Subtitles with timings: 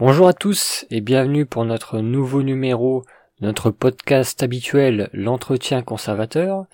[0.00, 3.04] Bonjour à tous et bienvenue pour notre nouveau numéro,
[3.40, 6.66] notre podcast habituel, l'entretien conservateur.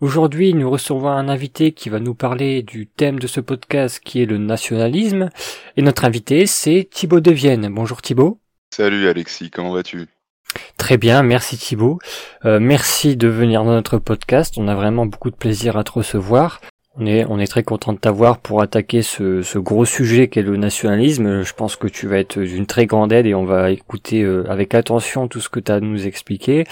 [0.00, 4.22] Aujourd'hui, nous recevons un invité qui va nous parler du thème de ce podcast qui
[4.22, 5.28] est le nationalisme.
[5.76, 7.68] Et notre invité, c'est Thibaut Devienne.
[7.70, 8.40] Bonjour Thibaut.
[8.70, 10.06] Salut Alexis, comment vas-tu?
[10.78, 11.98] Très bien, merci Thibaut.
[12.46, 14.54] Euh, merci de venir dans notre podcast.
[14.56, 16.62] On a vraiment beaucoup de plaisir à te recevoir.
[16.96, 20.42] On est, on est très content de t'avoir pour attaquer ce, ce gros sujet qu'est
[20.42, 21.42] le nationalisme.
[21.42, 24.44] Je pense que tu vas être d'une très grande aide et on va écouter euh,
[24.50, 26.64] avec attention tout ce que tu as à nous expliquer.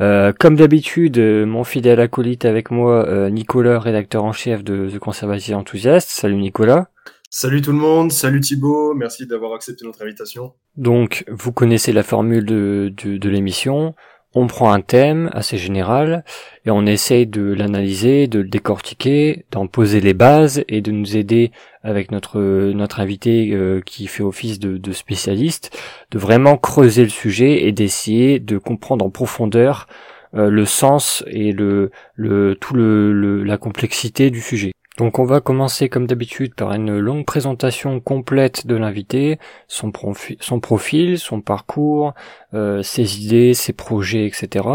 [0.00, 4.98] Euh, comme d'habitude, euh, mon fidèle acolyte avec moi, Nicolas, rédacteur en chef de The
[4.98, 6.08] Conservative Enthusiast.
[6.08, 6.88] Salut Nicolas.
[7.32, 10.52] Salut tout le monde, salut Thibaut, merci d'avoir accepté notre invitation.
[10.76, 13.94] Donc, vous connaissez la formule de, de, de l'émission
[14.34, 16.24] on prend un thème assez général
[16.64, 21.16] et on essaye de l'analyser, de le décortiquer, d'en poser les bases et de nous
[21.16, 21.50] aider
[21.82, 25.76] avec notre notre invité euh, qui fait office de, spécialiste,
[26.10, 29.88] de vraiment creuser le sujet et d'essayer de comprendre en profondeur
[30.34, 34.72] euh, le sens et le, le tout le, la complexité du sujet.
[35.00, 41.18] Donc on va commencer comme d'habitude par une longue présentation complète de l'invité, son, profil,
[41.18, 42.12] son parcours,
[42.52, 44.68] euh, ses idées, ses projets, etc.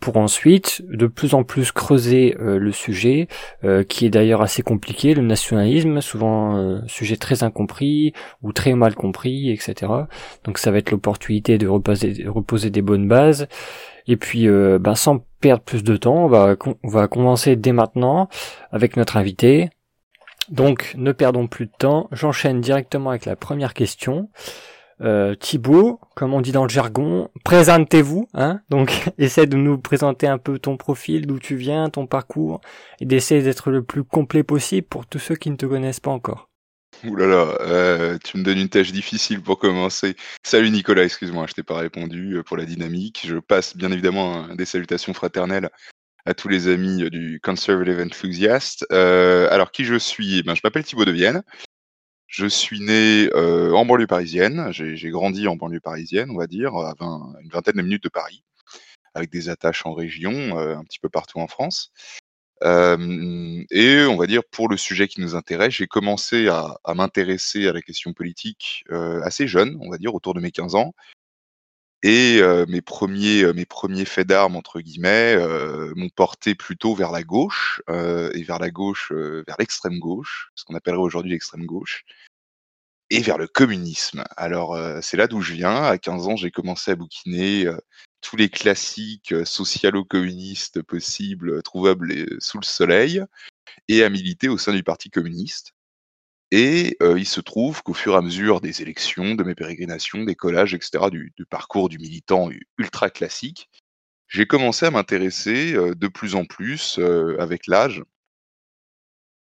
[0.00, 3.28] Pour ensuite de plus en plus creuser euh, le sujet,
[3.62, 8.96] euh, qui est d'ailleurs assez compliqué, le nationalisme, souvent sujet très incompris ou très mal
[8.96, 9.92] compris, etc.
[10.42, 13.46] Donc ça va être l'opportunité de reposer des bonnes bases.
[14.06, 18.28] Et puis, ben, sans perdre plus de temps, on va, on commencer dès maintenant
[18.72, 19.70] avec notre invité.
[20.50, 22.08] Donc, ne perdons plus de temps.
[22.12, 24.28] J'enchaîne directement avec la première question.
[25.00, 28.60] Euh, Thibaut, comme on dit dans le jargon, présentez-vous, hein.
[28.68, 32.60] Donc, essaie de nous présenter un peu ton profil, d'où tu viens, ton parcours,
[33.00, 36.10] et d'essayer d'être le plus complet possible pour tous ceux qui ne te connaissent pas
[36.10, 36.49] encore.
[37.04, 40.16] Ouh là là, euh, tu me donnes une tâche difficile pour commencer.
[40.44, 43.22] Salut Nicolas, excuse-moi, je t'ai pas répondu euh, pour la dynamique.
[43.26, 45.70] Je passe bien évidemment des salutations fraternelles
[46.26, 48.84] à tous les amis euh, du Conservative Enthusiast.
[48.90, 50.40] alors qui je suis?
[50.40, 51.42] Eh ben, Je m'appelle Thibaut de Vienne.
[52.26, 54.68] Je suis né en banlieue parisienne.
[54.70, 58.44] J'ai grandi en banlieue parisienne, on va dire, à une vingtaine de minutes de Paris,
[59.14, 61.92] avec des attaches en région, un petit peu partout en France
[62.62, 67.72] et on va dire pour le sujet qui nous intéresse, j'ai commencé à, m'intéresser à
[67.72, 68.84] la question politique
[69.22, 70.94] assez jeune, on va dire autour de mes 15 ans.
[72.02, 75.36] Et mes premiers mes premiers faits d'armes entre guillemets
[75.96, 80.74] m'ont porté plutôt vers la gauche et vers la gauche vers l'extrême gauche, ce qu'on
[80.74, 82.04] appellerait aujourd'hui l'extrême gauche,
[83.10, 84.24] et vers le communisme.
[84.36, 85.82] Alors c'est là d'où je viens.
[85.82, 87.66] À 15 ans, j'ai commencé à bouquiner
[88.20, 93.22] tous les classiques socialo-communistes possibles, trouvables sous le soleil,
[93.88, 95.72] et à militer au sein du Parti communiste.
[96.50, 100.34] Et il se trouve qu'au fur et à mesure des élections, de mes pérégrinations, des
[100.34, 103.70] collages, etc., du, parcours du militant ultra classique,
[104.26, 106.98] j'ai commencé à m'intéresser de plus en plus,
[107.38, 108.02] avec l'âge,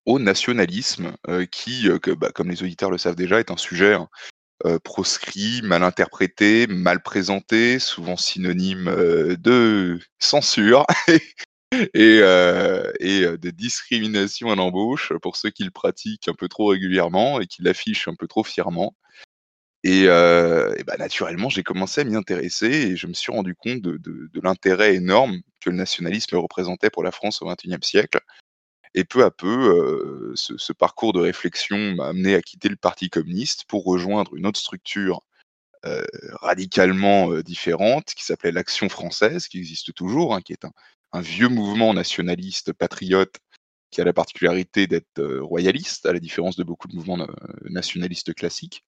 [0.06, 1.16] au nationalisme,
[1.52, 1.88] qui,
[2.18, 4.10] bah, comme les auditeurs le savent déjà, est un sujet hein,
[4.66, 10.88] euh, proscrit, mal interprété, mal présenté, souvent synonyme euh, de censure
[11.72, 16.68] et, euh, et de discrimination à l'embauche pour ceux qui le pratiquent un peu trop
[16.68, 18.96] régulièrement et qui l'affichent un peu trop fièrement.
[19.84, 23.82] Et, et bah, naturellement, j'ai commencé à m'y intéresser et je me suis rendu compte
[23.82, 28.20] de, de l'intérêt énorme que le nationalisme représentait pour la France au XXIe siècle
[28.96, 33.66] et peu à peu, ce, parcours de réflexion m'a amené à quitter le Parti communiste
[33.68, 35.22] pour rejoindre une autre structure
[36.42, 41.94] radicalement différente qui s'appelait l'Action française, qui existe toujours, hein, qui est un, vieux mouvement
[41.94, 43.38] nationaliste patriote
[43.92, 47.28] qui a la particularité d'être royaliste, à la différence de beaucoup de mouvements
[47.70, 48.84] nationalistes classiques.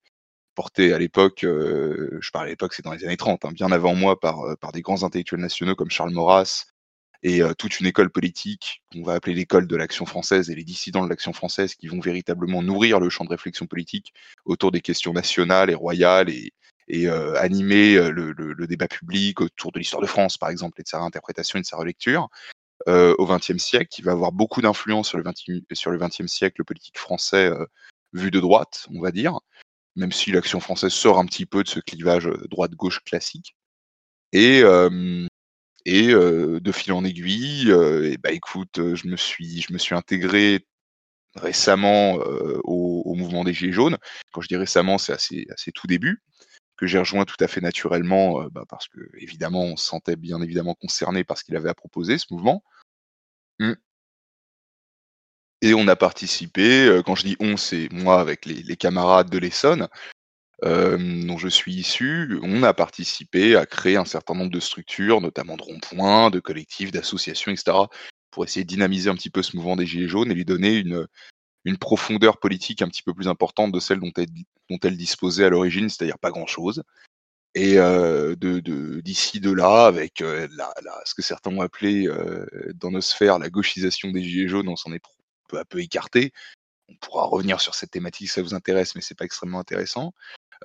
[0.56, 3.94] Porté à l'époque, je parle à l'époque, c'est dans les années 30, hein, bien avant
[3.94, 6.66] moi, par des grands intellectuels nationaux comme Charles Maurras,
[7.24, 11.04] et toute une école politique qu'on va appeler l'école de l'action française et les dissidents
[11.04, 14.14] de l'action française qui vont véritablement nourrir le champ de réflexion politique
[14.46, 16.54] autour des questions nationales et royales et,
[16.88, 21.00] et animer le, débat public autour de l'histoire de France, par exemple, et de sa
[21.00, 22.30] réinterprétation et de sa relecture.
[22.88, 25.18] au XXe siècle, qui va avoir beaucoup d'influence sur
[25.92, 27.52] le XXe siècle politique français
[28.14, 29.40] vu de droite, on va dire,
[29.96, 33.56] même si l'action française sort un petit peu de ce clivage droite-gauche classique.
[34.32, 34.62] Et,
[35.88, 37.74] et de fil en aiguille,
[38.22, 40.68] bah écoute, je me suis, intégré
[41.36, 42.16] récemment
[42.66, 43.98] au, mouvement des Gilets jaunes.
[44.34, 46.22] Quand je dis récemment, c'est assez, assez tout début
[46.76, 50.42] que j'ai rejoint tout à fait naturellement, bah, parce que évidemment, on se sentait bien
[50.42, 52.64] évidemment concerné par ce qu'il avait à proposer, ce mouvement.
[53.60, 53.74] Mmh.
[55.62, 59.88] Et on a participé, quand je dis on, c'est moi avec les camarades de l'Essonne,
[60.64, 65.56] dont je suis issu, on a participé à créer un certain nombre de structures, notamment
[65.56, 67.78] de ronds-points, de collectifs, d'associations, etc.,
[68.32, 70.78] pour essayer de dynamiser un petit peu ce mouvement des Gilets jaunes et lui donner
[70.78, 71.08] une,
[71.80, 74.28] profondeur politique un petit peu plus importante de celle dont elle,
[74.70, 76.84] dont disposait à l'origine, c'est-à-dire pas grand-chose.
[77.56, 77.78] Et
[79.04, 82.08] d'ici de là, avec ce que certains ont appelé
[82.76, 85.02] dans nos sphères la gauchisation des Gilets jaunes, on s'en est
[85.50, 86.32] peu à peu écarté.
[86.90, 90.14] On pourra revenir sur cette thématique si ça vous intéresse, mais c'est pas extrêmement intéressant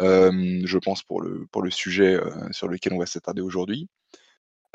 [0.01, 2.19] je pense, pour le, sujet
[2.51, 3.89] sur lequel on va s'attarder aujourd'hui.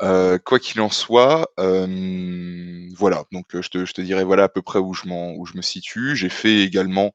[0.00, 4.94] quoi qu'il en soit, voilà, donc je te, je dirais voilà à peu près où
[4.94, 6.16] je, me situe.
[6.16, 7.12] J'ai fait également,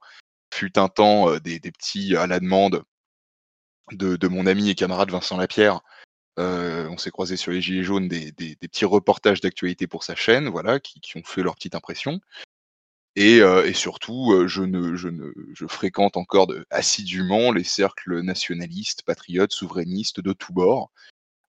[0.53, 2.83] fut un temps, des, petits à la demande
[3.91, 5.81] de, mon ami et camarade Vincent Lapierre.
[6.37, 10.79] on s'est croisé sur les Gilets jaunes des, petits reportages d'actualité pour sa chaîne, voilà,
[10.79, 12.19] qui, ont fait leur petite impression.
[13.15, 20.33] Et, euh, et, surtout, euh, je, fréquente encore assidûment les cercles nationalistes, patriotes, souverainistes de
[20.33, 20.91] tous bords.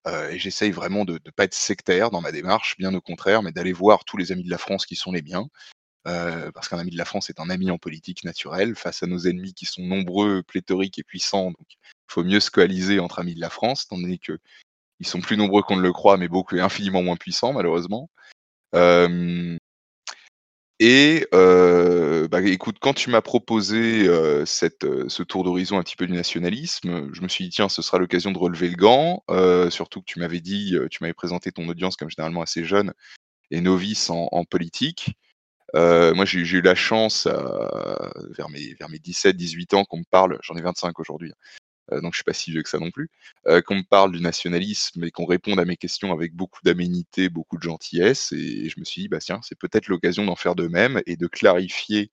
[0.07, 3.41] Euh, et j'essaye vraiment de ne pas être sectaire dans ma démarche, bien au contraire,
[3.41, 5.47] mais d'aller voir tous les amis de la France qui sont les miens.
[6.53, 9.17] Parce qu'un ami de la France est un ami en politique naturelle face à nos
[9.17, 11.47] ennemis qui sont nombreux, pléthoriques et puissants.
[11.47, 14.37] Donc, il faut mieux se coaliser entre amis de la France, donné que
[14.99, 18.11] ils sont plus nombreux qu'on ne le croit, mais beaucoup infiniment moins puissants, malheureusement.
[20.79, 24.07] Et bah, écoute, quand tu m'as proposé
[24.45, 27.81] cette, ce tour d'horizon un petit peu du nationalisme, je me suis dit tiens, ce
[27.81, 29.23] sera l'occasion de relever le gant.
[29.69, 32.93] Surtout que tu m'avais dit, tu m'avais présenté ton audience comme généralement assez jeune
[33.51, 35.15] et novice en, en politique.
[35.73, 37.27] moi, j'ai eu la chance
[38.37, 42.13] vers mes, vers mes 17-18 ans qu'on me parle, j'en ai 25 aujourd'hui, euh, donc
[42.13, 43.09] je suis pas si vieux que ça non plus,
[43.47, 47.29] euh, qu'on me parle du nationalisme et qu'on réponde à mes questions avec beaucoup d'aménité,
[47.29, 48.31] beaucoup de gentillesse.
[48.31, 51.15] Et je me suis dit, bah tiens, c'est peut-être l'occasion d'en faire de même et
[51.15, 52.11] de clarifier.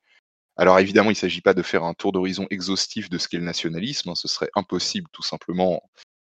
[0.57, 3.39] Alors évidemment, il ne s'agit pas de faire un tour d'horizon exhaustif de ce qu'est
[3.39, 5.83] le nationalisme, hein, ce serait impossible tout simplement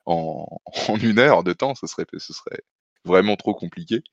[0.06, 0.46] en,
[0.90, 2.62] en, une heure de temps, ce serait, ce serait
[3.06, 4.04] vraiment trop compliqué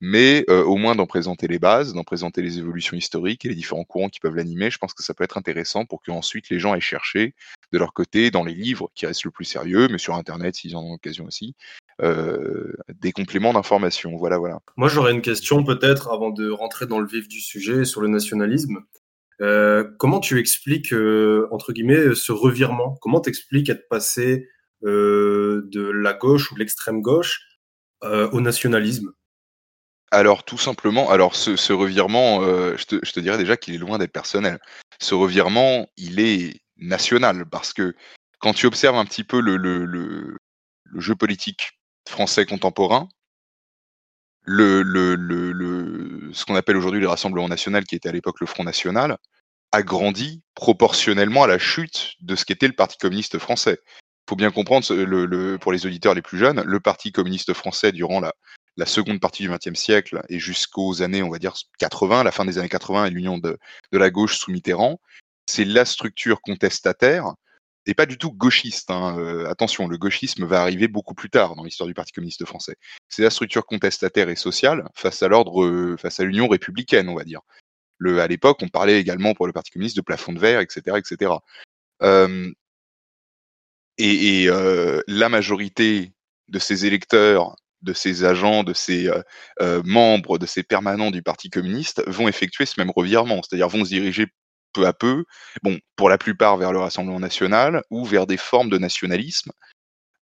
[0.00, 3.54] mais euh, au moins d'en présenter les bases, d'en présenter les évolutions historiques et les
[3.54, 4.70] différents courants qui peuvent l'animer.
[4.70, 7.34] Je pense que ça peut être intéressant pour qu'ensuite les gens aient cherché
[7.72, 10.76] de leur côté, dans les livres qui restent le plus sérieux, mais sur Internet s'ils
[10.76, 11.54] en ont l'occasion aussi,
[12.00, 14.16] euh, des compléments d'information.
[14.16, 14.60] Voilà, voilà.
[14.76, 18.08] Moi, j'aurais une question peut-être avant de rentrer dans le vif du sujet sur le
[18.08, 18.78] nationalisme.
[19.40, 20.94] Euh, comment tu expliques,
[21.50, 22.96] entre guillemets, ce revirement?
[23.00, 24.48] Comment t'expliques être passé
[24.82, 27.42] de la gauche ou de l'extrême gauche
[28.02, 29.12] au nationalisme?
[30.10, 34.12] Alors tout simplement, alors ce, revirement, euh, je, te, dirais déjà qu'il est loin d'être
[34.12, 34.58] personnel.
[35.00, 37.94] Ce revirement, il est national parce que
[38.38, 40.36] quand tu observes un petit peu le,
[40.96, 41.72] jeu politique
[42.08, 43.08] français contemporain,
[44.44, 49.18] le, ce qu'on appelle aujourd'hui le Rassemblement national, qui était à l'époque le Front national,
[49.72, 53.78] a grandi proportionnellement à la chute de ce qu'était le Parti communiste français.
[53.86, 54.86] Il faut bien comprendre,
[55.58, 58.32] pour les auditeurs les plus jeunes, le Parti communiste français, durant la,
[58.78, 62.44] la seconde partie du XXe siècle et jusqu'aux années, on va dire, 80, la fin
[62.44, 63.58] des années 80 et l'union de,
[63.90, 65.00] la gauche sous Mitterrand,
[65.46, 67.34] c'est la structure contestataire
[67.86, 68.90] et pas du tout gauchiste.
[68.92, 69.18] Hein.
[69.18, 72.76] Euh, attention, le gauchisme va arriver beaucoup plus tard dans l'histoire du Parti communiste français.
[73.08, 77.24] C'est la structure contestataire et sociale face à l'ordre, face à l'Union républicaine, on va
[77.24, 77.40] dire.
[77.96, 80.98] Le, à l'époque, on parlait également pour le Parti communiste de plafond de verre, etc.,
[80.98, 81.32] etc.
[82.02, 82.48] Euh,
[83.96, 86.12] et, et euh, la majorité
[86.46, 89.22] de ces électeurs de ces agents, de ces euh,
[89.60, 93.84] euh, membres, de ces permanents du Parti communiste vont effectuer ce même revirement, c'est-à-dire vont
[93.84, 94.26] se diriger
[94.72, 95.24] peu à peu,
[95.62, 99.50] bon, pour la plupart vers le Rassemblement national ou vers des formes de nationalisme.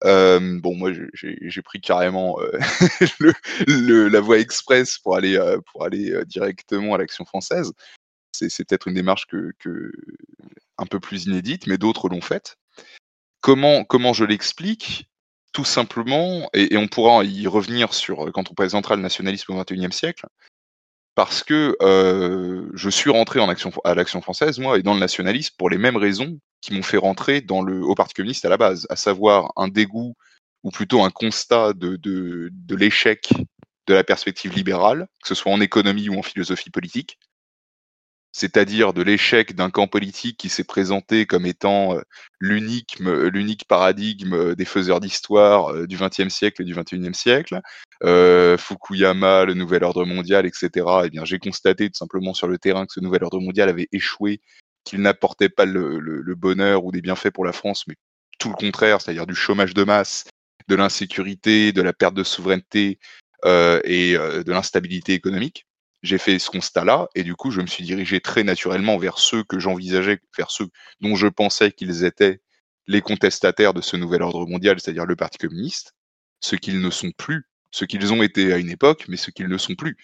[0.05, 2.39] Euh, bon, moi, j'ai pris carrément
[3.67, 5.39] la voie express pour aller
[5.73, 7.73] pour aller directement à l'Action française.
[8.33, 9.91] C'est peut-être une démarche que,
[10.79, 12.57] un peu plus inédite, mais d'autres l'ont faite.
[13.41, 15.09] Comment comment je l'explique?
[15.57, 19.91] Tout simplement, et, on pourra y revenir sur quand on présentera le nationalisme au XXIe
[19.91, 20.27] siècle,
[21.15, 25.01] parce que euh, je suis rentré en action, à l'action française, moi, et dans le
[25.01, 28.51] nationalisme pour les mêmes raisons qui m'ont fait rentrer dans le, au Parti communiste à
[28.51, 30.15] la base, à savoir un dégoût,
[30.63, 33.33] ou plutôt un constat de l'échec
[33.87, 37.19] de la perspective libérale, que ce soit en économie ou en philosophie politique,
[38.37, 41.97] c'est-à-dire de l'échec d'un camp politique qui s'est présenté comme étant
[42.39, 47.63] l'unique l'unique paradigme des faiseurs d'histoire du XXe siècle et du XXIe siècle,
[48.05, 50.87] euh, Fukuyama, le nouvel ordre mondial, etc.
[51.05, 53.89] Eh bien, j'ai constaté tout simplement sur le terrain que ce nouvel ordre mondial avait
[53.93, 54.41] échoué,
[54.85, 57.95] qu'il n'apportait pas le, bonheur ou des bienfaits pour la France, mais
[58.39, 60.25] tout le contraire, c'est-à-dire du chômage de masse,
[60.69, 62.99] de l'insécurité, de la perte de souveraineté
[63.45, 65.66] euh, et euh, de l'instabilité économique
[66.03, 69.43] j'ai fait ce constat-là et du coup, je me suis dirigé très naturellement vers ceux
[69.43, 70.69] que j'envisageais, vers ceux
[71.01, 72.41] dont je pensais qu'ils étaient
[72.87, 75.95] les contestataires de ce nouvel ordre mondial, c'est-à-dire le Parti communiste,
[76.41, 79.49] ce qu'ils ne sont plus, ce qu'ils ont été à une époque, mais ce qu'ils
[79.49, 79.97] ne sont plus.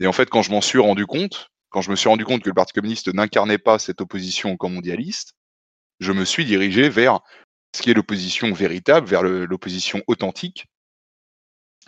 [0.00, 2.42] Et en fait, quand je m'en suis rendu compte, quand je me suis rendu compte
[2.42, 5.34] que le Parti communiste n'incarnait pas cette opposition au camp mondialiste,
[6.00, 7.20] je me suis dirigé vers
[7.74, 10.66] ce qui est l'opposition véritable, vers l'opposition authentique,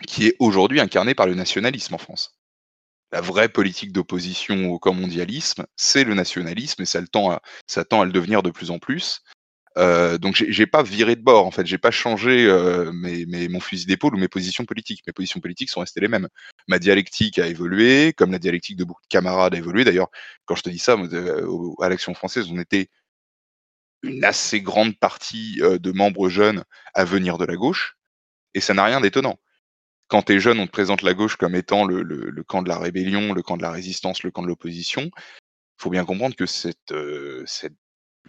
[0.07, 2.36] qui est aujourd'hui incarnée par le nationalisme en France.
[3.11, 8.11] La vraie politique d'opposition au camp mondialisme, c'est le nationalisme et ça, tend à, le
[8.11, 9.21] devenir de plus en plus.
[9.77, 13.85] Euh, donc j'ai pas viré de bord en fait, j'ai pas changé euh, mon fusil
[13.85, 15.03] d'épaule ou mes positions politiques.
[15.07, 16.27] Mes positions politiques sont restées les mêmes.
[16.67, 19.85] Ma dialectique a évolué, comme la dialectique de beaucoup de camarades a évolué.
[19.85, 20.09] D'ailleurs,
[20.45, 22.89] quand je te dis ça, euh, à l'Action française, on était
[24.03, 27.97] une assez grande partie de membres jeunes à venir de la gauche,
[28.53, 29.39] et ça n'a rien d'étonnant.
[30.07, 32.77] Quand tu es jeune, on te présente la gauche comme étant le, camp de la
[32.77, 35.11] rébellion, le camp de la résistance, le camp de l'opposition.
[35.13, 36.93] Il faut bien comprendre que cette,
[37.45, 37.73] cette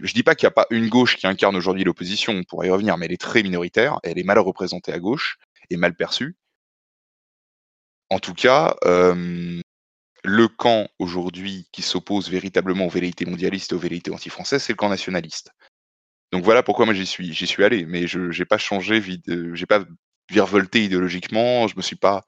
[0.01, 2.69] je dis pas qu'il n'y a pas une gauche qui incarne aujourd'hui l'opposition, on pourrait
[2.69, 5.39] y revenir, mais elle est très minoritaire, elle est mal représentée à gauche
[5.71, 6.37] et mal perçue.
[8.11, 9.61] En tout cas, euh,
[10.25, 14.77] le camp aujourd'hui qui s'oppose véritablement aux velléités mondialistes et aux velléités anti-françaises, c'est le
[14.77, 15.51] camp nationaliste.
[16.33, 19.01] Donc voilà pourquoi moi j'y suis, allé, mais je n'ai pas changé,
[20.31, 22.25] virevolté idéologiquement, je me suis pas,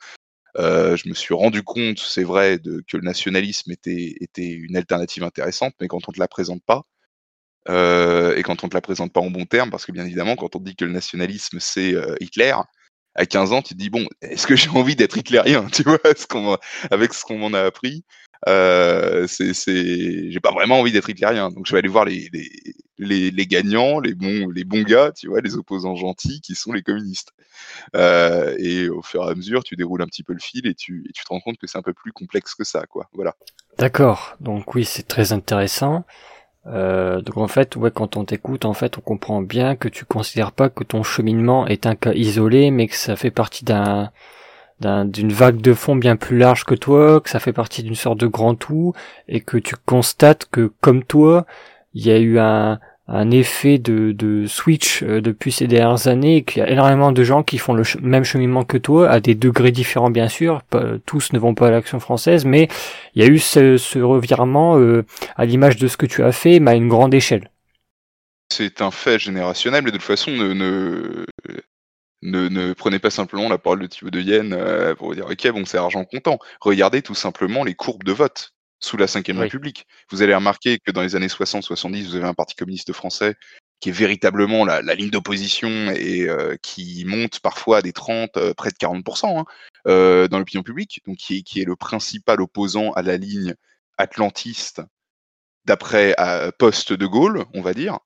[0.58, 4.76] euh, je me suis rendu compte, c'est vrai, de, que le nationalisme était, était une
[4.76, 6.82] alternative intéressante, mais quand on te la présente pas,
[7.68, 10.36] euh, et quand on te la présente pas en bon terme, parce que bien évidemment,
[10.36, 12.54] quand on dit que le nationalisme c'est euh, Hitler,
[13.14, 15.98] à 15 ans, tu te dis bon, est-ce que j'ai envie d'être hitlérien, tu vois,
[16.90, 18.04] avec ce qu'on m'en a appris,
[18.48, 22.28] euh, c'est, c'est, j'ai pas vraiment envie d'être hitlérien, donc je vais aller voir les,
[22.32, 22.50] les,
[22.98, 26.72] les, les, gagnants, les bons, les bons gars, tu vois, les opposants gentils qui sont
[26.72, 27.32] les communistes.
[27.94, 30.74] Euh, et au fur et à mesure, tu déroules un petit peu le fil et
[30.74, 33.08] tu, et tu te rends compte que c'est un peu plus complexe que ça, quoi.
[33.12, 33.34] Voilà.
[33.78, 34.36] D'accord.
[34.40, 36.04] Donc oui, c'est très intéressant.
[36.66, 40.04] Euh, donc en fait, ouais, quand on t'écoute, en fait, on comprend bien que tu
[40.04, 44.10] considères pas que ton cheminement est un cas isolé, mais que ça fait partie d'un
[44.80, 48.18] d'une vague de fond bien plus large que toi, que ça fait partie d'une sorte
[48.18, 48.94] de grand tout,
[49.28, 51.46] et que tu constates que comme toi,
[51.94, 52.78] il y a eu un,
[53.12, 57.10] un effet de, de switch euh, depuis ces dernières années et qu'il y a énormément
[57.10, 60.62] de gens qui font le même cheminement que toi, à des degrés différents bien sûr,
[61.06, 62.68] tous ne vont pas à l'action française, mais
[63.14, 65.04] il y a eu ce, ce revirement euh,
[65.36, 67.50] à l'image de ce que tu as fait, mais à une grande échelle.
[68.52, 71.24] C'est un fait générationnel, mais de toute façon, ne, ne,
[72.22, 75.50] ne, ne prenez pas simplement la parole de Thibaut de Yen euh, pour dire ok
[75.52, 76.38] bon c'est argent comptant.
[76.60, 79.86] Regardez tout simplement les courbes de vote sous la Ve République.
[80.10, 83.36] Vous allez remarquer que dans les années 60-70, vous avez un parti communiste français
[83.80, 88.54] qui est véritablement la, ligne d'opposition et euh, qui monte parfois à des 30, euh,
[88.54, 89.44] près de 40% hein,
[89.86, 93.54] euh, dans l'opinion publique, donc qui est, qui est, le principal opposant à la ligne
[93.96, 94.82] atlantiste
[95.64, 96.14] d'après
[96.58, 97.98] post de Gaulle, on va dire.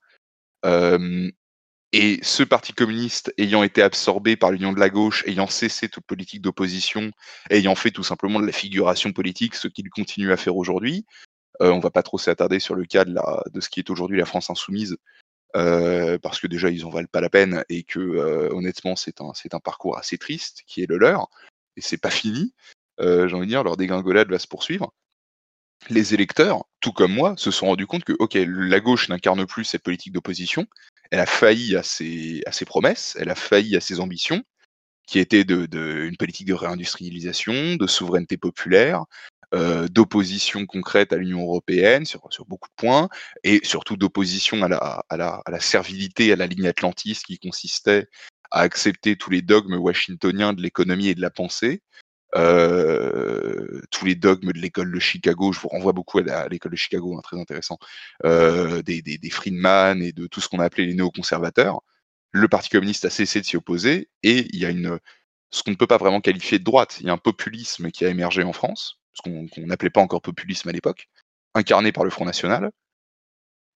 [1.96, 6.04] Et ce parti communiste ayant été absorbé par l'union de la gauche, ayant cessé toute
[6.04, 7.12] politique d'opposition,
[7.50, 11.06] ayant fait tout simplement de la figuration politique, ce qu'il continue à faire aujourd'hui,
[11.62, 14.24] euh, on va pas trop s'attarder sur le cas de, ce qui est aujourd'hui la
[14.24, 14.96] France insoumise,
[15.54, 19.20] euh, parce que déjà ils en valent pas la peine et que euh, honnêtement c'est
[19.20, 21.28] un, parcours assez triste qui est le leur,
[21.76, 22.54] et c'est pas fini.
[22.98, 24.92] J'ai envie de dire, leur dégringolade va se poursuivre
[25.90, 29.64] les électeurs, tout comme moi, se sont rendus compte que, ok, la gauche n'incarne plus
[29.64, 30.66] cette politique d'opposition,
[31.10, 34.42] elle a failli à ses, promesses, elle a failli à ses ambitions,
[35.06, 35.68] qui étaient de,
[36.06, 39.04] une politique de réindustrialisation, de souveraineté populaire,
[39.54, 43.08] euh, d'opposition concrète à l'Union européenne sur, beaucoup de points,
[43.44, 47.38] et surtout d'opposition à la, à, la, à la servilité à la ligne atlantiste qui
[47.38, 48.08] consistait
[48.50, 51.82] à accepter tous les dogmes washingtoniens de l'économie et de la pensée,
[52.36, 56.76] euh, tous les dogmes de l'école de Chicago, je vous renvoie beaucoup à l'école de
[56.76, 57.78] Chicago, hein, très intéressant,
[58.24, 61.80] euh, des, des, des, Friedman et de tout ce qu'on a appelé les néoconservateurs.
[62.32, 64.98] Le Parti communiste a cessé de s'y opposer et il y a une,
[65.50, 66.98] ce qu'on ne peut pas vraiment qualifier de droite.
[67.00, 70.20] Il y a un populisme qui a émergé en France, ce qu'on n'appelait pas encore
[70.20, 71.08] populisme à l'époque,
[71.54, 72.70] incarné par le Front National,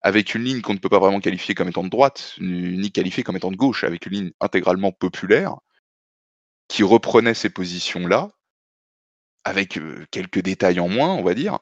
[0.03, 3.23] avec une ligne qu'on ne peut pas vraiment qualifier comme étant de droite, ni qualifier
[3.23, 5.55] comme étant de gauche, avec une ligne intégralement populaire,
[6.69, 8.31] qui reprenait ces positions-là,
[9.49, 9.79] avec
[10.11, 11.59] quelques détails en moins, on va dire,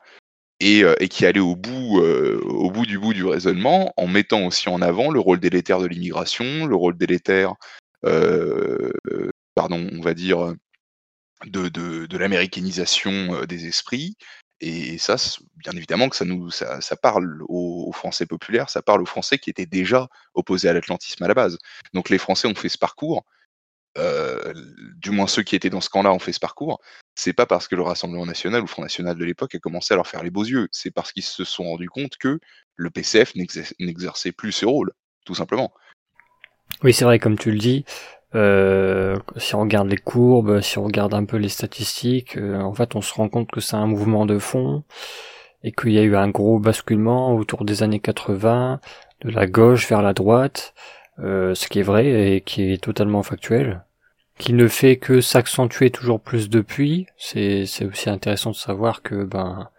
[0.61, 4.83] et, qui allait au bout, au bout du bout du raisonnement, en mettant aussi en
[4.83, 7.55] avant le rôle délétère de l'immigration, le rôle délétère,
[9.55, 10.55] pardon, on va dire,
[11.47, 14.17] de, l'américanisation des esprits.
[14.61, 15.17] Et ça,
[15.57, 19.51] bien évidemment que ça nous, ça, parle aux, Français populaires, ça parle aux Français qui
[19.51, 21.59] étaient déjà opposés à l'atlantisme à la base.
[21.93, 23.25] Donc les Français ont fait ce parcours,
[23.99, 24.53] euh,
[24.97, 26.81] du moins ceux qui étaient dans ce camp-là ont fait ce parcours,
[27.15, 29.95] c'est pas parce que le Rassemblement national ou le Front national de l'époque a commencé
[29.95, 32.39] à leur faire les beaux yeux, c'est parce qu'ils se sont rendus compte que
[32.77, 34.93] le PCF n'exerçait plus ce rôle,
[35.25, 35.73] tout simplement.
[36.83, 37.85] Oui, c'est vrai, comme tu le dis.
[38.35, 42.75] Euh, si on regarde les courbes, si on regarde un peu les statistiques, euh, en
[42.75, 44.85] fait, on se rend compte que c'est un mouvement de fond
[45.63, 48.81] et qu'il y a eu un gros basculement autour des années 80
[49.23, 50.75] de la gauche vers la droite,
[51.19, 53.83] euh, ce qui est vrai et qui est totalement factuel,
[54.39, 57.07] qui ne fait que s'accentuer toujours plus depuis.
[57.17, 59.71] C'est aussi intéressant de savoir que ben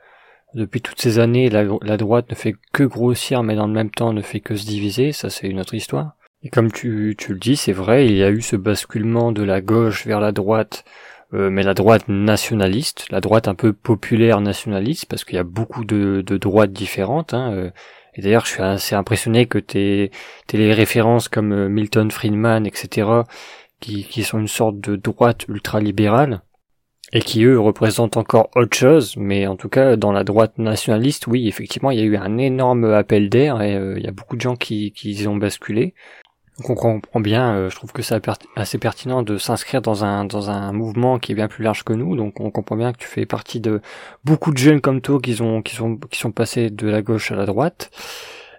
[0.53, 4.13] depuis toutes ces années, la, droite ne fait que grossir, mais dans le même temps
[4.13, 5.11] ne fait que se diviser.
[5.11, 6.13] Ça, c'est une autre histoire.
[6.43, 9.43] Et comme tu, tu le dis, c'est vrai, il y a eu ce basculement de
[9.43, 10.85] la gauche vers la droite,
[11.33, 15.43] euh, mais la droite nationaliste, la droite un peu populaire nationaliste, parce qu'il y a
[15.43, 17.33] beaucoup de, de droites différentes.
[17.33, 17.71] Hein, euh.
[18.17, 20.11] Et d'ailleurs, je suis assez impressionné que t'aies,
[20.51, 23.09] les références comme euh, Milton Friedman, etc.,
[23.79, 26.41] qui, sont une sorte de droite ultra-libérale,
[27.13, 31.27] et qui eux représentent encore autre chose, mais en tout cas dans la droite nationaliste,
[31.27, 34.35] oui, effectivement, il y a eu un énorme appel d'air et il y a beaucoup
[34.35, 35.93] de gens qui, qui y ont basculé.
[36.57, 38.19] Donc on comprend bien, euh, je trouve que c'est
[38.55, 41.93] assez pertinent de s'inscrire dans un dans un mouvement qui est bien plus large que
[41.93, 42.15] nous.
[42.15, 43.79] Donc on comprend bien que tu fais partie de
[44.25, 47.31] beaucoup de jeunes comme toi qui ont qui sont qui sont passés de la gauche
[47.31, 47.91] à la droite.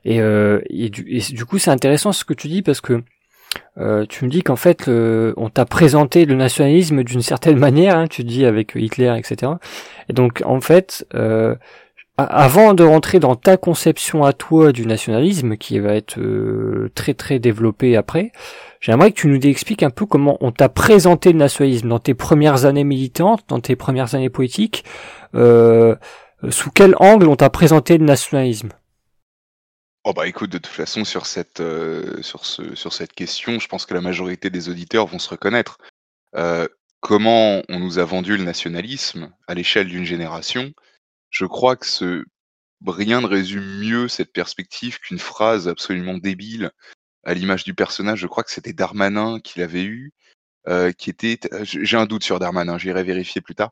[0.05, 3.03] Et, euh, et, du, coup c'est intéressant ce que tu dis parce que
[3.79, 8.07] euh, tu me dis qu'en fait on t'a présenté le nationalisme d'une certaine manière, hein,
[8.07, 9.53] tu dis avec Hitler, etc.
[10.09, 11.57] Et donc en fait euh,
[12.19, 17.15] avant de rentrer dans ta conception à toi du nationalisme, qui va être euh, très
[17.15, 18.33] très développée après,
[18.81, 22.15] j'aimerais que tu nous expliques un peu comment on t'a présenté le nationalisme dans tes
[22.15, 24.85] premières années militantes, dans tes premières années politiques.
[25.37, 25.95] Euh,
[26.51, 28.71] sous quel angle on t'a présenté le nationalisme?
[30.03, 33.69] Oh bah écoute, de toute façon sur cette euh, sur ce sur cette question, je
[33.69, 35.79] pense que la majorité des auditeurs vont se reconnaître.
[37.01, 40.73] comment on nous a vendu le nationalisme à l'échelle d'une génération?
[41.31, 42.25] Je crois que
[42.87, 46.71] rien ne résume mieux cette perspective qu'une phrase absolument débile
[47.25, 48.21] à l'image du personnage.
[48.21, 50.13] Je crois que c'était Darmanin qui l'avait eu,
[50.69, 53.71] euh, qui était, j'ai un doute sur Darmanin, j'irai vérifier plus tard,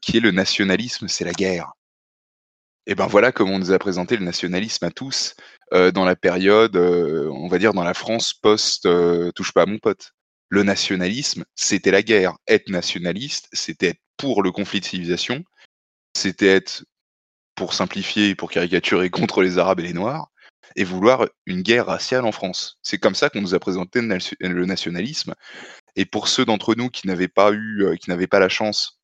[0.00, 1.72] qui est le nationalisme, c'est la guerre.
[2.86, 5.34] Et ben voilà comment on nous a présenté le nationalisme à tous
[5.72, 8.88] euh, dans la période, euh, on va dire dans la France post
[9.34, 10.12] touche pas à mon pote.
[10.48, 12.36] Le nationalisme, c'était la guerre.
[12.46, 15.44] Être nationaliste, c'était être pour le conflit de civilisation,
[16.14, 16.84] c'était être,
[17.54, 20.28] pour simplifier, pour caricaturer, contre les Arabes et les Noirs,
[20.76, 22.78] et vouloir une guerre raciale en France.
[22.82, 25.34] C'est comme ça qu'on nous a présenté le nationalisme.
[25.96, 28.98] Et pour ceux d'entre nous qui n'avaient pas eu, euh, qui n'avaient pas la chance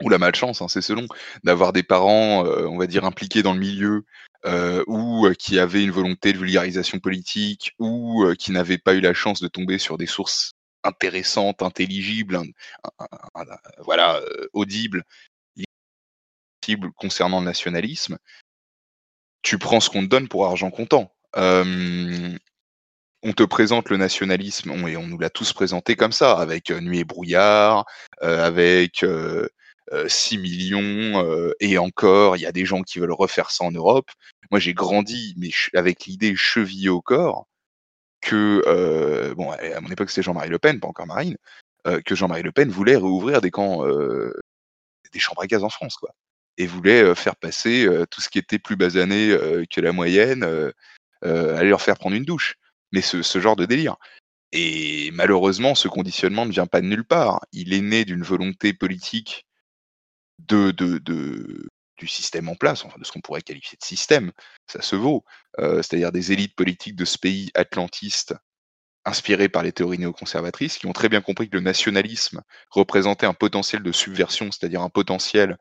[0.00, 1.06] ou la malchance, hein, c'est selon,
[1.42, 4.04] d'avoir des parents, euh, on va dire, impliqués dans le milieu,
[4.46, 9.12] euh, ou qui avaient une volonté de vulgarisation politique, ou qui n'avaient pas eu la
[9.12, 10.52] chance de tomber sur des sources
[10.84, 12.40] intéressantes, intelligibles,
[13.80, 14.20] voilà,
[14.52, 15.02] audibles,
[16.96, 18.18] concernant le nationalisme,
[19.42, 21.14] tu prends ce qu'on te donne pour argent comptant.
[23.22, 27.00] on te présente le nationalisme, et on nous l'a tous présenté comme ça, avec Nuit
[27.00, 27.84] et brouillard,
[28.20, 29.04] avec
[30.06, 34.10] 6 millions, et encore, il y a des gens qui veulent refaire ça en Europe.
[34.50, 37.46] Moi, j'ai grandi, mais avec l'idée chevillée au corps
[38.20, 41.36] que, bon, à mon époque, c'était Jean-Marie Le Pen, pas encore Marine,
[41.84, 46.10] que Jean-Marie Le Pen voulait rouvrir des camps, des chambres à gaz en France, quoi
[46.58, 49.36] et voulait faire passer tout ce qui était plus basané
[49.70, 50.44] que la moyenne,
[51.22, 52.56] aller leur faire prendre une douche.
[52.92, 53.96] Mais ce, genre de délire.
[54.52, 57.40] Et malheureusement, ce conditionnement ne vient pas de nulle part.
[57.52, 59.46] Il est né d'une volonté politique
[60.38, 60.70] de,
[61.98, 64.32] du système en place, enfin de ce qu'on pourrait qualifier de système,
[64.66, 65.24] ça se vaut,
[65.58, 68.34] c'est-à-dire des élites politiques de ce pays atlantiste
[69.04, 73.34] inspirées par les théories néoconservatrices, qui ont très bien compris que le nationalisme représentait un
[73.34, 75.56] potentiel de subversion, c'est-à-dire un potentiel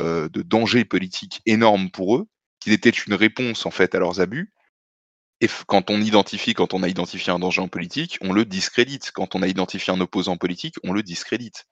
[0.00, 2.26] euh, de danger politique énorme pour eux,
[2.60, 4.52] qu'il était une réponse en fait à leurs abus.
[5.40, 9.10] Et quand on identifie, quand on a identifié un danger en politique, on le discrédite.
[9.12, 11.64] Quand on a identifié un opposant politique, on le discrédite.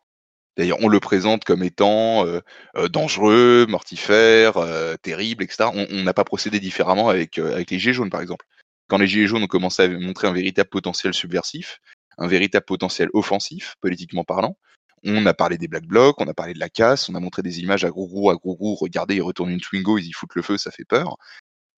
[0.57, 2.41] D'ailleurs, on le présente comme étant euh,
[2.77, 4.55] euh, dangereux, mortifère,
[5.03, 5.71] terrible, etc.
[5.73, 8.45] On n'a pas procédé différemment avec, avec les Gilets jaunes, par exemple.
[8.89, 11.79] Quand les Gilets jaunes ont commencé à montrer un véritable potentiel subversif,
[12.19, 14.59] un véritable potentiel offensif, politiquement parlant,
[15.05, 17.43] on a parlé des Black Blocs, on a parlé de la casse, on a montré
[17.43, 20.43] des images à gros à gros regardez, ils retournent une Twingo, ils y foutent le
[20.43, 21.17] feu, ça fait peur.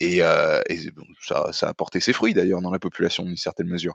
[0.01, 0.61] Et, euh,
[1.53, 3.95] ça, a porté ses fruits d'ailleurs dans la population d'une certaine mesure.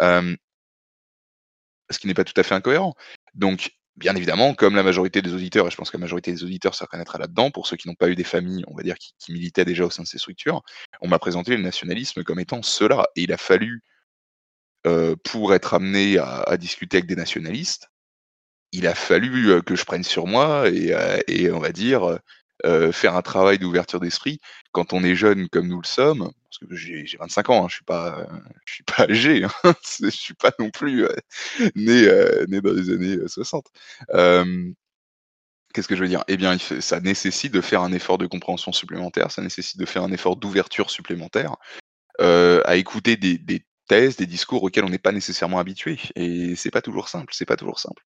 [0.00, 2.94] ce qui n'est pas tout à fait incohérent.
[3.34, 6.42] Donc, bien évidemment, comme la majorité des auditeurs, et je pense que la majorité des
[6.44, 8.96] auditeurs se reconnaîtra là-dedans, pour ceux qui n'ont pas eu des familles, on va dire,
[8.98, 10.62] qui, militaient déjà au sein de ces structures,
[11.00, 13.06] on m'a présenté le nationalisme comme étant cela.
[13.16, 13.82] Et il a fallu,
[14.86, 17.88] euh, pour être amené à, discuter avec des nationalistes,
[18.74, 22.18] il a fallu que je prenne sur moi et, on va dire
[22.92, 24.40] faire un travail d'ouverture d'esprit
[24.72, 26.30] quand on est jeune comme nous le sommes.
[26.44, 28.26] Parce que j'ai 25 ans, hein, je suis pas,
[28.64, 31.06] je suis pas âgé, hein, je suis pas non plus
[31.76, 32.08] né,
[32.48, 33.66] né dans les années 60.
[35.72, 36.24] Qu'est-ce que je veux dire?
[36.28, 40.04] Eh bien, ça nécessite de faire un effort de compréhension supplémentaire, ça nécessite de faire
[40.04, 41.56] un effort d'ouverture supplémentaire,
[42.18, 46.00] à écouter des, des thèses, des discours auxquels on n'est pas nécessairement habitué.
[46.16, 48.02] Et c'est pas toujours simple, c'est pas toujours simple.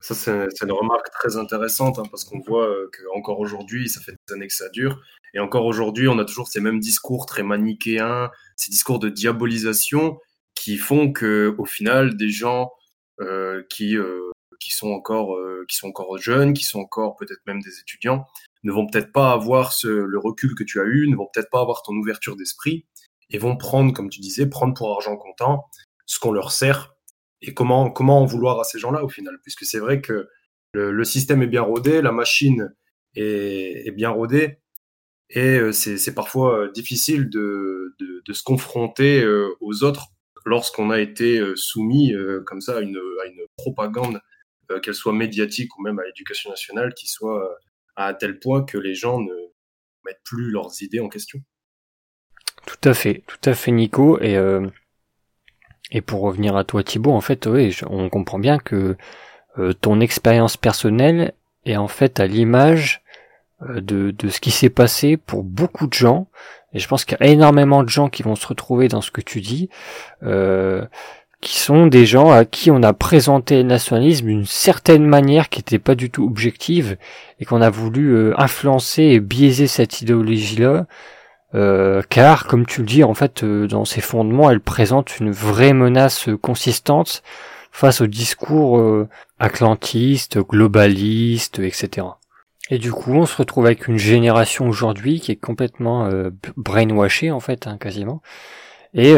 [0.00, 4.12] Ça, c'est une remarque très intéressante, hein, parce qu'on voit euh, qu'encore aujourd'hui, ça fait
[4.12, 5.00] des années que ça dure,
[5.34, 10.18] et encore aujourd'hui, on a toujours ces mêmes discours très manichéens, ces discours de diabolisation
[10.54, 12.72] qui font que, au final, des gens
[13.20, 14.30] euh, qui, euh,
[14.60, 15.36] qui, sont encore,
[15.68, 18.26] qui sont encore jeunes, qui sont encore peut-être même des étudiants,
[18.64, 21.50] ne vont peut-être pas avoir ce, le recul que tu as eu, ne vont peut-être
[21.50, 22.86] pas avoir ton ouverture d'esprit,
[23.30, 25.66] et vont prendre, comme tu disais, prendre pour argent comptant
[26.06, 26.95] ce qu'on leur sert
[27.42, 29.38] et comment, comment en vouloir à ces gens-là au final?
[29.42, 30.28] Puisque c'est vrai que
[30.72, 32.74] le, système est bien rodé, la machine
[33.14, 34.58] est, bien rodée,
[35.30, 40.08] et euh, c'est parfois euh, difficile de, de, se confronter euh, aux autres
[40.44, 43.00] lorsqu'on a été soumis comme ça à une,
[43.56, 44.20] propagande,
[44.82, 47.58] qu'elle soit médiatique ou même à l'éducation nationale, qui soit
[47.96, 49.34] à tel point que les gens ne
[50.04, 51.40] mettent plus leurs idées en question.
[52.64, 54.20] Tout à fait, tout à fait Nico.
[54.20, 54.38] Et
[55.90, 58.96] et pour revenir à toi Thibaut, en fait, oui, on comprend bien que
[59.58, 61.32] euh, ton expérience personnelle
[61.64, 63.02] est en fait à l'image
[63.62, 66.26] euh, de, de ce qui s'est passé pour beaucoup de gens.
[66.72, 69.10] Et je pense qu'il y a énormément de gens qui vont se retrouver dans ce
[69.10, 69.70] que tu dis,
[70.24, 70.84] euh,
[71.40, 75.60] qui sont des gens à qui on a présenté le nationalisme d'une certaine manière qui
[75.60, 76.96] n'était pas du tout objective
[77.38, 80.86] et qu'on a voulu influencer et biaiser cette idéologie-là
[81.54, 85.30] euh, car, comme tu le dis, en fait, euh, dans ses fondements, elle présente une
[85.30, 87.22] vraie menace consistante
[87.70, 92.06] face au discours euh, atlantiste, globaliste, etc.
[92.70, 96.10] Et du coup, on se retrouve avec une génération aujourd'hui qui est complètement
[96.56, 98.22] brainwashée, en fait, hein, quasiment.
[98.92, 99.14] Et,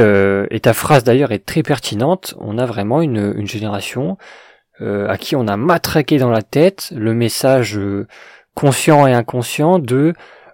[0.60, 2.34] ta phrase d'ailleurs est très pertinente.
[2.40, 4.18] On a vraiment une génération
[4.80, 7.80] à qui on a matraqué dans la tête le message
[8.54, 10.12] conscient et inconscient de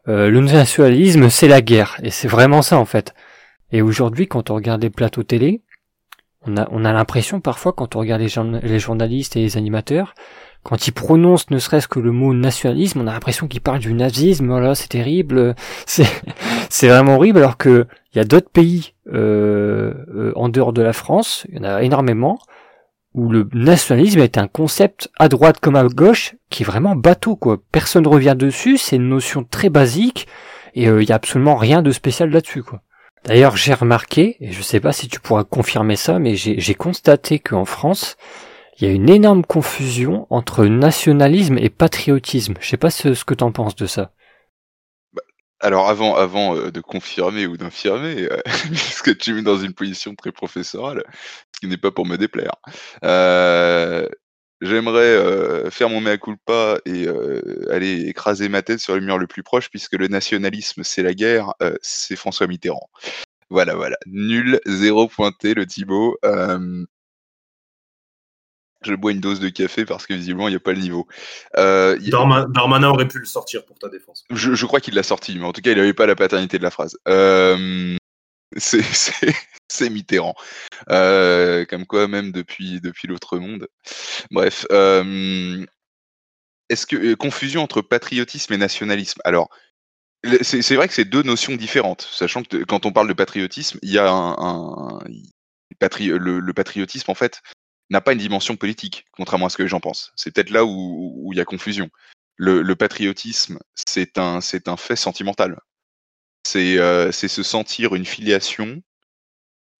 [0.08, 1.98] euh, le nationalisme, c'est la guerre.
[2.02, 3.14] Et c'est vraiment ça, en fait.
[3.72, 5.62] Et aujourd'hui, quand on regarde les plateaux télé,
[6.46, 10.14] on a, on a l'impression parfois, quand on regarde les, journalistes et les animateurs,
[10.62, 13.94] quand ils prononcent ne serait-ce que le mot nationalisme, on a l'impression qu'ils parlent du
[13.94, 15.54] nazisme, voilà, c'est terrible,
[15.86, 20.82] c'est, vraiment horrible, alors que il y a d'autres pays euh, euh, en dehors de
[20.82, 22.38] la France, il y en a énormément,
[23.14, 27.36] où le nationalisme est un concept à droite comme à gauche qui est vraiment bateau
[27.36, 27.58] quoi.
[27.72, 30.26] Personne ne revient dessus, c'est une notion très basique
[30.74, 32.80] et il euh, y a absolument rien de spécial là-dessus quoi.
[33.24, 37.38] D'ailleurs, j'ai remarqué, et je sais pas si tu pourras confirmer ça, mais j'ai constaté
[37.38, 38.18] qu'en France,
[38.76, 42.54] il y a une énorme confusion entre nationalisme et patriotisme.
[42.60, 44.10] Je sais pas ce, ce que t'en penses de ça.
[45.60, 48.40] Alors avant, avant euh, de confirmer ou d'infirmer, euh,
[48.70, 51.04] puisque tu es dans une position très professorale,
[51.62, 52.56] n'est pas pour me déplaire.
[53.04, 54.06] Euh,
[54.60, 57.06] j'aimerais faire mon mea culpa et
[57.70, 61.14] aller écraser ma tête sur le mur le plus proche, puisque le nationalisme, c'est la
[61.14, 62.90] guerre, c'est François Mitterrand.
[63.48, 63.96] Voilà, voilà.
[64.06, 66.18] Nul, zéro pointé, le Thibaut.
[68.84, 71.06] Je bois une dose de café parce que visiblement il n'y a pas le niveau.
[71.54, 74.24] Darmanin aurait pu le sortir pour ta défense.
[74.30, 76.58] Je, je crois qu'il l'a sorti, mais en tout cas il n'avait pas la paternité
[76.58, 76.98] de la phrase.
[78.56, 80.34] c'est Mitterrand.
[80.90, 83.68] Euh, comme quoi, même depuis, depuis l'autre monde.
[84.30, 84.66] Bref.
[84.70, 85.64] Euh,
[86.68, 89.20] est-ce que euh, confusion entre patriotisme et nationalisme?
[89.24, 89.50] Alors,
[90.40, 93.90] c'est vrai que c'est deux notions différentes, sachant que quand on parle de patriotisme, il
[93.90, 94.98] y a un,
[95.78, 97.42] le, patriotisme en fait
[97.90, 100.12] n'a pas une dimension politique, contrairement à ce que les gens pensent.
[100.16, 101.90] C'est peut-être là où, il y a confusion.
[102.36, 105.60] Le, patriotisme, c'est un, c'est un fait sentimental.
[106.44, 106.78] C'est
[107.12, 108.82] se sentir une filiation,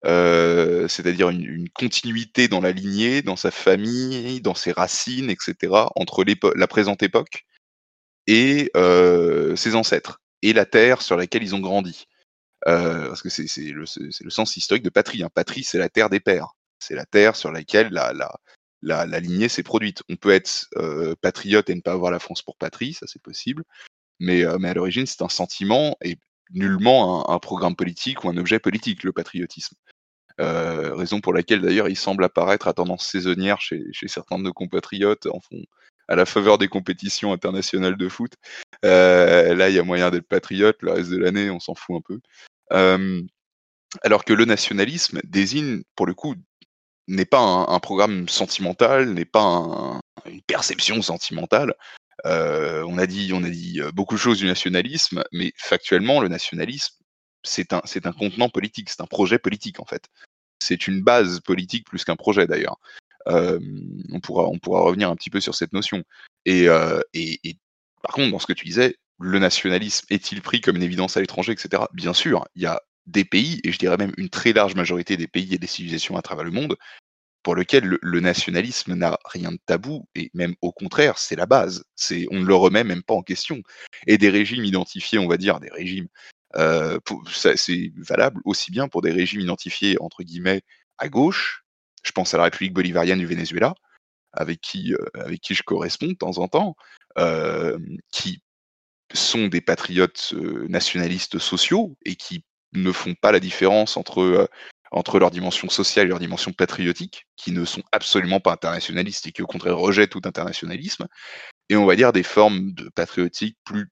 [0.05, 6.67] c'est-à-dire une, continuité dans la lignée, dans sa famille, dans ses racines, etc., entre la
[6.67, 7.45] présente époque
[8.27, 8.71] et
[9.57, 12.07] ses ancêtres, et la terre sur laquelle ils ont grandi.
[12.65, 15.23] parce que c'est le, le, sens historique de patrie.
[15.23, 15.31] Hein.
[15.35, 16.55] Patrie, c'est la terre des pères.
[16.87, 18.13] C'est la terre sur laquelle la,
[18.83, 20.03] la, lignée s'est produite.
[20.09, 20.69] On peut être
[21.21, 23.65] patriote et ne pas avoir la France pour patrie, ça c'est possible.
[24.21, 26.17] Mais, mais à l'origine, c'est un sentiment, et
[26.53, 29.77] nullement un, programme politique ou un objet politique, le patriotisme.
[30.41, 34.53] Euh, raison pour laquelle d'ailleurs il semble apparaître à tendance saisonnière chez, certains de nos
[34.53, 35.63] compatriotes en fond,
[36.09, 38.33] à la faveur des compétitions internationales de foot.
[38.85, 41.97] Euh, là, il y a moyen d'être patriote, le reste de l'année, on s'en fout
[41.97, 42.21] un peu.
[42.73, 43.23] Euh,
[44.03, 46.35] alors que le nationalisme désigne, pour le coup,
[47.09, 51.75] n'est pas un, programme sentimental, n'est pas une perception sentimentale,
[52.25, 56.95] on a dit, on a dit beaucoup de choses du nationalisme, mais factuellement, le nationalisme,
[57.43, 60.09] c'est un, c'est un contenant politique, c'est un projet politique en fait.
[60.61, 62.77] C'est une base politique plus qu'un projet d'ailleurs.
[63.27, 66.05] on pourra, on pourra revenir un petit peu sur cette notion.
[66.47, 66.67] Et,
[67.13, 67.59] et, et
[68.03, 71.21] par contre, dans ce que tu disais, le nationalisme est-il pris comme une évidence à
[71.21, 71.85] l'étranger, etc.
[71.93, 75.17] Bien sûr, il y a des pays, et je dirais même une très large majorité
[75.17, 76.77] des pays et des civilisations à travers le monde,
[77.45, 81.85] pour lequel le, nationalisme n'a rien de tabou, et même au contraire, c'est la base.
[81.95, 83.63] C'est, on ne le remet même pas en question.
[84.07, 86.09] Et des régimes identifiés, on va dire, des régimes,
[86.57, 90.63] euh, c'est valable aussi bien pour des régimes identifiés, entre guillemets,
[90.97, 91.65] à gauche,
[92.03, 93.75] je pense à la République bolivarienne du Venezuela,
[94.33, 96.77] avec qui, euh, avec qui je corresponds de temps en temps,
[97.19, 97.79] euh,
[98.11, 98.43] qui
[99.13, 100.33] sont des patriotes
[100.69, 102.43] nationalistes sociaux et qui
[102.75, 104.49] ne font pas la différence entre
[104.91, 109.33] entre leur dimension sociale et leur dimension patriotique, qui ne sont absolument pas internationalistes et
[109.33, 111.09] qui au contraire rejettent tout internationalisme,
[111.69, 113.89] et on va dire des formes de patriotique plus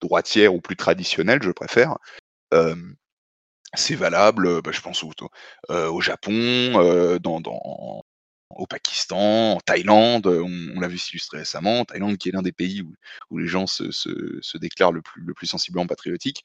[0.00, 1.96] droitières ou plus traditionnelles, je préfère.
[3.74, 6.34] c'est valable, bah, je pense au, Japon,
[8.50, 12.82] au Pakistan, en Thaïlande, on, l'a vu s'illustrer récemment, Thaïlande qui est l'un des pays
[13.30, 16.44] où, les gens se, déclarent le plus, le plus sensiblement patriotique.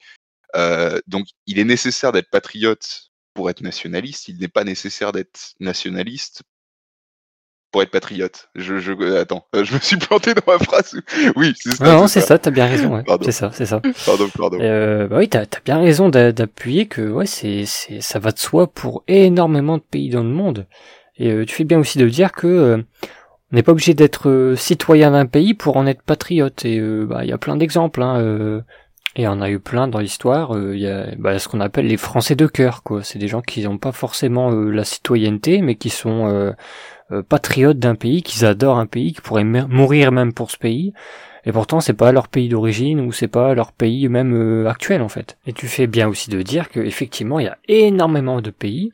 [0.55, 5.53] Euh, donc il est nécessaire d'être patriote pour être nationaliste, il n'est pas nécessaire d'être
[5.59, 6.43] nationaliste
[7.71, 8.49] pour être patriote.
[8.55, 10.99] Je, je, euh, attends, euh, je me suis planté dans ma phrase.
[11.35, 11.83] Oui, c'est ça.
[11.83, 12.95] Non, c'est ça, t'as bien raison.
[12.95, 13.03] Ouais.
[13.21, 13.81] C'est ça, c'est ça.
[14.05, 14.57] Pardon, pardon.
[14.59, 18.39] Euh, bah oui, t'as as bien raison d'appuyer que ouais, c'est, c'est, ça va de
[18.39, 20.67] soi pour énormément de pays dans le monde.
[21.17, 22.83] Et euh, tu fais bien aussi de dire que
[23.51, 26.65] on n'est pas obligé d'être citoyen d'un pays pour en être patriote.
[26.65, 28.01] Et bah il y a plein d'exemples.
[28.01, 28.63] Hein,
[29.17, 30.55] et on a eu plein dans l'histoire.
[30.55, 33.03] Euh, il y a bah, ce qu'on appelle les Français de cœur, quoi.
[33.03, 37.79] C'est des gens qui n'ont pas forcément euh, la citoyenneté, mais qui sont euh, patriotes
[37.79, 40.93] d'un pays, qui adorent un pays, qui pourraient mourir même pour ce pays.
[41.45, 45.07] Et pourtant, c'est pas leur pays d'origine ou c'est pas leur pays même actuel en
[45.07, 45.37] fait.
[45.47, 48.91] Et tu fais bien aussi de dire que effectivement, il y a énormément de pays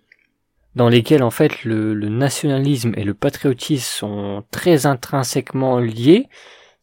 [0.76, 6.28] dans lesquels en fait le nationalisme et le patriotisme sont très intrinsèquement liés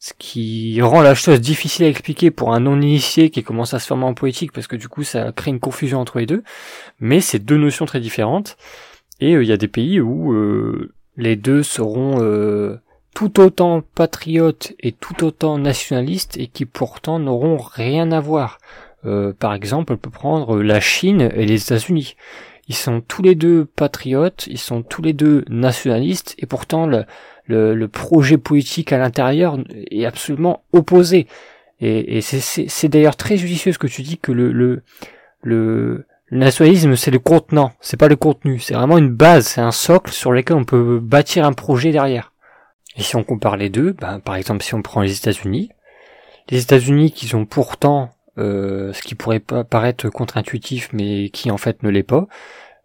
[0.02, 3.86] ce qui rend la chose difficile à expliquer pour un non-initié qui commence à se
[3.86, 6.42] former en poétique parce que du coup ça crée une confusion entre les deux.
[7.00, 8.56] Mais c'est deux notions très différentes
[9.20, 12.80] et euh, il y a des pays où euh, les deux seront euh,
[13.14, 18.58] tout autant patriotes et tout autant nationalistes et qui pourtant n'auront rien à voir.
[19.38, 22.16] par exemple, on peut prendre la Chine et les États-Unis.
[22.68, 27.04] Ils sont tous les deux patriotes, ils sont tous les deux nationalistes et pourtant le,
[27.50, 29.58] le, projet politique à l'intérieur
[29.90, 31.26] est absolument opposé.
[31.80, 34.82] Et, c'est d'ailleurs très judicieux ce que tu dis que le, le,
[35.42, 39.72] le, nationalisme c'est le contenant, c'est pas le contenu, c'est vraiment une base, c'est un
[39.72, 42.32] socle sur lequel on peut bâtir un projet derrière.
[42.96, 45.70] Et si on compare les deux, ben, par exemple si on prend les États-Unis,
[46.50, 51.82] les États-Unis qui ont pourtant euh, ce qui pourrait paraître contre-intuitif mais qui en fait
[51.82, 52.28] ne l'est pas,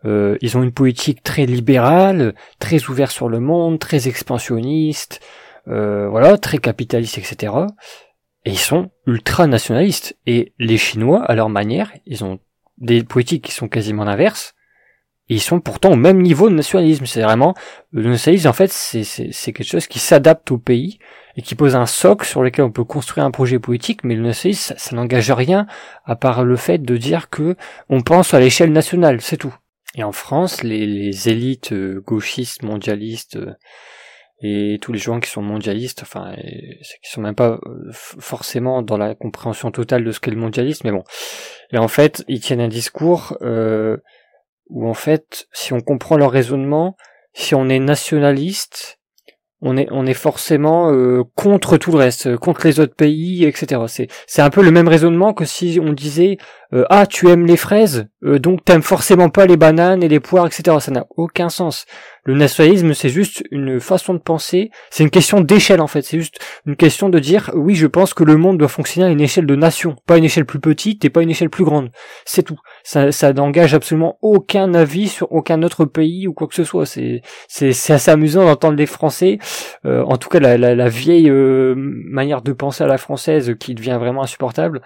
[0.05, 5.19] euh, ils ont une politique très libérale, très ouverte sur le monde, très expansionniste,
[5.67, 7.53] euh, voilà, très capitaliste, etc.
[8.45, 10.17] Et ils sont ultra nationalistes.
[10.27, 12.39] Et les Chinois, à leur manière, ils ont
[12.77, 14.53] des politiques qui sont quasiment l'inverse.
[15.27, 17.07] Ils sont pourtant au même niveau de nationalisme.
[17.07, 17.55] C'est vraiment
[17.91, 20.99] le nationalisme en fait, c'est quelque chose qui s'adapte au pays
[21.35, 24.03] et qui pose un socle sur lequel on peut construire un projet politique.
[24.03, 25.65] Mais le nationalisme, ça, ça n'engage rien
[26.05, 27.55] à part le fait de dire que
[27.89, 29.55] on pense à l'échelle nationale, c'est tout.
[29.95, 33.53] Et en France, les, élites euh, gauchistes, mondialistes, euh,
[34.41, 38.97] et tous les gens qui sont mondialistes, enfin, qui sont même pas euh, forcément dans
[38.97, 41.03] la compréhension totale de ce qu'est le mondialisme, mais bon.
[41.71, 43.97] Et en fait, ils tiennent un discours euh,
[44.67, 46.97] où en fait, si on comprend leur raisonnement,
[47.33, 48.94] si on est nationaliste,
[49.65, 53.81] on est on est forcément euh, contre tout le reste, contre les autres pays, etc.
[53.87, 56.37] C'est c'est un peu le même raisonnement que si on disait
[56.73, 60.19] euh, ah tu aimes les fraises, euh, donc t'aimes forcément pas les bananes et les
[60.19, 60.77] poires, etc.
[60.79, 61.85] Ça n'a aucun sens.
[62.27, 66.17] Le nationalisme, c'est juste une façon de penser, c'est une question d'échelle en fait, c'est
[66.17, 69.21] juste une question de dire oui, je pense que le monde doit fonctionner à une
[69.21, 71.91] échelle de nation, pas une échelle plus petite et pas une échelle plus grande.
[72.25, 72.57] C'est tout.
[72.83, 76.87] Ça, ça n'engage absolument aucun avis sur aucun autre pays ou quoi que ce soit.
[76.87, 79.37] C'est, c'est, c'est assez amusant d'entendre les Français,
[79.85, 83.55] euh, en tout cas la, la, la vieille euh, manière de penser à la française
[83.59, 84.81] qui devient vraiment insupportable.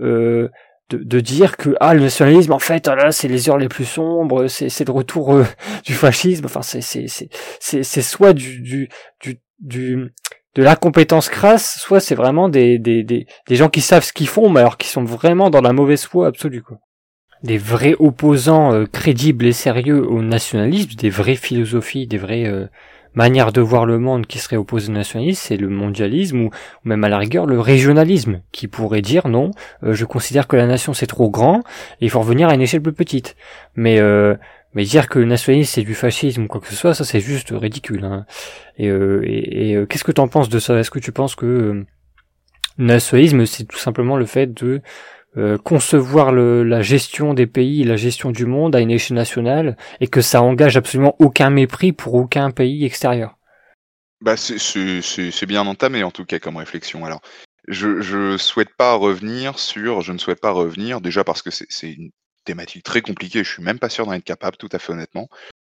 [0.00, 0.48] Euh,
[0.90, 3.84] de, de, dire que ah le nationalisme en fait ah c'est les heures les plus
[3.84, 5.44] sombres c'est c'est le retour euh,
[5.84, 6.44] du fascisme.
[6.46, 8.88] Enfin c'est c'est c'est c'est soit du du
[9.22, 10.12] du, du
[10.54, 14.28] de l'incompétence crasse soit c'est vraiment des, des des des gens qui savent ce qu'ils
[14.28, 16.78] font mais alors qui sont vraiment dans la mauvaise foi absolue quoi.
[17.42, 22.66] Des vrais opposants euh, crédibles et sérieux au nationalisme des vraies philosophies des vrais euh,
[23.14, 26.50] manière de voir le monde qui serait opposée au nationalisme, c'est le mondialisme ou,
[26.84, 29.50] même à la rigueur le régionalisme, qui pourrait dire non,
[29.82, 31.62] euh, je considère que la nation c'est trop grand
[32.00, 33.36] il faut revenir à une échelle plus petite.
[33.76, 34.34] Mais euh,
[34.74, 37.20] mais dire que le nationalisme c'est du fascisme ou quoi que ce soit, ça c'est
[37.20, 38.04] juste ridicule.
[38.04, 38.26] Hein.
[38.76, 40.78] Et, euh, et, qu'est-ce que tu en penses de ça?
[40.78, 41.86] Est-ce que tu penses que le
[42.78, 44.80] nationalisme c'est tout simplement le fait de
[45.36, 49.76] euh, concevoir le, la gestion des pays, la gestion du monde à une échelle nationale,
[50.00, 53.36] et que ça engage absolument aucun mépris pour aucun pays extérieur.
[54.20, 57.04] Bah c'est bien entamé en tout cas comme réflexion.
[57.04, 57.20] Alors
[57.68, 61.92] je je souhaite pas revenir sur, je ne souhaite pas revenir déjà parce que c'est
[61.92, 62.10] une
[62.44, 63.44] thématique très compliquée.
[63.44, 65.28] Je suis même pas sûr d'en être capable, tout à fait honnêtement,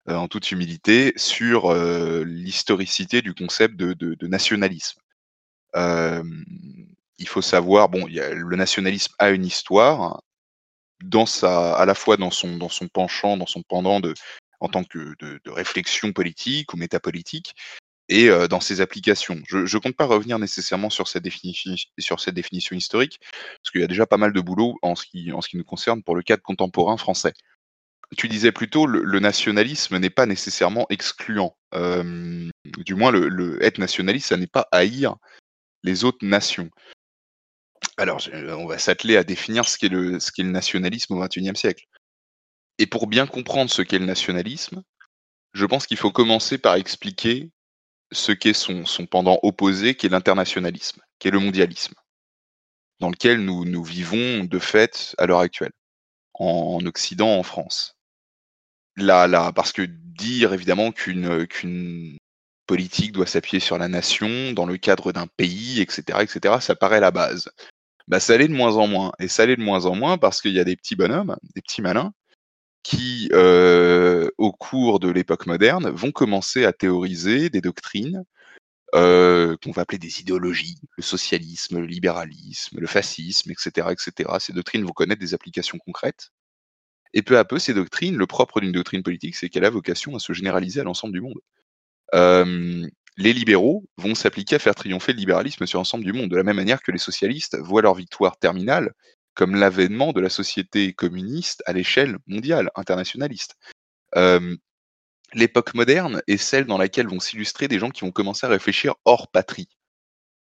[0.08, 5.00] euh, en toute humilité, sur euh, l'historicité du concept de, de, de nationalisme.
[5.74, 6.22] Euh,
[7.18, 10.20] il faut savoir, bon, le nationalisme a une histoire,
[11.02, 14.00] dans sa, à la fois dans son, dans son penchant, dans son pendant
[14.60, 17.54] en tant que de, réflexion politique ou métapolitique,
[18.08, 19.42] et euh, dans ses applications.
[19.48, 24.06] Je ne compte pas revenir nécessairement sur cette, définition, historique, parce qu'il y a déjà
[24.06, 27.32] pas mal de boulot en ce, qui, nous concerne pour le cadre contemporain français.
[28.16, 31.56] Tu disais plutôt le, nationalisme n'est pas nécessairement excluant.
[31.74, 32.48] Euh,
[32.78, 35.16] du moins, le être nationaliste, ça n'est pas haïr
[35.82, 36.70] les autres nations.
[37.98, 41.84] Alors, on va s'atteler à définir ce qu'est le, nationalisme au XXIe siècle.
[42.78, 44.82] Et pour bien comprendre ce qu'est le nationalisme,
[45.54, 47.50] je pense qu'il faut commencer par expliquer
[48.12, 51.94] ce qu'est son, pendant opposé, qui est l'internationalisme, qui est le mondialisme,
[53.00, 55.72] dans lequel nous, nous vivons de fait à l'heure actuelle,
[56.34, 57.96] en, Occident, en France.
[58.96, 62.18] Là, là, parce que dire évidemment qu'une qu'une
[62.66, 67.00] politique doit s'appuyer sur la nation dans le cadre d'un pays, etc., etc., ça paraît
[67.00, 67.48] la base
[68.08, 69.12] bah, ça allait de moins en moins.
[69.18, 71.62] Et ça allait de moins en moins parce qu'il y a des petits bonhommes, des
[71.62, 72.12] petits malins,
[72.82, 78.24] qui, euh, au cours de l'époque moderne, vont commencer à théoriser des doctrines
[78.94, 84.30] euh, qu'on va appeler des idéologies, le socialisme, le libéralisme, le fascisme, etc., etc.
[84.38, 86.30] Ces doctrines vont connaître des applications concrètes.
[87.12, 90.14] Et peu à peu, ces doctrines, le propre d'une doctrine politique, c'est qu'elle a vocation
[90.14, 91.40] à se généraliser à l'ensemble du monde.
[92.14, 96.36] Euh, les libéraux vont s'appliquer à faire triompher le libéralisme sur l'ensemble du monde, de
[96.36, 98.92] la même manière que les socialistes voient leur victoire terminale
[99.34, 103.56] comme l'avènement de la société communiste à l'échelle mondiale, internationaliste.
[104.16, 104.56] Euh,
[105.34, 108.94] l'époque moderne est celle dans laquelle vont s'illustrer des gens qui vont commencer à réfléchir
[109.04, 109.68] hors patrie,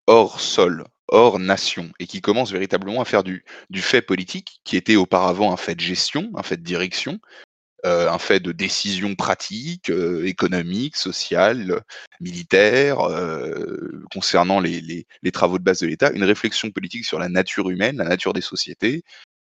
[0.06, 4.76] hors sol, hors nation, et qui commencent véritablement à faire du, du fait politique, qui
[4.76, 7.18] était auparavant un fait de gestion, un fait de direction,
[7.86, 11.82] euh, un fait de décision pratique, euh, économique, sociale,
[12.20, 14.80] militaire, euh, concernant les,
[15.22, 18.32] les, travaux de base de l'État, une réflexion politique sur la nature humaine, la nature
[18.32, 19.04] des sociétés,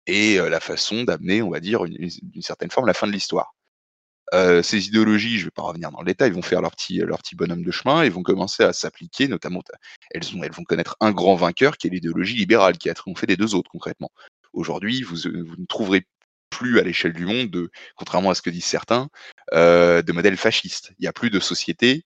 [0.07, 3.55] et la façon d'amener, on va dire, d'une certaine forme, la fin de l'histoire.
[4.63, 7.19] ces idéologies, je ne vais pas revenir dans le détail, vont faire leur petit, leur
[7.19, 9.63] petit bonhomme de chemin et vont commencer à s'appliquer, notamment,
[10.13, 13.37] elles, elles vont connaître un grand vainqueur qui est l'idéologie libérale, qui a triomphé des
[13.37, 14.11] deux autres concrètement.
[14.55, 16.07] Aujourd'hui, vous, vous ne trouverez
[16.51, 19.09] plus à l'échelle du monde, de, contrairement à ce que disent certains,
[19.55, 20.93] euh, de modèles fascistes.
[20.99, 22.05] Il n'y a plus de société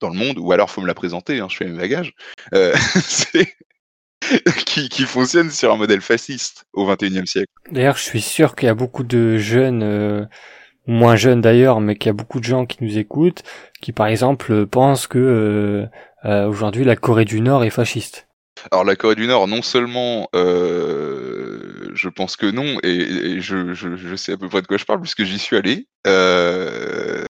[0.00, 2.12] dans le monde, ou alors faut me la présenter, hein, je fais mes bagages,
[2.54, 2.74] euh,
[4.66, 7.50] qui, qui, fonctionne sur un modèle fasciste au XXIe siècle.
[7.70, 10.24] D'ailleurs, je suis sûr qu'il y a beaucoup de jeunes, euh,
[10.86, 13.42] moins jeunes d'ailleurs, mais qu'il y a beaucoup de gens qui nous écoutent,
[13.80, 15.88] qui par exemple pensent que
[16.24, 18.26] aujourd'hui la Corée du Nord est fasciste.
[18.72, 20.28] Alors la Corée du Nord, non seulement
[21.96, 25.24] je pense que non, et, je, sais à peu près de quoi je parle puisque
[25.24, 27.24] j'y suis allé, euh,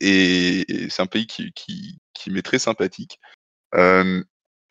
[0.00, 3.20] et, c'est un pays qui, qui, qui m'est très sympathique.
[3.74, 4.22] Euh,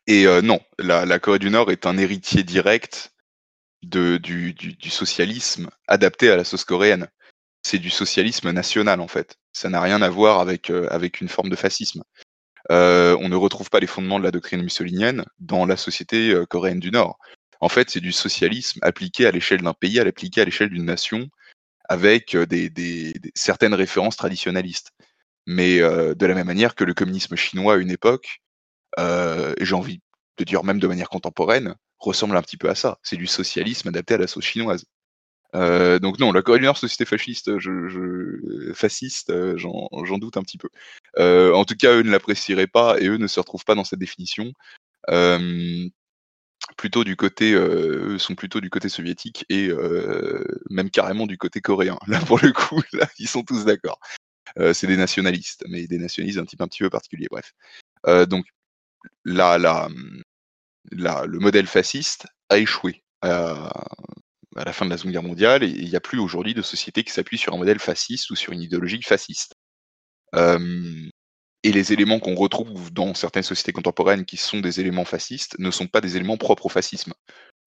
[0.07, 3.13] et non, la, Corée du Nord est un héritier direct
[3.81, 7.07] du, du, socialisme adapté à la sauce coréenne.
[7.63, 9.37] C'est du socialisme national en fait.
[9.53, 12.03] Ça n'a rien à voir avec, avec une forme de fascisme.
[12.71, 16.45] Euh, on ne retrouve pas les fondements de la doctrine mussolinienne dans la société euh,
[16.45, 17.17] coréenne du Nord.
[17.61, 21.29] En fait, c'est du socialisme appliqué à l'échelle d'un pays, appliqué à l'échelle d'une nation,
[21.89, 24.91] avec euh, des, certaines références traditionnalistes.
[25.47, 28.41] Mais de la même manière que le communisme chinois à une époque,
[28.97, 30.01] et j'ai envie
[30.39, 32.97] de dire même de manière contemporaine, ressemble un petit peu à ça.
[33.03, 34.85] C'est du socialisme adapté à la sauce chinoise.
[35.55, 40.37] Euh, donc non, la Corée du Nord, société fasciste, je, je fasciste, euh, j'en doute
[40.37, 40.69] un petit peu.
[41.17, 43.85] Euh, en tout cas, eux ne l'apprécieraient pas et eux ne se retrouvent pas dans
[43.85, 44.51] cette définition.
[45.09, 45.87] Euh,
[46.77, 49.69] plutôt du côté, eux sont plutôt du côté soviétique et
[50.69, 51.97] même carrément du côté coréen.
[52.07, 53.99] Là, pour le coup, là, ils sont tous d'accord.
[54.73, 57.27] c'est des nationalistes, mais des nationalistes d'un type un petit peu particulier.
[57.29, 57.53] Bref.
[58.27, 58.45] donc
[59.23, 59.89] là, là,
[60.91, 63.03] là, le modèle fasciste a échoué
[64.55, 66.61] à la fin de la Seconde Guerre mondiale, et il n'y a plus aujourd'hui de
[66.61, 69.53] société qui s'appuie sur un modèle fasciste ou sur une idéologie fasciste.
[70.35, 71.09] Euh,
[71.65, 75.71] Et les éléments qu'on retrouve dans certaines sociétés contemporaines qui sont des éléments fascistes ne
[75.71, 77.11] sont pas des éléments propres au fascisme.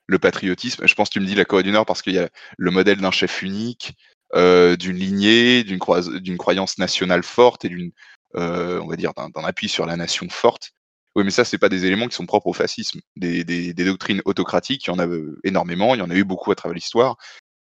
[0.07, 2.19] Le patriotisme, je pense que tu me dis la Corée du Nord parce qu'il y
[2.21, 3.95] a le modèle d'un chef unique,
[4.37, 7.91] euh, d'une lignée, d'une croyance nationale forte et d'une,
[8.37, 10.71] euh, on va dire, d'un appui sur la nation forte.
[11.17, 13.01] Oui, mais ça, c'est pas des éléments qui sont propres au fascisme.
[13.17, 13.43] Des,
[13.75, 16.55] doctrines autocratiques, il y en a euh, énormément, il y en a eu beaucoup à
[16.55, 17.17] travers l'histoire.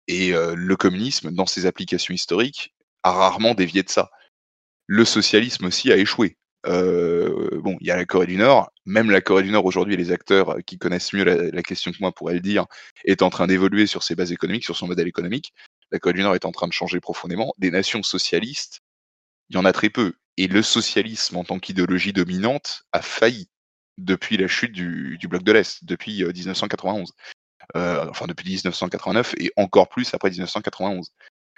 [0.08, 2.74] Et le communisme, dans ses applications historiques,
[3.04, 4.10] a rarement dévié de ça.
[4.88, 6.38] Le socialisme aussi a échoué.
[6.66, 9.98] Euh, bon, il y a la Corée du Nord, même la Corée du Nord aujourd'hui,
[9.98, 12.66] les acteurs qui connaissent mieux la, question que moi pourraient le dire,
[13.04, 15.54] est en train d'évoluer sur ses bases économiques, sur son modèle économique.
[15.92, 17.54] La Corée du Nord est en train de changer profondément.
[17.58, 18.82] Des nations socialistes,
[19.50, 20.14] il y en a très peu.
[20.38, 23.50] Et le socialisme en tant qu'idéologie dominante a failli
[23.98, 27.14] depuis la chute du, du bloc de l'Est, depuis 1991.
[27.76, 31.12] Euh, enfin, depuis 1989 et encore plus après 1991.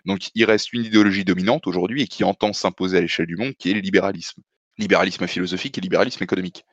[0.05, 3.53] Donc, il reste une idéologie dominante aujourd'hui et qui entend s'imposer à l'échelle du monde,
[3.55, 4.41] qui est le libéralisme.
[4.77, 6.65] Libéralisme philosophique et libéralisme économique.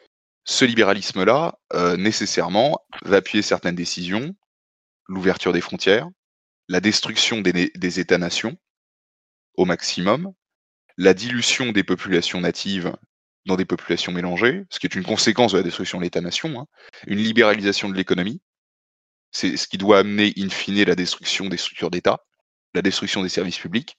[0.45, 4.35] Ce libéralisme-là, euh, nécessairement, va appuyer certaines décisions,
[5.07, 6.09] l'ouverture des frontières,
[6.69, 8.57] la destruction des, États-nations
[9.55, 10.33] au maximum,
[10.97, 12.93] la dilution des populations natives
[13.47, 16.67] dans des populations mélangées, ce qui est une conséquence de la destruction de l'État-nation, hein,
[17.07, 18.41] une libéralisation de l'économie,
[19.33, 22.25] c'est ce qui doit amener in fine la destruction des structures d'État,
[22.75, 23.99] la destruction des services publics,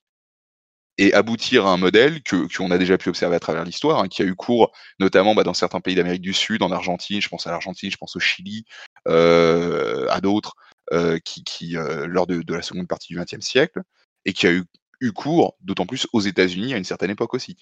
[0.99, 4.07] et aboutir à un modèle que qu'on a déjà pu observer à travers l'histoire, hein,
[4.07, 7.29] qui a eu cours notamment bah, dans certains pays d'Amérique du Sud, en Argentine, je
[7.29, 8.65] pense à l'Argentine, je pense au Chili,
[9.07, 10.53] euh, à d'autres,
[10.91, 13.81] euh, qui, qui euh, lors de, de, la seconde partie du XXe siècle,
[14.25, 14.65] et qui a eu
[15.03, 17.57] eu cours, d'autant plus aux États-Unis à une certaine époque aussi.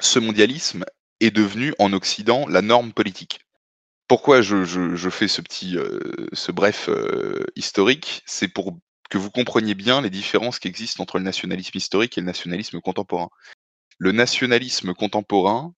[0.00, 0.84] Ce mondialisme
[1.20, 3.40] est devenu en Occident la norme politique.
[4.08, 5.98] Pourquoi je, je, je fais ce petit, euh,
[6.32, 8.22] ce bref euh, historique?
[8.26, 8.78] C'est pour
[9.10, 12.80] que vous compreniez bien les différences qui existent entre le nationalisme historique et le nationalisme
[12.80, 13.30] contemporain.
[13.98, 15.74] Le nationalisme contemporain,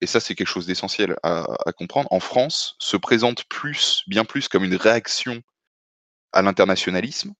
[0.00, 1.46] et ça c'est quelque chose d'essentiel à,
[1.76, 5.42] comprendre, en France se présente plus, bien plus comme une réaction
[6.32, 7.34] à l'internationalisme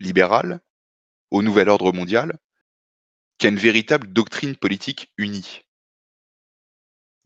[0.00, 0.60] libéral
[1.30, 2.38] au nouvel ordre mondial
[3.38, 5.65] qu'à une véritable doctrine politique unie.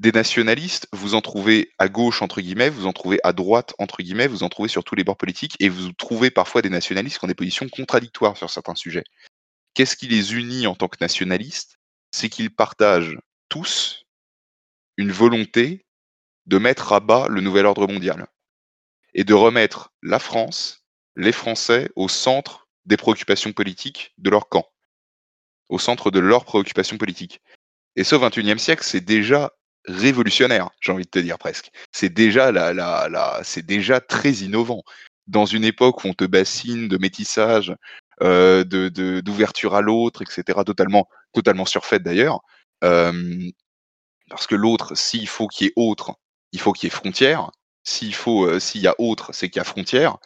[0.01, 4.03] Des nationalistes, vous en trouvez à gauche, entre guillemets, vous en trouvez à droite, entre
[4.03, 7.19] guillemets, vous en trouvez sur tous les bords politiques, et vous trouvez parfois des nationalistes
[7.19, 9.05] qui ont des positions contradictoires sur certains sujets.
[9.75, 11.77] Qu'est-ce qui les unit en tant que nationalistes?
[12.13, 13.19] C'est qu'ils partagent
[13.51, 14.07] tous
[14.97, 15.85] une volonté
[16.47, 18.27] de mettre à bas le nouvel ordre mondial
[19.13, 20.83] et de remettre la France,
[21.15, 24.67] les Français, au centre des préoccupations politiques de leur camp,
[25.69, 27.43] au centre de leurs préoccupations politiques.
[27.97, 29.53] Et ce, au XXIe siècle, c'est déjà
[29.87, 31.70] révolutionnaire, j'ai envie de te dire presque.
[31.93, 34.83] C'est déjà la, la, c'est déjà très innovant.
[35.26, 37.74] Dans une époque où on te bassine de métissage,
[38.22, 42.41] euh, de, d'ouverture à l'autre, etc., totalement, totalement surfaite d'ailleurs,
[42.85, 43.51] euh,
[44.28, 46.14] parce que l'autre, s'il faut qu'il y ait autre,
[46.53, 47.51] il faut qu'il y ait frontière.
[47.85, 50.18] S'il faut, euh, s'il y a autre, c'est qu'il y a frontière.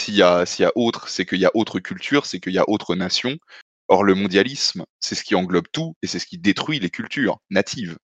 [0.00, 2.52] S'il y a, s'il y a autre, c'est qu'il y a autre culture, c'est qu'il
[2.52, 3.38] y a autre nation.
[3.88, 7.38] Or, le mondialisme, c'est ce qui englobe tout et c'est ce qui détruit les cultures
[7.50, 7.96] natives.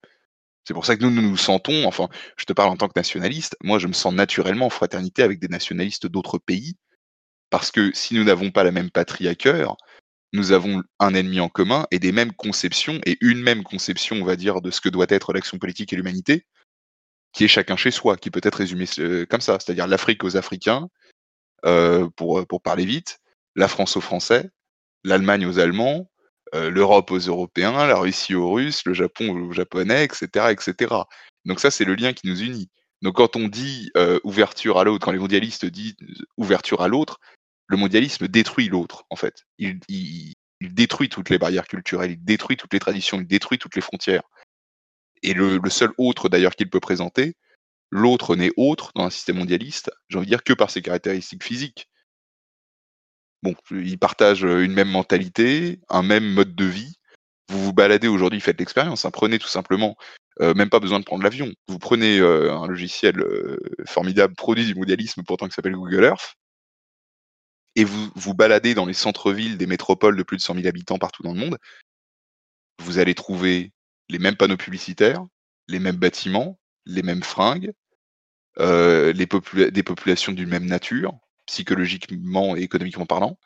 [0.66, 3.56] C'est pour ça que nous, nous sentons, enfin, je te parle en tant que nationaliste,
[3.62, 6.74] moi je me sens naturellement en fraternité avec des nationalistes d'autres pays,
[7.50, 9.76] parce que si nous n'avons pas la même patrie à cœur,
[10.32, 14.24] nous avons un ennemi en commun et des mêmes conceptions, et une même conception, on
[14.24, 16.44] va dire, de ce que doit être l'action politique et l'humanité,
[17.32, 20.36] qui est chacun chez soi, qui peut être résumé euh, comme ça, c'est-à-dire l'Afrique aux
[20.36, 20.88] Africains,
[21.64, 23.20] euh, pour parler vite,
[23.54, 24.50] la France aux Français,
[25.04, 26.10] l'Allemagne aux Allemands,
[26.52, 30.94] l'Europe aux Européens, la Russie aux Russes, le Japon aux Japonais, etc., etc.
[31.44, 32.68] Donc ça, c'est le lien qui nous unit.
[33.02, 33.90] Donc quand on dit
[34.24, 35.96] ouverture à l'autre, quand les mondialistes disent
[36.36, 37.18] ouverture à l'autre,
[37.66, 39.44] le mondialisme détruit l'autre, en fait.
[39.58, 39.80] Il,
[40.60, 44.22] détruit toutes les barrières culturelles, il détruit toutes les traditions, il détruit toutes les frontières.
[45.22, 47.34] Et le seul autre, d'ailleurs, qu'il peut présenter,
[47.90, 51.44] l'autre n'est autre dans un système mondialiste, j'ai envie de dire, que par ses caractéristiques
[51.44, 51.88] physiques.
[53.42, 56.94] Bon, ils partagent une même mentalité, un même mode de vie.
[57.48, 59.04] Vous vous baladez aujourd'hui, faites l'expérience.
[59.04, 59.96] Hein, prenez tout simplement,
[60.40, 61.52] même pas besoin de prendre l'avion.
[61.68, 63.24] Vous prenez un logiciel
[63.86, 66.34] formidable, produit du mondialisme pourtant qui s'appelle Google Earth,
[67.76, 70.98] et vous vous baladez dans les centres-villes des métropoles de plus de 100 000 habitants
[70.98, 71.58] partout dans le monde.
[72.82, 73.72] Vous allez trouver
[74.08, 75.24] les mêmes panneaux publicitaires,
[75.68, 77.72] les mêmes bâtiments, les mêmes fringues,
[78.58, 81.12] les des populations d'une même nature,
[81.46, 83.38] psychologiquement et économiquement parlant.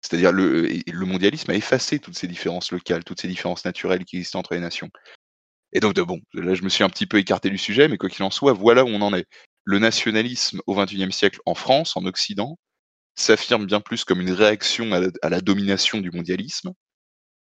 [0.00, 4.16] C'est-à-dire le, le mondialisme a effacé toutes ces différences locales, toutes ces différences naturelles qui
[4.16, 4.90] existent entre les nations.
[5.72, 8.08] Et donc, bon, là, je me suis un petit peu écarté du sujet, mais quoi
[8.08, 9.26] qu'il en soit, voilà où on en est.
[9.64, 12.58] Le nationalisme au XXIe siècle en France, en Occident,
[13.14, 16.72] s'affirme bien plus comme une réaction à la, à la, domination du mondialisme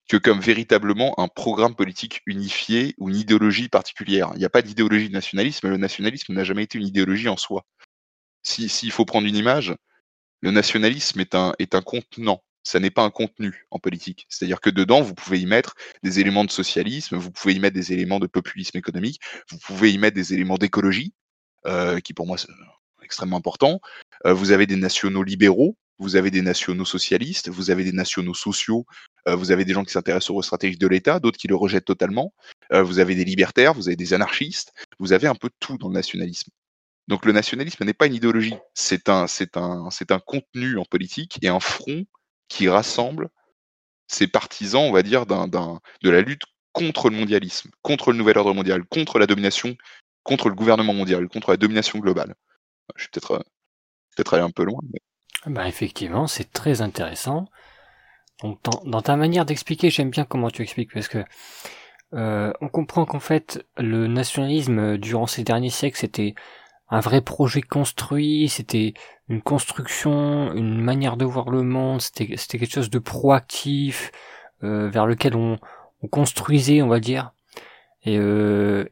[0.10, 4.32] que comme véritablement un programme politique unifié ou une idéologie particulière.
[4.34, 7.38] Il n'y a pas d'idéologie de nationalisme, le nationalisme n'a jamais été une idéologie en
[7.38, 7.66] soi.
[8.44, 9.74] S'il faut prendre une image,
[10.42, 14.26] le nationalisme est un, est un contenant, ça n'est pas un contenu en politique.
[14.30, 17.76] C'est-à-dire que dedans, vous pouvez y mettre des éléments de socialisme, vous pouvez y mettre
[17.76, 21.14] des éléments de populisme économique, vous pouvez y mettre des éléments d'écologie,
[21.66, 22.48] euh, qui pour moi c'est
[23.04, 23.80] extrêmement important.
[24.26, 28.34] Euh, vous avez des nationaux libéraux, vous avez des nationaux socialistes, vous avez des nationaux
[28.34, 28.86] sociaux,
[29.28, 31.86] euh, vous avez des gens qui s'intéressent aux stratégies de l'État, d'autres qui le rejettent
[31.86, 32.34] totalement,
[32.72, 35.94] vous avez des libertaires, vous avez des anarchistes, vous avez un peu tout dans le
[35.94, 36.50] nationalisme.
[37.08, 40.86] Donc le nationalisme n'est pas une idéologie, c'est un, c'est un, c'est un contenu en
[40.86, 42.06] politique et un front
[42.48, 43.30] qui rassemble
[44.08, 48.54] ses partisans, on va dire, de la lutte contre le mondialisme, contre le nouvel ordre
[48.54, 49.76] mondial, contre la domination,
[50.24, 52.36] contre le gouvernement mondial, contre la domination globale.
[52.96, 53.44] Je suis peut-être,
[54.16, 54.80] peut-être allé un peu loin.
[54.92, 55.00] Mais...
[55.46, 57.46] Bah effectivement, c'est très intéressant.
[58.42, 61.24] Dans ta manière d'expliquer, j'aime bien comment tu expliques parce que
[62.14, 66.36] euh, on comprend qu'en fait le nationalisme euh, durant ces derniers siècles c'était
[66.94, 68.94] un vrai projet construit, c'était
[69.28, 74.12] une construction, une manière de voir le monde, c'était quelque chose de proactif
[74.64, 75.58] euh, vers lequel on,
[76.04, 77.32] on construisait, on va dire.
[78.06, 78.86] Et, euh,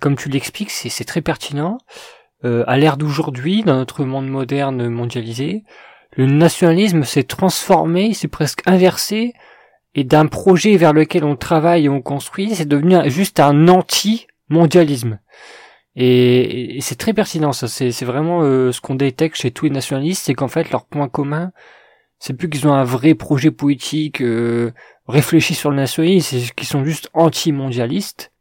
[0.00, 1.76] comme tu l'expliques, c'est, c'est très pertinent.
[2.46, 5.64] Euh, à l'ère d'aujourd'hui, dans notre monde moderne mondialisé,
[6.16, 9.34] le nationalisme s'est transformé, s'est presque inversé,
[9.94, 15.18] et d'un projet vers lequel on travaille et on construit, c'est devenu juste un anti-mondialisme.
[15.96, 17.68] Et, et c'est très pertinent, ça.
[17.68, 21.08] C'est, vraiment euh, ce qu'on détecte chez tous les nationalistes, c'est qu'en fait leur point
[21.08, 21.52] commun,
[22.18, 24.72] c'est plus qu'ils ont un vrai projet politique euh,
[25.06, 28.32] réfléchi sur le nationalisme, c'est qu'ils sont juste anti-mondialistes.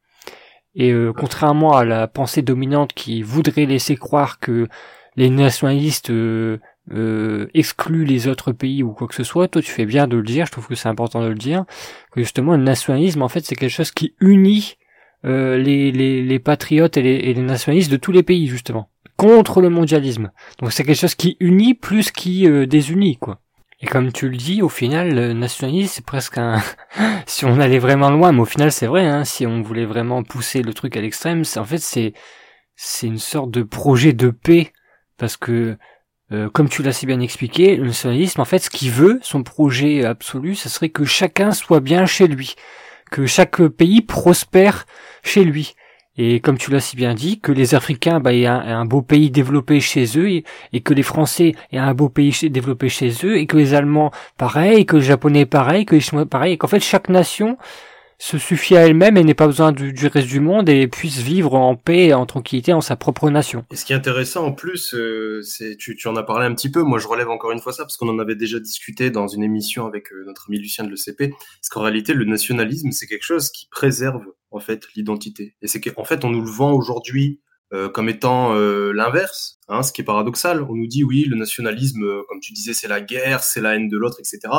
[0.75, 4.67] Et euh, contrairement à la pensée dominante qui voudrait laisser croire que
[5.15, 6.59] les nationalistes euh,
[6.91, 10.17] euh, excluent les autres pays ou quoi que ce soit, toi tu fais bien de
[10.17, 11.65] le dire, je trouve que c'est important de le dire,
[12.11, 14.77] que justement le nationalisme en fait c'est quelque chose qui unit
[15.25, 18.89] euh, les, les, les, patriotes et les, et les, nationalistes de tous les pays justement,
[19.17, 20.31] contre le mondialisme.
[20.59, 23.39] Donc c'est quelque chose qui unit plus qui euh, désunit quoi.
[23.83, 26.61] Et comme tu le dis, au final, le nationalisme, c'est presque un...
[27.25, 30.23] si on allait vraiment loin, mais au final, c'est vrai, hein, si on voulait vraiment
[30.23, 32.13] pousser le truc à l'extrême, en fait, c'est
[32.75, 34.71] c'est une sorte de projet de paix,
[35.17, 35.77] parce que,
[36.31, 39.43] euh, comme tu l'as si bien expliqué, le nationalisme, en fait, ce qu'il veut, son
[39.43, 42.55] projet absolu, ce serait que chacun soit bien chez lui,
[43.13, 44.87] que chaque pays prospère
[45.21, 45.75] chez lui.
[46.17, 49.29] Et comme tu l'as si bien dit, que les Africains bah, aient, un, beau pays
[49.29, 50.43] développé chez eux, et,
[50.73, 54.11] et, que les Français aient un beau pays développé chez eux, et que les Allemands
[54.37, 57.57] pareil, que les Japonais pareil, que les Chinois pareil, et qu'en fait chaque nation
[58.17, 61.55] se suffit à elle-même et n'ait pas besoin du, reste du monde et puisse vivre
[61.55, 63.65] en paix et en tranquillité en sa propre nation.
[63.71, 66.71] Et ce qui est intéressant en plus, euh, c'est tu, en as parlé un petit
[66.71, 69.27] peu, moi je relève encore une fois ça parce qu'on en avait déjà discuté dans
[69.27, 73.07] une émission avec euh, notre ami Lucien de l'ECP, parce qu'en réalité le nationalisme c'est
[73.07, 75.55] quelque chose qui préserve en fait l'identité.
[75.61, 77.41] Et c'est qu'en fait on nous le vend aujourd'hui
[77.73, 80.61] euh, comme étant l'inverse, hein, ce qui est paradoxal.
[80.63, 83.89] On nous dit oui le nationalisme, comme tu disais, c'est la guerre, c'est la haine
[83.89, 84.53] de l'autre, etc.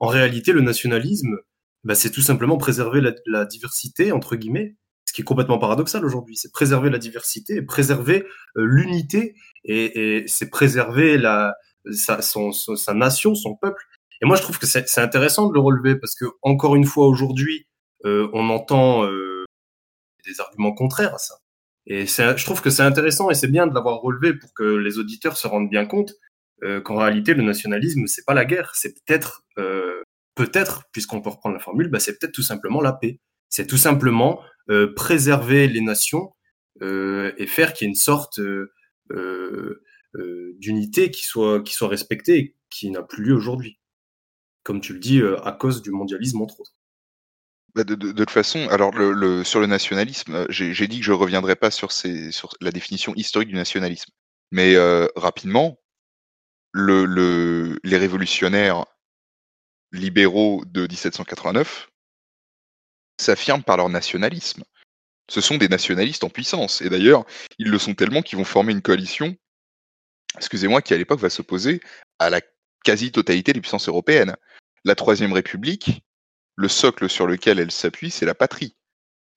[0.00, 1.38] En réalité le nationalisme
[1.88, 4.76] bah, c'est tout simplement préserver la, la, diversité, entre guillemets,
[5.06, 6.36] ce qui est complètement paradoxal aujourd'hui.
[6.36, 8.26] C'est préserver la diversité, préserver
[8.58, 9.34] euh, l'unité,
[9.64, 11.54] et, et c'est préserver la,
[11.90, 13.82] sa, son, sa nation, son peuple.
[14.20, 17.06] Et moi, je trouve que c'est intéressant de le relever, parce que, encore une fois,
[17.06, 17.66] aujourd'hui,
[18.04, 19.46] euh, on entend euh,
[20.26, 21.36] des arguments contraires à ça.
[21.86, 24.98] Et je trouve que c'est intéressant et c'est bien de l'avoir relevé pour que les
[24.98, 26.12] auditeurs se rendent bien compte
[26.62, 30.02] euh, qu'en réalité, le nationalisme, c'est pas la guerre, c'est peut-être euh,
[30.38, 33.18] peut-être, puisqu'on peut reprendre la formule, bah, c'est peut-être tout simplement la paix.
[33.48, 36.32] C'est tout simplement euh, préserver les nations
[36.80, 39.82] euh, et faire qu'il y ait une sorte euh,
[40.60, 43.80] d'unité qui soit, respectée et qui n'a plus lieu aujourd'hui.
[44.62, 46.74] Comme tu le dis, à cause du mondialisme, entre autres.
[47.74, 48.92] Bah de, toute façon, alors
[49.44, 51.88] sur le nationalisme, j'ai dit que je ne reviendrai pas sur,
[52.60, 54.12] la définition historique du nationalisme.
[54.52, 54.76] Mais
[55.16, 55.78] rapidement,
[56.72, 58.84] le, le, les révolutionnaires
[59.92, 61.88] libéraux de 1789
[63.20, 64.64] s'affirment par leur nationalisme.
[65.28, 66.80] Ce sont des nationalistes en puissance.
[66.80, 67.24] Et d'ailleurs,
[67.58, 69.36] ils le sont tellement qu'ils vont former une coalition,
[70.36, 71.80] excusez-moi, qui à l'époque va s'opposer
[72.18, 72.40] à la
[72.84, 74.36] quasi-totalité des puissances européennes.
[74.84, 76.02] La Troisième République,
[76.56, 78.74] le socle sur lequel elle s'appuie, c'est la patrie.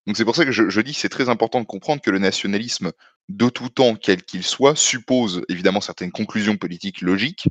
[0.08, 2.92] Donc c'est pour ça que je, dis c'est très important de comprendre que le nationalisme,
[3.30, 7.48] de tout temps, quel qu'il soit, suppose évidemment certaines conclusions politiques logiques.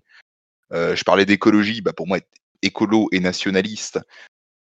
[0.72, 2.18] Euh, je parlais d'écologie, bah pour moi,
[2.62, 4.00] écolo et nationaliste,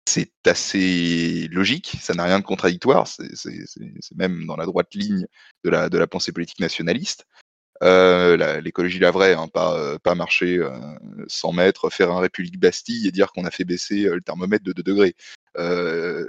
[0.06, 5.26] c'est assez logique, ça n'a rien de contradictoire, c'est même dans la droite ligne
[5.64, 7.26] de la, pensée politique nationaliste.
[7.82, 10.70] Euh, l'écologie la vraie, hein, pas, euh, pas marcher euh,
[11.28, 14.64] 100 mètres, faire un République Bastille et dire qu'on a fait baisser euh, le thermomètre
[14.64, 15.16] de 2 degrés.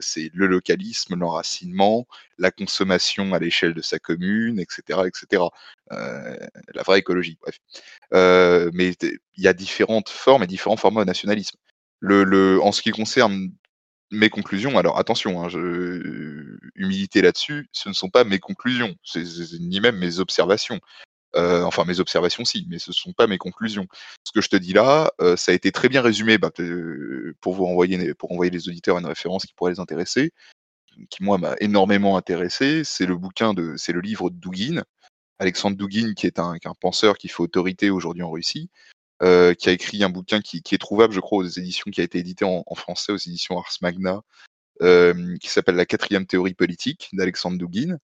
[0.01, 5.01] c'est le localisme, l'enracinement, la consommation à l'échelle de sa commune, etc.
[5.05, 5.43] etc.
[5.89, 7.59] la vraie écologie, bref.
[8.73, 11.57] mais il y a différentes formes et différents formats de nationalisme.
[12.03, 13.51] En ce qui concerne
[14.09, 15.49] mes conclusions, alors attention, hein,
[16.75, 18.95] humilité là-dessus, ce ne sont pas mes conclusions,
[19.59, 20.79] ni même mes observations.
[21.35, 23.87] Euh, enfin, mes observations, si, mais ce ne sont pas mes conclusions.
[24.23, 26.51] Ce que je te dis là, euh, ça a été très bien résumé bah,
[27.39, 30.33] pour vous envoyer, les auditeurs une référence qui pourrait les intéresser,
[31.09, 32.83] qui moi m'a énormément intéressé.
[32.83, 34.83] C'est le bouquin de, c'est le livre de Dugin,
[35.39, 38.69] Alexandre Dugin, qui est un, penseur qui fait autorité aujourd'hui en Russie,
[39.23, 42.03] euh, qui a écrit un bouquin qui, est trouvable, je crois, aux éditions, qui a
[42.03, 44.21] été édité en, français aux éditions Ars Magna,
[44.81, 47.97] euh, qui s'appelle La quatrième théorie politique d'Alexandre Dugin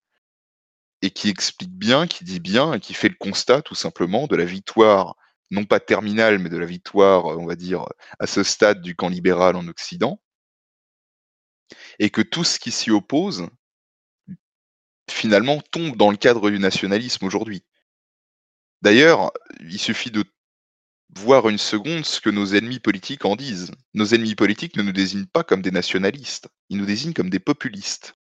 [1.01, 4.35] et qui explique bien, qui dit bien, et qui fait le constat tout simplement de
[4.35, 5.15] la victoire,
[5.51, 7.85] non pas terminale, mais de la victoire, on va dire,
[8.19, 10.19] à ce stade du camp libéral en Occident,
[11.99, 13.47] et que tout ce qui s'y oppose,
[15.09, 17.63] finalement, tombe dans le cadre du nationalisme aujourd'hui.
[18.81, 19.31] D'ailleurs,
[19.61, 20.23] il suffit de
[21.15, 23.71] voir une seconde ce que nos ennemis politiques en disent.
[23.93, 27.39] Nos ennemis politiques ne nous désignent pas comme des nationalistes, ils nous désignent comme des
[27.39, 28.16] populistes.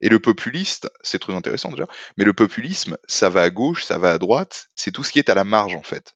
[0.00, 1.86] Et le populiste, c'est très intéressant déjà,
[2.16, 5.18] mais le populisme, ça va à gauche, ça va à droite, c'est tout ce qui
[5.18, 6.14] est à la marge en fait.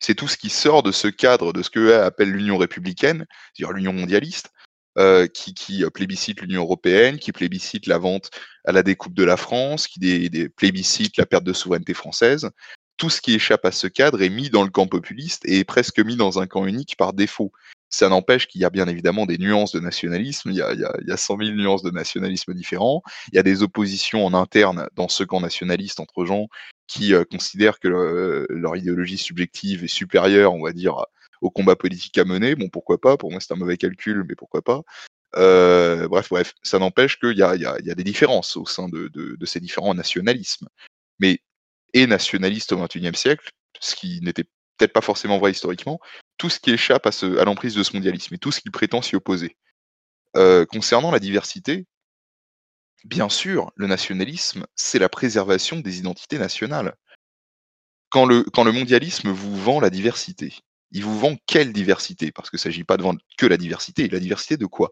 [0.00, 3.72] C'est tout ce qui sort de ce cadre, de ce que appelle l'Union républicaine, c'est-à-dire
[3.72, 4.50] l'Union mondialiste,
[4.98, 8.30] euh, qui, plébiscite l'Union européenne, qui plébiscite la vente
[8.66, 12.50] à la découpe de la France, qui plébiscite la perte de souveraineté française.
[12.98, 15.64] Tout ce qui échappe à ce cadre est mis dans le camp populiste et est
[15.64, 17.52] presque mis dans un camp unique par défaut.
[17.94, 20.80] Ça n'empêche qu'il y a bien évidemment des nuances de nationalisme, il y, a, il,
[20.80, 23.62] y a, il y a 100 000 nuances de nationalisme différents, il y a des
[23.62, 26.48] oppositions en interne dans ce camp nationaliste entre gens
[26.86, 31.04] qui euh, considèrent que le, leur idéologie subjective est supérieure, on va dire,
[31.42, 32.54] au combat politique à mener.
[32.54, 33.16] Bon, pourquoi pas?
[33.16, 34.82] Pour moi, c'est un mauvais calcul, mais pourquoi pas?
[35.36, 39.60] Euh, Bref, bref, ça n'empêche qu'il y a, des différences au sein de, de ces
[39.60, 40.68] différents nationalismes.
[41.18, 41.40] Mais
[41.94, 44.44] et nationaliste au XXIe siècle, ce qui n'était
[44.76, 46.00] peut-être pas forcément vrai historiquement,
[46.42, 49.14] tout ce qui échappe à, l'emprise de ce mondialisme et tout ce qui prétend s'y
[49.14, 49.56] opposer.
[50.36, 51.86] Euh, concernant la diversité,
[53.04, 56.96] bien sûr, le nationalisme, c'est la préservation des identités nationales.
[58.08, 60.52] Quand le, quand le mondialisme vous vend la diversité,
[60.90, 62.32] il vous vend quelle diversité?
[62.32, 64.08] Parce qu'il ne s'agit pas de vendre que la diversité.
[64.08, 64.90] La diversité de quoi?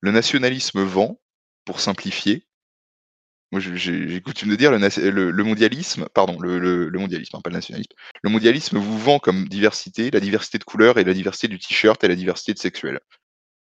[0.00, 1.20] Le nationalisme vend,
[1.64, 2.48] pour simplifier,
[3.52, 7.92] moi, j'ai coutume de dire le, le, mondialisme, pardon, le, mondialisme, hein, pas le nationalisme.
[8.22, 12.02] Le mondialisme vous vend comme diversité la diversité de couleurs et la diversité du t-shirt
[12.02, 13.00] et la diversité de sexuel.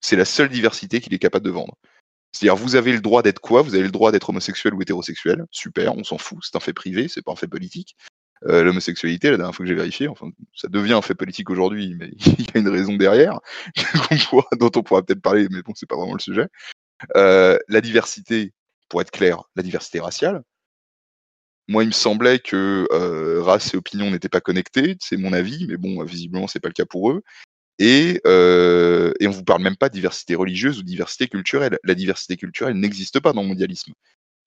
[0.01, 1.75] C'est la seule diversité qu'il est capable de vendre.
[2.31, 3.63] C'est-à-dire, vous avez le droit d'être quoi?
[3.63, 5.45] Vous avez le droit d'être homosexuel ou hétérosexuel.
[5.51, 7.95] Super, on s'en fout, c'est un fait privé, c'est pas un fait politique.
[8.47, 11.95] Euh, L'homosexualité, la dernière fois que j'ai vérifié, enfin, ça devient un fait politique aujourd'hui,
[11.99, 13.39] mais il y a une raison derrière,
[14.59, 16.47] dont on pourra peut-être parler, mais bon, c'est pas vraiment le sujet.
[17.17, 18.53] Euh, la diversité,
[18.89, 20.43] pour être clair, la diversité raciale.
[21.67, 25.67] Moi, il me semblait que euh, race et opinion n'étaient pas connectés, c'est mon avis,
[25.67, 27.21] mais bon, visiblement, c'est pas le cas pour eux.
[27.77, 31.77] Et, euh, et on vous parle même pas de diversité religieuse ou diversité culturelle.
[31.83, 33.93] La diversité culturelle n'existe pas dans le mondialisme,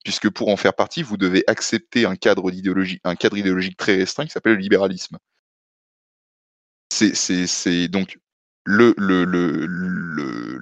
[0.04, 3.96] puisque pour en faire partie, vous devez accepter un cadre d'idéologie, un cadre idéologique très
[3.96, 5.18] restreint qui s'appelle le libéralisme.
[6.90, 8.18] C'est donc
[8.64, 8.94] le,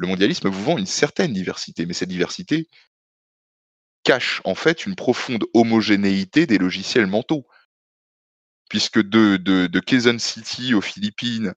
[0.06, 2.68] mondialisme vous vend une certaine diversité, mais cette diversité,
[4.02, 7.46] cache en fait une profonde homogénéité des logiciels mentaux.
[8.68, 11.54] Puisque de, de, City aux Philippines,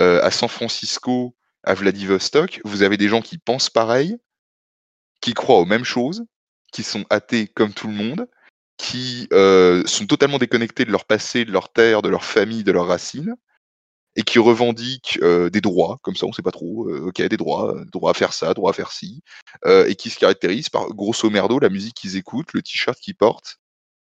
[0.00, 4.16] euh, à San Francisco, à Vladivostok, vous avez des gens qui pensent pareil,
[5.20, 6.24] qui croient aux mêmes choses,
[6.72, 8.26] qui sont athées comme tout le monde,
[8.76, 12.72] qui euh, sont totalement déconnectés de leur passé, de leur terre, de leur famille, de
[12.72, 13.36] leurs racines,
[14.16, 17.36] et qui revendiquent euh, des droits, comme ça on sait pas trop, euh, ok, des
[17.36, 19.22] droits, euh, droit à faire ça, droit à faire ci,
[19.66, 23.16] euh, et qui se caractérisent par grosso merdo la musique qu'ils écoutent, le t-shirt qu'ils
[23.16, 23.58] portent,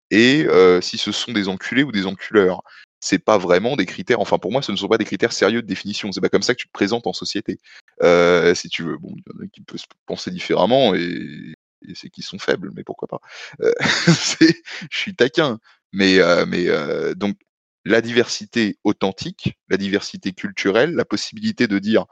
[0.09, 2.61] et euh, si ce sont des enculés ou des enculeurs.
[3.03, 5.63] C'est pas vraiment des critères, enfin pour moi ce ne sont pas des critères sérieux
[5.63, 7.59] de définition, c'est pas comme ça que tu te présentes en société,
[8.03, 8.97] euh, si tu veux.
[8.97, 11.55] Bon, il y en a qui peuvent penser différemment, et,
[11.87, 13.19] et c'est qu'ils sont faibles, mais pourquoi pas.
[14.07, 14.53] je
[14.91, 15.59] suis taquin,
[15.93, 16.67] mais, mais
[17.15, 17.37] donc
[17.85, 22.05] la diversité authentique, la diversité culturelle, la possibilité de dire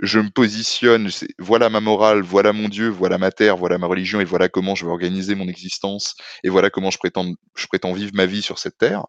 [0.00, 4.20] je me positionne, voilà ma morale, voilà mon Dieu, voilà ma terre, voilà ma religion,
[4.20, 7.92] et voilà comment je vais organiser mon existence, et voilà comment je prétends, je prétends
[7.92, 9.06] vivre ma vie sur cette terre.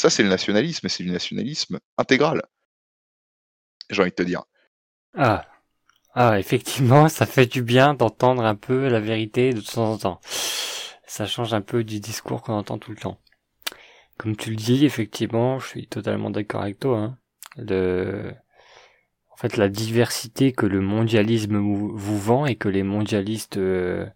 [0.00, 2.42] Ça, c'est le nationalisme, et c'est du nationalisme intégral.
[3.88, 4.42] J'ai envie de te dire.
[5.16, 5.46] Ah.
[6.14, 10.20] Ah, effectivement, ça fait du bien d'entendre un peu la vérité de temps en temps.
[11.06, 13.18] Ça change un peu du discours qu'on entend tout le temps.
[14.18, 16.98] Comme tu le dis, effectivement, je suis totalement d'accord avec toi.
[16.98, 17.18] Hein.
[17.56, 18.32] Le...
[19.30, 24.06] En fait, la diversité que le mondialisme vous, vend et que les mondialistes euh,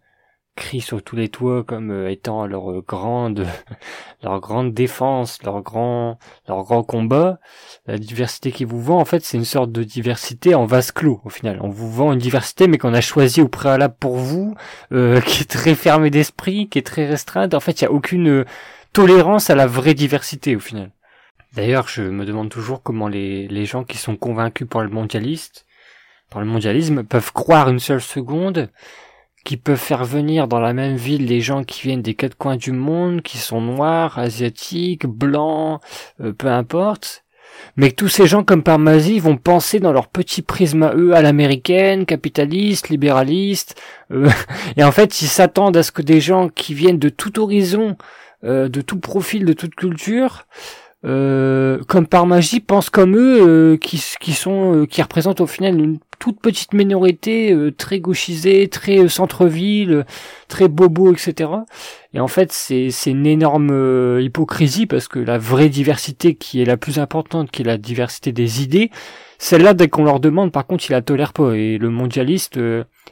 [0.55, 3.45] crient sur tous les toits comme euh, étant leur grande
[4.23, 7.39] leur grande défense, leur grand leur grand combat,
[7.85, 11.21] la diversité qui vous vend en fait, c'est une sorte de diversité en vase clos
[11.23, 11.59] au final.
[11.61, 14.55] On vous vend une diversité mais qu'on a choisi au préalable pour vous,
[14.91, 17.53] euh, qui est très fermée d'esprit, qui est très restreinte.
[17.53, 18.43] En fait, il y a aucune
[18.93, 20.91] tolérance à la vraie diversité au final.
[21.53, 25.65] D'ailleurs, je me demande toujours comment les, gens qui sont convaincus par le mondialiste,
[26.29, 28.69] par le mondialisme, peuvent croire une seule seconde
[29.43, 32.55] qui peuvent faire venir dans la même ville les gens qui viennent des quatre coins
[32.55, 35.81] du monde, qui sont noirs, asiatiques, blancs,
[36.21, 37.25] euh, peu importe,
[37.75, 40.93] mais que tous ces gens comme par magie vont penser dans leur petit prisme à
[40.93, 43.81] eux à l'américaine, capitaliste, libéraliste,
[44.11, 44.29] euh,
[44.77, 47.97] et en fait ils s'attendent à ce que des gens qui viennent de tout horizon,
[48.43, 50.45] euh, de tout profil, de toute culture,
[51.03, 56.39] comme par magie pensent comme eux, qui, qui sont, qui représentent au final une toute
[56.39, 60.05] petite minorité euh, très gauchisée, très euh, centre-ville,
[60.47, 61.49] très bobo, etc.
[62.13, 66.65] Et en fait, c'est une énorme euh, hypocrisie parce que la vraie diversité qui est
[66.65, 68.91] la plus importante, qui est la diversité des idées,
[69.43, 71.53] celle-là, dès qu'on leur demande, par contre, ils la tolèrent pas.
[71.53, 72.59] Et le mondialiste,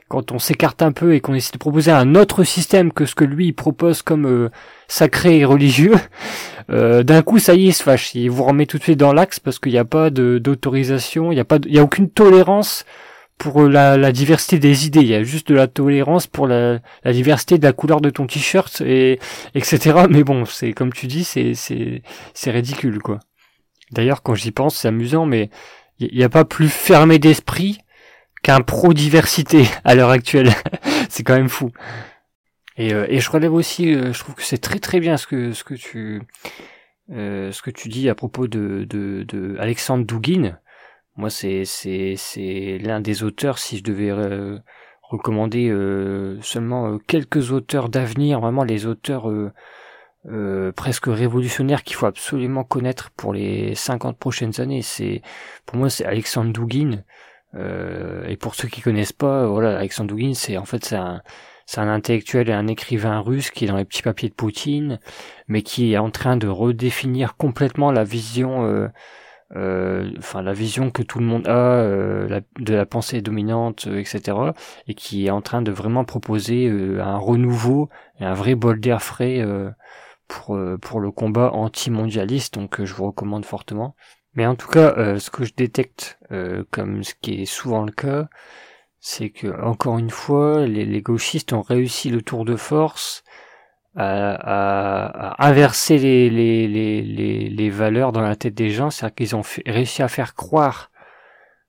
[0.09, 3.15] quand on s'écarte un peu et qu'on essaie de proposer un autre système que ce
[3.15, 4.51] que lui il propose comme
[4.87, 5.95] sacré et religieux,
[6.69, 8.13] d'un coup, ça y est, il se fâche.
[8.13, 11.35] Il vous remet tout de suite dans l'axe parce qu'il n'y a pas d'autorisation, il
[11.35, 12.85] n'y a pas, il a aucune tolérance
[13.39, 14.99] pour la, la, diversité des idées.
[14.99, 18.11] Il y a juste de la tolérance pour la, la diversité de la couleur de
[18.11, 19.17] ton t-shirt et
[19.55, 20.03] etc.
[20.11, 22.03] Mais bon, c'est comme tu dis, c'est c'est
[22.35, 23.19] c'est ridicule quoi.
[23.91, 25.49] D'ailleurs, quand j'y pense, c'est amusant, mais
[25.99, 27.79] il n'y a pas plus fermé d'esprit
[28.41, 30.51] qu'un pro diversité à l'heure actuelle.
[31.09, 31.71] c'est quand même fou.
[32.77, 35.27] Et, euh, et je relève aussi, euh, je trouve que c'est très très bien ce
[35.27, 36.21] que ce que tu
[37.11, 40.57] euh, ce que tu dis à propos de de, de Alexandre Douguin
[41.19, 43.57] moi, c'est c'est c'est l'un des auteurs.
[43.59, 44.57] Si je devais euh,
[45.03, 49.27] recommander euh, seulement euh, quelques auteurs d'avenir, vraiment les auteurs
[50.75, 54.81] presque révolutionnaires qu'il faut absolument connaître pour les 50 prochaines années.
[54.81, 55.21] C'est
[55.65, 57.03] pour moi, c'est Alexandre Douguin.
[57.55, 61.21] et pour ceux qui connaissent pas, voilà, Alexandre Douguin, c'est en fait c'est un
[61.65, 64.99] c'est un intellectuel et un écrivain russe qui est dans les petits papiers de Poutine,
[65.47, 68.89] mais qui est en train de redéfinir complètement la vision
[69.55, 73.99] euh, enfin la vision que tout le monde a euh, de la pensée dominante, euh,
[73.99, 74.37] etc.
[74.87, 77.89] Et qui est en train de vraiment proposer un renouveau
[78.19, 79.43] un vrai bol d'air frais
[80.29, 82.53] pour pour le combat anti-mondialiste.
[82.53, 83.95] Donc je vous recommande fortement.
[84.35, 86.19] Mais en tout cas, ce que je détecte
[86.71, 88.29] comme ce qui est souvent le cas,
[88.99, 93.23] c'est que encore une fois, les, les, gauchistes ont réussi le tour de force
[93.95, 99.43] à, inverser les, les, les, les, valeurs dans la tête des gens, c'est-à-dire qu'ils ont
[99.65, 100.91] réussi à faire croire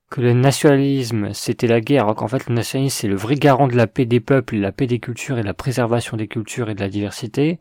[0.09, 3.67] que le nationalisme c'était la guerre, alors qu'en fait le nationalisme c'est le vrai garant
[3.67, 6.75] de la paix des peuples, la paix des cultures et la préservation des cultures et
[6.75, 7.59] de la diversité,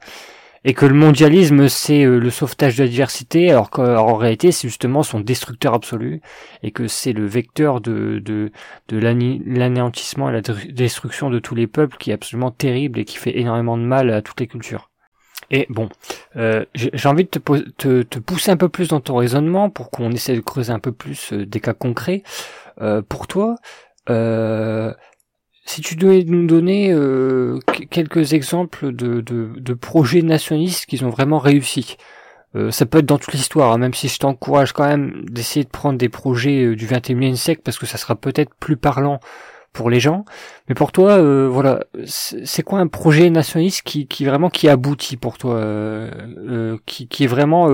[0.64, 4.68] et que le mondialisme c'est euh, le sauvetage de la diversité, alors qu'en réalité c'est
[4.68, 6.20] justement son destructeur absolu,
[6.62, 8.52] et que c'est le vecteur de, de,
[8.88, 13.16] de l'anéantissement et la destruction de tous les peuples qui est absolument terrible et qui
[13.16, 14.90] fait énormément de mal à toutes les cultures.
[15.50, 15.88] Et bon,
[16.36, 20.36] euh, j'ai envie de te, pousser un peu plus dans ton raisonnement pour qu'on essaie
[20.36, 22.22] de creuser un peu plus euh, des cas concrets.
[22.80, 23.56] Euh, pour toi,
[24.10, 24.94] euh,
[25.70, 27.60] si tu devais nous donner euh,
[27.90, 31.96] quelques exemples de, de, projets nationalistes qui ont vraiment réussi,
[32.56, 35.64] euh, ça peut être dans toute l'histoire, hein, même si je t'encourage quand même d'essayer
[35.64, 39.20] de prendre des projets euh, du 21e siècle parce que ça sera peut-être plus parlant
[39.72, 40.24] pour les gens.
[40.68, 45.38] Mais pour toi, voilà, c'est quoi un projet nationaliste qui, qui vraiment qui aboutit pour
[45.38, 45.64] toi,
[46.86, 47.70] qui, qui est vraiment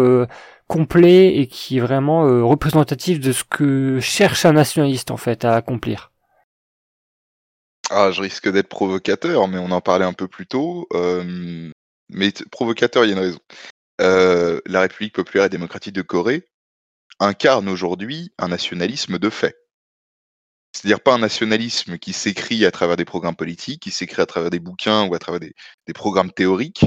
[0.68, 5.54] complet et qui est vraiment représentatif de ce que cherche un nationaliste en fait à
[5.54, 6.10] accomplir?
[7.90, 10.88] Ah, je risque d'être provocateur, mais on en parlait un peu plus tôt.
[12.08, 13.40] mais provocateur, il y a une raison.
[14.00, 16.46] Euh, la République populaire et démocratique de Corée
[17.18, 19.56] incarne aujourd'hui un nationalisme de fait.
[20.72, 24.50] C'est-à-dire pas un nationalisme qui s'écrit à travers des programmes politiques, qui s'écrit à travers
[24.50, 25.54] des bouquins ou à travers des,
[25.94, 26.84] programmes théoriques,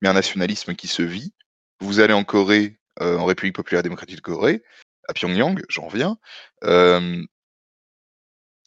[0.00, 1.34] mais un nationalisme qui se vit.
[1.80, 4.62] Vous allez en Corée, euh, en République populaire et démocratique de Corée,
[5.08, 6.16] à Pyongyang, j'en reviens.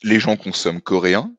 [0.03, 1.35] les gens consomment coréen,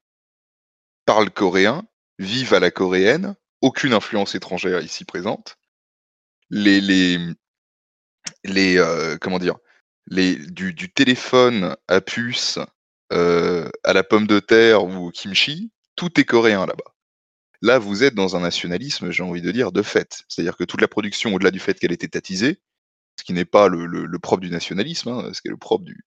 [1.04, 1.84] parlent coréen,
[2.18, 5.56] vivent à la coréenne, aucune influence étrangère ici présente.
[6.50, 7.18] Les, les,
[8.44, 9.56] les euh, comment dire,
[10.06, 12.58] les, du, du téléphone à puce
[13.12, 16.94] euh, à la pomme de terre ou au kimchi, tout est coréen là-bas.
[17.60, 20.24] Là, vous êtes dans un nationalisme, j'ai envie de dire, de fait.
[20.28, 22.60] C'est-à-dire que toute la production, au-delà du fait qu'elle est étatisée,
[23.18, 26.04] ce qui n'est pas le, propre du nationalisme, hein, ce qui est le propre du,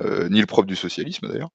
[0.00, 1.52] euh, ni le propre du socialisme d'ailleurs.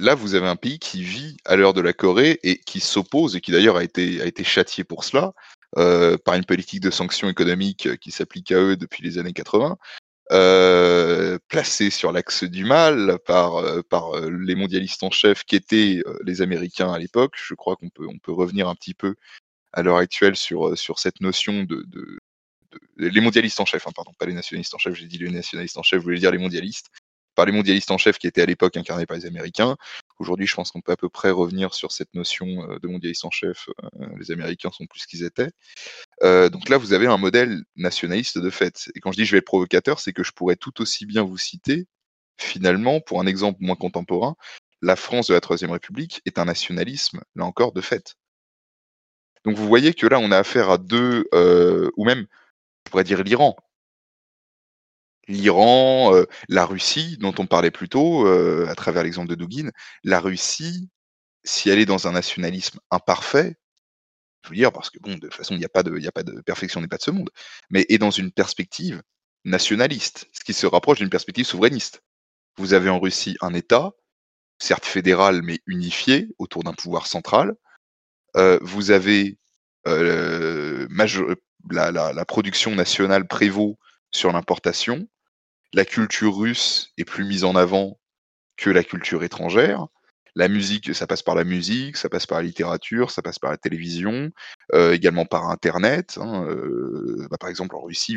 [0.00, 2.80] Euh, là, vous avez un pays qui vit à l'heure de la Corée et qui
[2.80, 5.32] s'oppose et qui d'ailleurs a été, a été châtié pour cela
[5.78, 9.78] euh, par une politique de sanctions économiques qui s'applique à eux depuis les années 80.
[10.30, 15.56] Euh, placé sur l'axe du mal par, euh, par euh, les mondialistes en chef qui
[15.56, 17.34] étaient les Américains à l'époque.
[17.36, 19.16] Je crois qu'on peut, on peut revenir un petit peu
[19.74, 22.18] à l'heure actuelle sur, sur cette notion de, de,
[22.96, 25.76] les mondialistes en chef, hein, pardon, pas les nationalistes en chef, j'ai dit les nationalistes
[25.76, 26.90] en chef, je voulais dire les mondialistes,
[27.34, 29.76] par les mondialistes en chef qui étaient à l'époque incarnés par les Américains.
[30.18, 32.46] Aujourd'hui, je pense qu'on peut à peu près revenir sur cette notion
[32.80, 33.68] de mondialistes en chef.
[34.18, 35.50] les Américains sont plus qu'ils étaient.
[36.20, 38.90] donc là, vous avez un modèle nationaliste de fait.
[38.94, 41.22] Et quand je dis je vais être provocateur, c'est que je pourrais tout aussi bien
[41.22, 41.86] vous citer,
[42.38, 44.36] finalement, pour un exemple moins contemporain,
[44.82, 48.16] la France de la Troisième République est un nationalisme, là encore, de fait.
[49.44, 51.24] Donc vous voyez que là, on a affaire à deux,
[51.96, 52.26] ou même,
[52.84, 53.56] je pourrais dire l'Iran,
[55.28, 59.70] l'Iran, euh, la Russie, dont on parlait plus tôt, euh, à travers l'exemple de Dugin,
[60.04, 60.90] la Russie,
[61.44, 63.56] si elle est dans un nationalisme imparfait,
[64.44, 66.06] je veux dire, parce que bon, de toute façon, il n'y a pas de, il
[66.06, 67.30] a pas de perfection n'est pas de ce monde,
[67.70, 69.02] mais est dans une perspective
[69.44, 72.02] nationaliste, ce qui se rapproche d'une perspective souverainiste.
[72.56, 73.92] Vous avez en Russie un État,
[74.58, 77.54] certes fédéral, mais unifié autour d'un pouvoir central.
[78.36, 79.38] Euh, vous avez
[81.70, 83.78] la, la, production nationale prévaut
[84.12, 85.08] sur l'importation.
[85.72, 87.98] La culture russe est plus mise en avant
[88.56, 89.86] que la culture étrangère.
[90.34, 93.50] La musique, ça passe par la musique, ça passe par la littérature, ça passe par
[93.50, 94.30] la télévision,
[94.72, 96.16] euh, également par Internet.
[96.18, 98.16] Hein, euh, bah, par exemple, en Russie,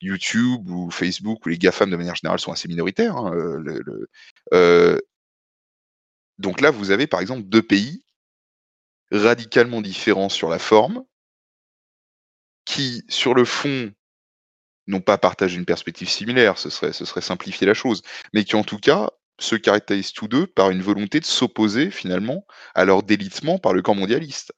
[0.00, 3.16] YouTube ou Facebook ou les GAFAM de manière générale sont assez minoritaires.
[3.16, 3.34] Hein,
[4.54, 4.98] euh,
[6.38, 8.02] donc là, vous avez par exemple deux pays
[9.10, 11.04] radicalement différents sur la forme,
[12.64, 13.92] qui, sur le fond,
[14.86, 18.78] n'ont pas partagé une perspective similaire, ce serait, simplifier la chose, mais qui en tout
[18.78, 23.72] cas se caractérisent tous deux par une volonté de s'opposer finalement à leur délitement par
[23.72, 24.52] le camp mondialiste.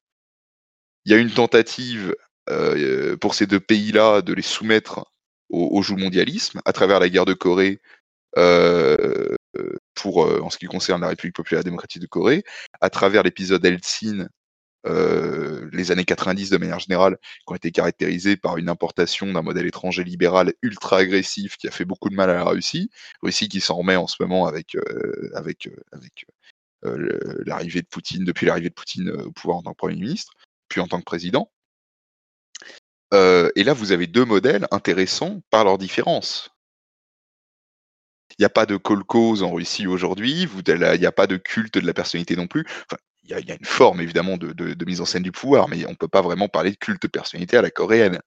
[1.05, 2.15] Il y a une tentative
[2.51, 5.07] euh, pour ces deux pays-là de les soumettre
[5.49, 7.81] au, joug mondialisme à travers la guerre de Corée
[8.37, 12.45] euh, euh, en ce qui concerne la République populaire démocratique de Corée,
[12.81, 14.29] à travers l'épisode Eltsin
[14.87, 19.43] euh, les années 90 de manière générale, qui ont été caractérisées par une importation d'un
[19.43, 22.91] modèle étranger libéral ultra agressif qui a fait beaucoup de mal à la Russie.
[23.23, 25.69] Russie qui s'en remet en ce moment avec, euh, avec,
[26.85, 30.35] euh, l'arrivée de Poutine, depuis l'arrivée de Poutine au pouvoir en tant que Premier ministre,
[30.69, 31.51] puis en tant que président.
[33.13, 36.51] et là, vous avez deux modèles intéressants par leurs différences.
[38.39, 41.79] Il n'y a pas de kolkhoz en Russie aujourd'hui, il n'y a pas de culte
[41.79, 42.67] de la personnalité non plus
[43.31, 46.09] y, a une forme évidemment de, mise en scène du pouvoir, mais on ne peut
[46.09, 48.21] pas vraiment parler de culte personnalité à la coréenne.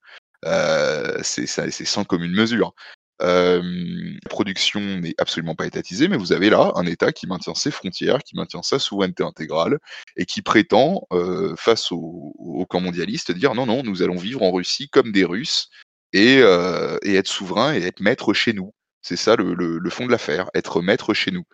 [0.46, 2.74] Euh, c'est sans commune mesure.
[3.22, 7.54] Euh, la production n'est absolument pas étatisée, mais vous avez là un État qui maintient
[7.54, 9.78] ses frontières, qui maintient sa souveraineté intégrale
[10.16, 12.34] et qui prétend, euh, face au,
[12.70, 15.68] camp mondialiste, dire non, non, nous allons vivre en Russie comme des Russes
[16.12, 18.72] et, être souverain et être maître chez nous.
[19.02, 21.44] C'est ça le, fond de l'affaire, être maître chez nous.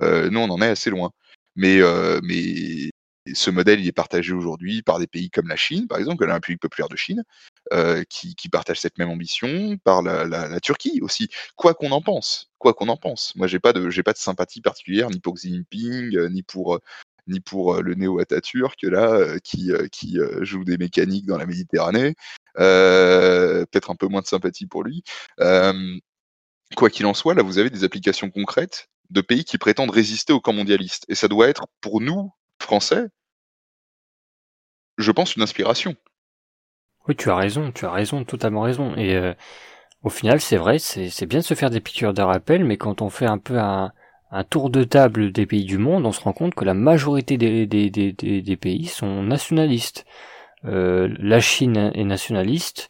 [0.00, 1.10] nous, on en est assez loin.
[1.56, 1.80] Mais,
[2.22, 2.90] mais
[3.34, 6.34] ce modèle, il est partagé aujourd'hui par des pays comme la Chine, par exemple, la
[6.34, 7.22] République populaire de Chine,
[8.08, 11.28] qui, qui partage cette même ambition, par la, Turquie aussi.
[11.56, 13.34] Quoi qu'on en pense, quoi qu'on en pense.
[13.36, 16.80] Moi, j'ai pas de, j'ai pas de sympathie particulière ni pour Xi Jinping, ni pour
[17.28, 22.14] ni pour le néo Atatürk là, qui, qui joue des mécaniques dans la Méditerranée.
[22.54, 25.02] Peut-être un peu moins de sympathie pour lui.
[26.76, 30.32] quoi qu'il en soit, là, vous avez des applications concrètes de pays qui prétendent résister
[30.32, 31.04] au camp mondialiste.
[31.08, 33.08] Et ça doit être, pour nous, Français,
[34.98, 35.96] je pense, une inspiration.
[37.08, 38.94] Oui, tu as raison, tu as raison, totalement raison.
[38.96, 39.34] Et euh,
[40.02, 43.02] au final, c'est vrai, c'est bien de se faire des piqûres de rappel, mais quand
[43.02, 43.92] on fait un peu un,
[44.48, 48.56] tour de table des pays du monde, on se rend compte que la majorité des,
[48.60, 50.06] pays sont nationalistes.
[50.64, 52.88] Euh, la Chine est nationaliste,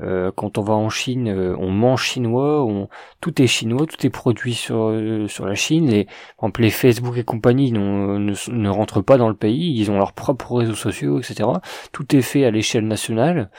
[0.00, 2.88] euh, quand on va en Chine, euh, on mange chinois, on...
[3.20, 5.88] tout est chinois, tout est produit sur euh, sur la Chine.
[5.88, 9.90] Les, par exemple, les Facebook et compagnie ne, ne, rentrent pas dans le pays, ils
[9.90, 11.48] ont leurs propres réseaux sociaux, etc.
[11.92, 13.50] Tout est fait à l'échelle nationale.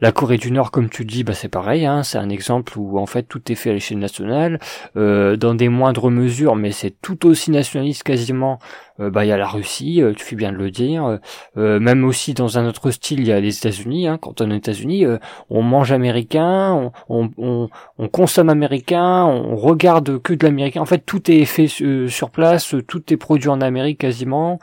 [0.00, 1.86] La Corée du Nord, comme tu dis, bah c'est pareil.
[1.86, 4.58] Hein, c'est un exemple où en fait tout est fait à l'échelle nationale,
[4.94, 8.58] dans des moindres mesures, mais c'est tout aussi nationaliste quasiment
[9.00, 11.18] euh, bah il y a la Russie, tu fais bien de le dire.
[11.56, 14.08] même aussi dans un autre style, il y a les États-Unis.
[14.08, 14.18] Hein.
[14.18, 15.04] Quand on est aux États-Unis,
[15.50, 17.68] on mange américain, on, on,
[17.98, 20.80] on, consomme américain, on regarde que de l'américain.
[20.80, 24.58] En fait, tout est fait sur place, tout est produit en Amérique quasiment.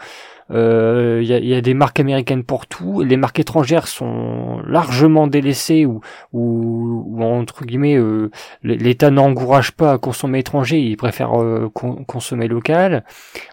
[0.50, 3.02] Il euh, y, a, y, a, des marques américaines pour tout.
[3.02, 6.02] Les marques étrangères sont largement délaissées ou,
[6.34, 8.30] ou, ou entre guillemets euh,
[8.62, 11.70] l'État n'encourage pas à consommer étranger, il préfère euh,
[12.08, 13.06] consommer local.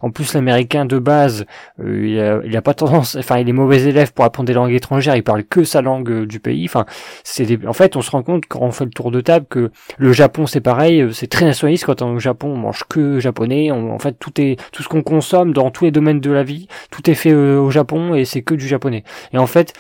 [0.02, 1.46] En plus, l'américain de base,
[1.78, 5.14] il a, a, pas tendance, enfin, il est mauvais élève pour apprendre des langues étrangères.
[5.14, 6.64] Il parle que sa langue du pays.
[6.64, 6.86] Enfin,
[7.22, 9.70] c'est en fait, on se rend compte quand on fait le tour de table que
[9.98, 11.84] le Japon c'est pareil, c'est très nationaliste.
[11.84, 13.70] Quand on au Japon, on mange que japonais.
[13.70, 16.66] en fait, tout est tout ce qu'on consomme dans tous les domaines de la vie
[16.90, 19.04] tout est fait euh, au Japon et c'est que du japonais.
[19.32, 19.74] Et en fait,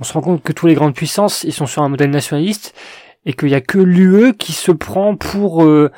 [0.00, 2.74] on se rend compte que toutes les grandes puissances, ils sont sur un modèle nationaliste
[3.24, 5.90] et qu'il y a que l'UE qui se prend pour euh,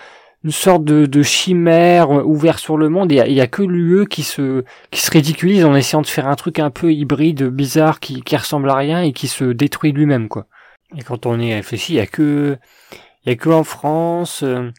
[0.44, 3.12] une sorte de, chimère ouvert sur le monde.
[3.12, 6.36] Il y, a que l'UE qui se qui se ridiculise en essayant de faire un
[6.36, 10.28] truc un peu hybride, bizarre, qui, qui ressemble à rien et qui se détruit lui-même,
[10.28, 10.46] quoi.
[10.96, 12.56] Et quand on y réfléchit, il y a que
[13.24, 14.42] il y a que en France.
[14.42, 14.70] Euh,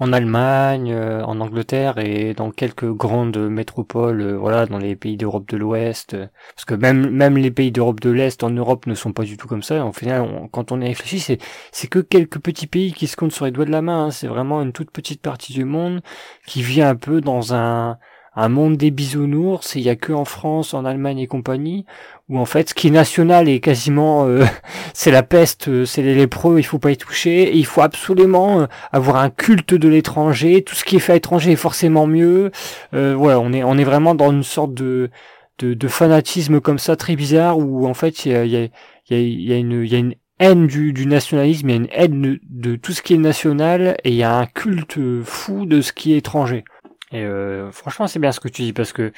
[0.00, 5.18] en Allemagne, euh, en Angleterre et dans quelques grandes métropoles, euh, voilà, dans les pays
[5.18, 6.14] d'Europe de l'Ouest.
[6.14, 6.26] Euh,
[6.56, 9.36] parce que même même les pays d'Europe de l'Est en Europe ne sont pas du
[9.36, 9.84] tout comme ça.
[9.84, 11.38] En final, quand on y réfléchit, c'est
[11.70, 14.06] c'est que quelques petits pays qui se comptent sur les doigts de la main.
[14.06, 14.10] Hein.
[14.10, 16.00] C'est vraiment une toute petite partie du monde
[16.46, 17.98] qui vit un peu dans un
[18.40, 21.84] un monde des bisounours, il y a que en France, en Allemagne et compagnie,
[22.28, 24.44] où en fait ce qui est national est quasiment euh,
[24.94, 27.82] c'est la peste, euh, c'est les lépreux, il faut pas y toucher, et il faut
[27.82, 31.56] absolument euh, avoir un culte de l'étranger, tout ce qui est fait à l'étranger est
[31.56, 32.50] forcément mieux.
[32.92, 35.10] voilà, on est on est vraiment dans une sorte de
[35.58, 38.70] de, fanatisme comme ça très bizarre où en fait il y a, y,
[39.10, 41.88] y, a, une il y a une haine du, du nationalisme, il y a une
[41.92, 45.82] haine de tout ce qui est national et il y a un culte fou de
[45.82, 46.64] ce qui est étranger.
[47.12, 49.12] Et euh, franchement, c'est bien ce que tu dis parce que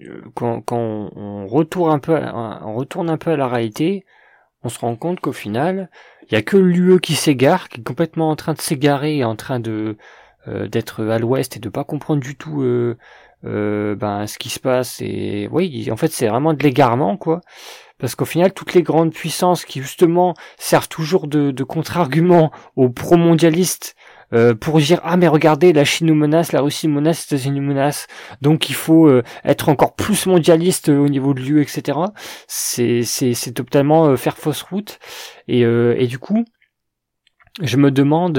[0.00, 4.04] euh, quand, quand on, retourne un peu, à, on retourne un peu à la réalité,
[4.62, 5.90] on se rend compte qu'au final,
[6.28, 9.36] il y a que l'UE qui s'égare, qui est complètement en train de s'égarer en
[9.36, 9.96] train de
[10.48, 12.98] euh, d'être à l'ouest et de pas comprendre du tout euh,
[13.44, 15.00] euh, ben ce qui se passe.
[15.00, 17.40] Et oui, en fait, c'est vraiment de l'égarement, quoi.
[17.98, 22.88] Parce qu'au final, toutes les grandes puissances qui justement servent toujours de, de contre-argument aux
[22.90, 23.94] pro-mondialistes
[24.32, 27.36] euh, pour dire ah mais regardez la Chine nous menace, la Russie nous menace, les
[27.36, 28.06] États-Unis nous menacent,
[28.40, 31.98] donc il faut euh, être encore plus mondialiste euh, au niveau de l'UE, etc.
[32.46, 34.98] C'est c'est c'est totalement faire fausse route
[35.48, 36.44] et et du coup
[37.60, 38.38] je me demande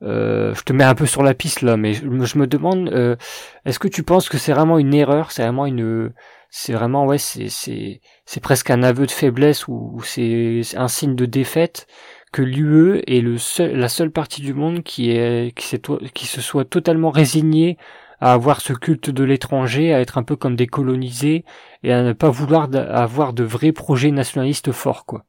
[0.00, 3.18] je te mets un peu sur la piste là, mais je, me demande,
[3.64, 6.12] est-ce que tu penses que c'est vraiment une erreur, c'est vraiment une,
[6.50, 11.14] c'est vraiment ouais, c'est c'est c'est presque un aveu de faiblesse ou c'est un signe
[11.14, 11.86] de défaite
[12.32, 13.22] que l'UE est
[13.58, 15.12] la seule partie du monde qui
[15.56, 17.76] se soit totalement résignée
[18.20, 21.44] à avoir ce culte de l'étranger, à être un peu comme des colonisés
[21.82, 25.24] et à ne pas vouloir avoir de vrais projets nationalistes forts, quoi.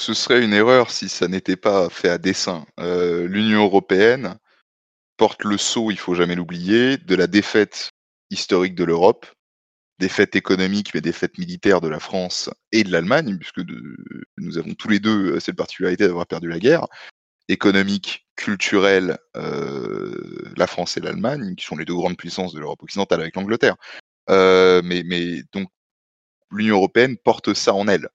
[0.00, 2.66] Ce serait une erreur si ça n'était pas fait à dessein.
[2.80, 4.36] Euh, L'Union européenne
[5.16, 7.92] porte le sceau, il faut jamais l'oublier, de la défaite
[8.30, 9.26] historique de l'Europe
[10.02, 13.62] défaite économique, mais défaite militaire de la France et de l'Allemagne, puisque
[14.36, 16.88] nous avons tous les deux euh, cette particularité d'avoir perdu la guerre,
[17.48, 22.82] économique, culturelle, euh, la France et l'Allemagne, qui sont les deux grandes puissances de l'Europe
[22.82, 23.76] occidentale avec l'Angleterre.
[24.28, 25.68] Euh, mais donc
[26.50, 28.08] l'Union européenne porte ça en elle.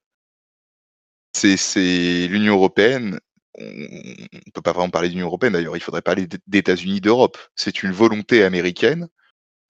[1.33, 3.19] C'est l'Union européenne.
[3.59, 7.38] On ne peut pas vraiment parler d'Union européenne d'ailleurs, il faudrait parler d'États-Unis d'Europe.
[7.55, 9.07] C'est une volonté américaine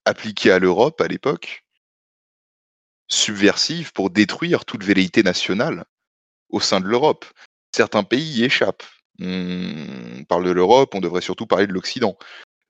[0.04, 1.67] appliquée à l'Europe à l'époque,
[3.08, 5.84] subversive pour détruire toute velléité nationale
[6.50, 7.24] au sein de l'Europe.
[7.74, 8.84] Certains pays y échappent.
[9.20, 12.16] On parle de l'Europe, on devrait surtout parler de l'Occident.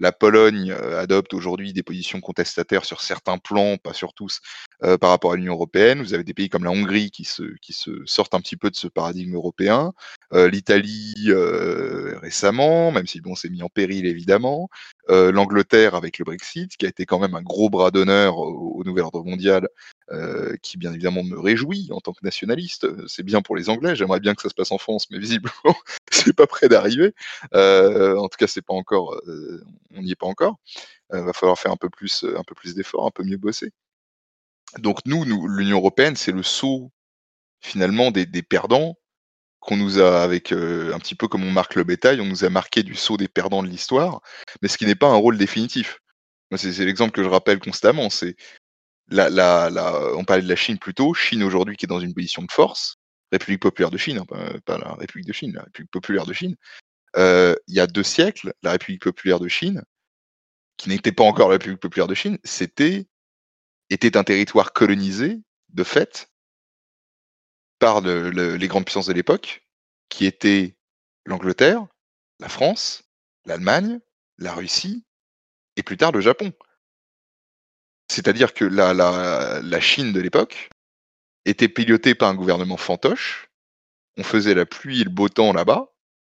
[0.01, 4.41] La Pologne euh, adopte aujourd'hui des positions contestataires sur certains plans, pas sur tous,
[4.85, 6.01] euh, par rapport à l'Union européenne.
[6.01, 7.43] Vous avez des pays comme la Hongrie qui se,
[8.05, 9.93] sortent un petit peu de ce paradigme européen.
[10.33, 11.33] Euh, L'Italie
[12.23, 14.69] récemment, même si bon, c'est mis en péril évidemment.
[15.09, 19.05] L'Angleterre avec le Brexit, qui a été quand même un gros bras d'honneur au nouvel
[19.05, 19.69] ordre mondial
[20.11, 22.87] euh, qui bien évidemment me réjouit en tant que nationaliste.
[23.07, 23.95] C'est bien pour les Anglais.
[23.95, 25.77] J'aimerais bien que ça se passe en France, mais visiblement
[26.11, 27.15] c'est pas prêt d'arriver.
[27.55, 29.63] Euh, en tout cas, c'est pas encore, euh,
[29.95, 30.57] on n'y est pas encore.
[31.13, 33.71] Il va falloir faire un peu plus, un peu plus d'efforts, un peu mieux bosser.
[34.79, 36.91] Donc nous, l'Union européenne, c'est le saut
[37.61, 38.97] finalement des, des perdants
[39.61, 42.51] qu'on nous a, avec un petit peu comme on marque le bétail, on nous a
[42.51, 44.23] marqué du saut des perdants de l'histoire,
[44.63, 46.01] mais ce qui n'est pas un rôle définitif.
[46.57, 48.09] C'est l'exemple que je rappelle constamment.
[48.09, 48.37] C'est
[49.11, 52.51] on parlait de la Chine plus tôt, Chine aujourd'hui qui est dans une position de
[52.51, 52.97] force,
[53.33, 56.57] République populaire de Chine, hein, pas, la République de Chine, la République populaire de Chine.
[57.17, 59.83] Euh, il y a deux siècles, la République populaire de Chine
[60.79, 63.07] qui n'était pas encore la République populaire de Chine, c'était
[63.91, 65.41] était un territoire colonisé
[65.71, 66.31] de fait
[67.79, 69.67] par les grandes puissances de l'époque,
[70.09, 70.77] qui étaient
[71.27, 71.87] l'Angleterre,
[72.39, 73.05] la France,
[73.45, 73.99] l'Allemagne,
[74.39, 75.05] la Russie
[75.77, 76.53] et plus tard le Japon.
[78.11, 80.69] C'est-à-dire que la, la, la Chine de l'époque
[81.45, 83.49] était pilotée par un gouvernement fantoche,
[84.17, 85.87] on faisait la pluie et le beau temps là-bas,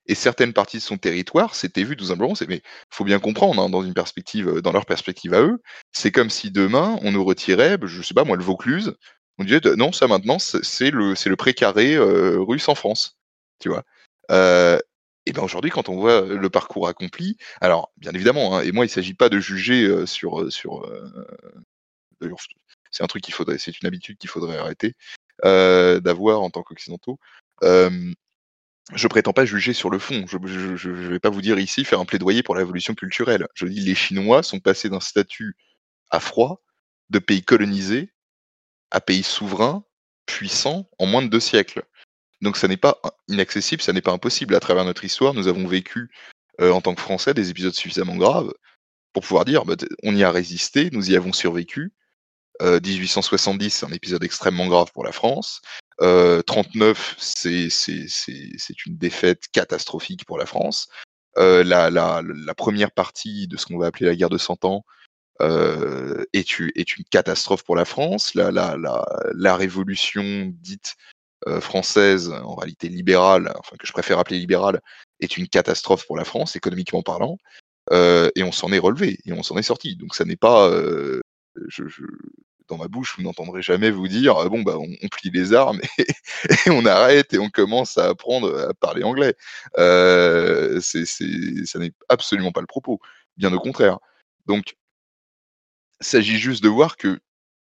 [0.06, 2.34] et certaines parties de son territoire s'étaient vues tout simplement.
[2.48, 5.62] Mais faut bien comprendre, hein, dans une perspective, euh, dans leur perspective à eux,
[5.92, 8.94] c'est comme si demain on nous retirait, bah, je sais pas moi, le Vaucluse.
[9.38, 13.18] On disait non, ça maintenant c'est le le précaré euh, russe en France,
[13.60, 13.82] tu vois.
[14.30, 14.78] Euh,
[15.26, 18.84] et ben aujourd'hui, quand on voit le parcours accompli, alors bien évidemment, hein, et moi
[18.84, 20.86] il s'agit pas de juger sur sur.
[22.90, 24.94] c'est un truc qu'il faudrait, c'est une habitude qu'il faudrait arrêter
[25.42, 27.18] d'avoir en tant qu'occidentaux
[28.94, 30.24] je prétends pas juger sur le fond.
[30.26, 33.46] Je ne vais pas vous dire ici faire un plaidoyer pour l'évolution culturelle.
[33.54, 35.56] Je dis les Chinois sont passés d'un statut
[36.10, 36.62] à froid,
[37.10, 38.12] de pays colonisé,
[38.90, 39.84] à pays souverain,
[40.26, 41.84] puissant, en moins de deux siècles.
[42.42, 44.54] Donc ça n'est pas inaccessible, ça n'est pas impossible.
[44.54, 46.10] À travers notre histoire, nous avons vécu
[46.60, 48.52] euh, en tant que Français des épisodes suffisamment graves
[49.12, 51.92] pour pouvoir dire bah, on y a résisté, nous y avons survécu.
[52.60, 55.62] 1870, euh, c'est un épisode extrêmement grave pour la France.
[55.98, 57.16] 39,
[57.46, 60.88] euh, c'est une défaite catastrophique pour la France.
[61.38, 64.84] Euh, la, première partie de ce qu'on va appeler la guerre de 100 ans
[65.40, 68.34] est, une catastrophe pour la France.
[68.34, 70.96] La révolution dite
[71.60, 74.80] française, en réalité libérale, enfin que je préfère appeler libérale,
[75.20, 77.38] est une catastrophe pour la France, économiquement parlant.
[77.90, 79.96] et on s'en est relevé, et on s'en est sorti.
[79.96, 80.70] Donc ça n'est pas...
[81.68, 82.04] Je, je,
[82.72, 85.80] dans ma bouche, vous n'entendrez jamais vous dire «Ah bon bah on, plie les armes
[85.98, 89.34] et, on arrête et on commence à apprendre à parler anglais.
[89.78, 92.98] Euh, c'est, ça n'est absolument pas le propos,
[93.36, 93.98] bien au contraire.
[94.46, 94.74] Donc,
[96.00, 97.20] il s'agit juste de voir que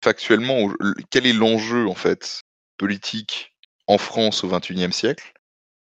[0.04, 0.72] factuellement,
[1.10, 2.42] quel est l'enjeu en fait
[2.78, 3.55] politique
[3.88, 5.34] en France au XXIe siècle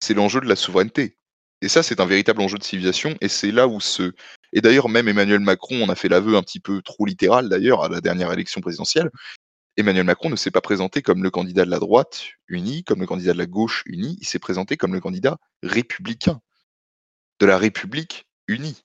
[0.01, 1.17] C'est l'enjeu de la souveraineté.
[1.61, 4.13] Et ça, c'est un véritable enjeu de civilisation, et c'est là où ce,
[4.53, 7.83] et d'ailleurs, même Emmanuel Macron on a fait l'aveu un petit peu trop littéral d'ailleurs
[7.83, 9.11] à la dernière élection présidentielle.
[9.77, 13.07] Emmanuel Macron ne s'est pas présenté comme le candidat de la droite unie, comme le
[13.07, 16.41] candidat de la gauche unie, il s'est présenté comme le candidat républicain
[17.41, 18.85] de la République unie.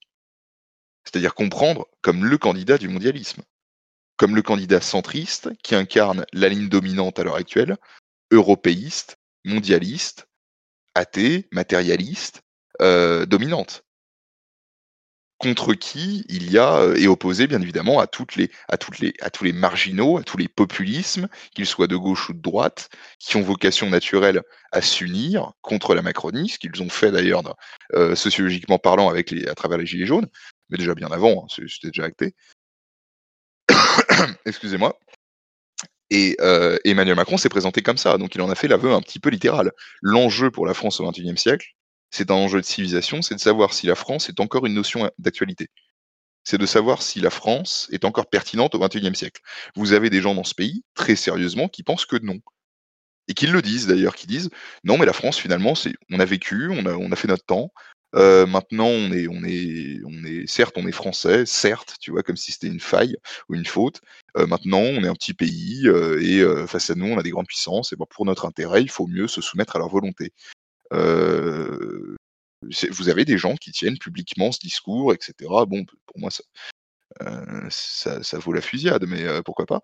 [1.03, 3.43] C'est-à-dire comprendre comme le candidat du mondialisme,
[4.17, 7.77] comme le candidat centriste qui incarne la ligne dominante à l'heure actuelle,
[8.31, 10.27] européiste, mondialiste,
[10.95, 12.41] athée, matérialiste,
[12.81, 13.83] euh, dominante
[15.39, 19.43] contre qui il y a est opposé bien évidemment à les à les à tous
[19.45, 23.41] les marginaux, à tous les populismes, qu'ils soient de gauche ou de droite, qui ont
[23.41, 27.55] vocation naturelle à s'unir contre la Macronie, ce qu'ils ont fait d'ailleurs
[27.95, 30.27] euh, sociologiquement parlant avec à travers les gilets jaunes,
[30.69, 32.35] mais déjà bien avant, hein, c'était déjà acté.
[34.45, 34.99] Excusez-moi.
[36.09, 39.01] Et euh, Emmanuel Macron s'est présenté comme ça, donc il en a fait l'aveu un
[39.01, 39.71] petit peu littéral.
[40.01, 41.75] L'enjeu pour la France au XXIe siècle,
[42.11, 45.09] c'est un enjeu de civilisation, c'est de savoir si la France est encore une notion
[45.19, 45.69] d'actualité.
[46.43, 49.41] C'est de savoir si la France est encore pertinente au XXIe siècle.
[49.75, 52.39] Vous avez des gens dans ce pays, très sérieusement, qui pensent que non.
[53.27, 54.49] Et qui le disent d'ailleurs, qui disent
[54.83, 55.73] non, mais la France, finalement,
[56.09, 57.71] on a vécu, on a, on a fait notre temps.
[58.15, 62.23] Euh, maintenant, on est, on est, on est, certes, on est français, certes, tu vois,
[62.23, 63.15] comme si c'était une faille
[63.47, 64.01] ou une faute.
[64.37, 67.31] Euh, maintenant, on est un petit pays euh, et face à nous, on a des
[67.31, 67.93] grandes puissances.
[67.93, 70.33] Et ben, pour notre intérêt, il faut mieux se soumettre à leur volonté.
[72.91, 75.33] Vous avez des gens qui tiennent publiquement ce discours, etc.
[75.67, 76.29] Bon, pour moi,
[77.69, 79.81] ça, ça, vaut la fusillade, mais pourquoi pas.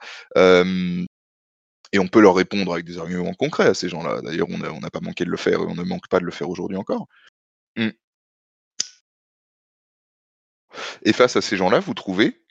[1.93, 4.21] et on peut leur répondre avec des arguments concrets à ces gens-là.
[4.21, 6.32] D'ailleurs, on n'a pas manqué de le faire et on ne manque pas de le
[6.32, 7.07] faire aujourd'hui encore.
[11.06, 12.41] Et face à ces gens-là, vous trouvez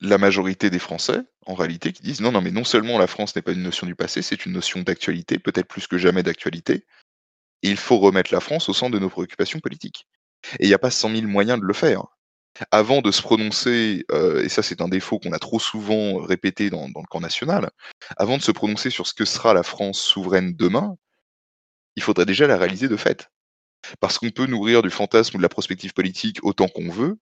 [0.00, 3.34] la majorité des Français, en réalité, qui disent non, non, mais non seulement la France
[3.34, 6.84] n'est pas une notion du passé, c'est une notion d'actualité, peut-être plus que jamais d'actualité,
[7.62, 10.06] il faut remettre la France au centre de nos préoccupations politiques.
[10.58, 12.04] Et il n'y a pas 100 000 moyens de le faire.
[12.70, 16.70] Avant de se prononcer, euh, et ça c'est un défaut qu'on a trop souvent répété
[16.70, 17.70] dans, le camp national,
[18.16, 20.96] avant de se prononcer sur ce que sera la France souveraine demain,
[21.96, 23.30] il faudrait déjà la réaliser de fait.
[24.00, 27.18] Parce qu'on peut nourrir du fantasme ou de la prospective politique autant qu'on veut,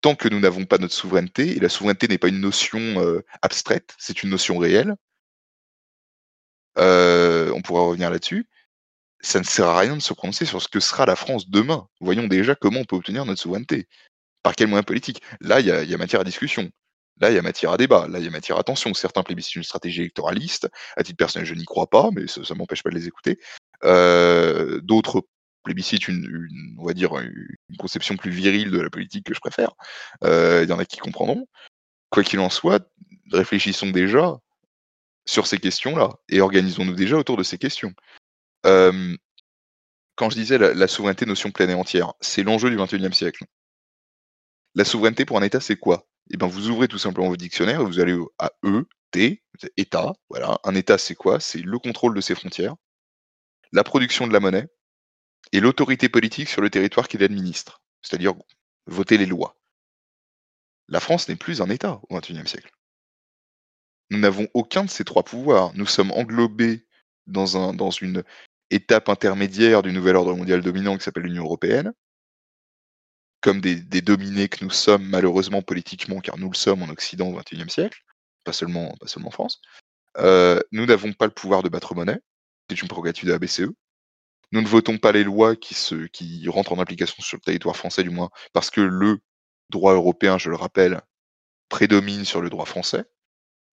[0.00, 3.24] tant que nous n'avons pas notre souveraineté, et la souveraineté n'est pas une notion euh,
[3.42, 4.94] abstraite, c'est une notion réelle,
[6.78, 8.48] euh, on pourra revenir là-dessus,
[9.20, 11.86] ça ne sert à rien de se prononcer sur ce que sera la France demain.
[12.00, 13.86] Voyons déjà comment on peut obtenir notre souveraineté.
[14.42, 16.70] Par quels moyens politiques Là, il y, a, matière à discussion.
[17.20, 18.08] Là, il y a matière à débat.
[18.08, 18.94] Là, il y a matière à tension.
[18.94, 20.68] Certains plébiscitent une stratégie électoraliste.
[20.96, 23.38] À titre personnel, je n'y crois pas, mais ça ne m'empêche pas de les écouter.
[23.84, 25.26] Euh, d'autres
[25.62, 29.72] plébiscite une, on va dire, une conception plus virile de la politique que je préfère.
[30.22, 31.46] Il y en a qui comprendront.
[32.10, 32.88] Quoi qu'il en soit,
[33.32, 34.38] réfléchissons déjà
[35.26, 37.92] sur ces questions-là et organisons-nous déjà autour de ces questions.
[38.64, 43.44] quand je disais la, souveraineté, notion pleine et entière, c'est l'enjeu du XXIe siècle.
[44.74, 46.06] La souveraineté pour un État, c'est quoi?
[46.30, 49.42] Eh bien, vous ouvrez tout simplement vos dictionnaires et vous allez à E, T,
[49.76, 50.12] État.
[50.28, 51.40] Voilà, un État, c'est quoi?
[51.40, 52.76] C'est le contrôle de ses frontières,
[53.72, 54.68] la production de la monnaie
[55.52, 58.34] et l'autorité politique sur le territoire qu'il administre, c'est-à-dire
[58.86, 59.56] voter les lois.
[60.88, 62.72] La France n'est plus un État au XXIe siècle.
[64.10, 65.72] Nous n'avons aucun de ces trois pouvoirs.
[65.74, 66.84] Nous sommes englobés
[67.26, 68.24] dans, un, dans une
[68.70, 71.92] étape intermédiaire du nouvel ordre mondial dominant qui s'appelle l'Union européenne,
[73.40, 77.40] comme des, dominés que nous sommes malheureusement politiquement, car nous le sommes en Occident au
[77.40, 78.04] XXIe siècle,
[78.44, 79.60] pas seulement, pas seulement en France.
[80.18, 82.20] Euh, nous n'avons pas le pouvoir de battre monnaie,
[82.68, 83.70] c'est une prérogative de la BCE.
[84.52, 88.10] Nous ne votons pas les lois qui, rentrent en application sur le territoire français, du
[88.10, 89.20] moins, parce que le
[89.70, 91.00] droit européen, je le rappelle,
[91.68, 93.04] prédomine sur le droit français.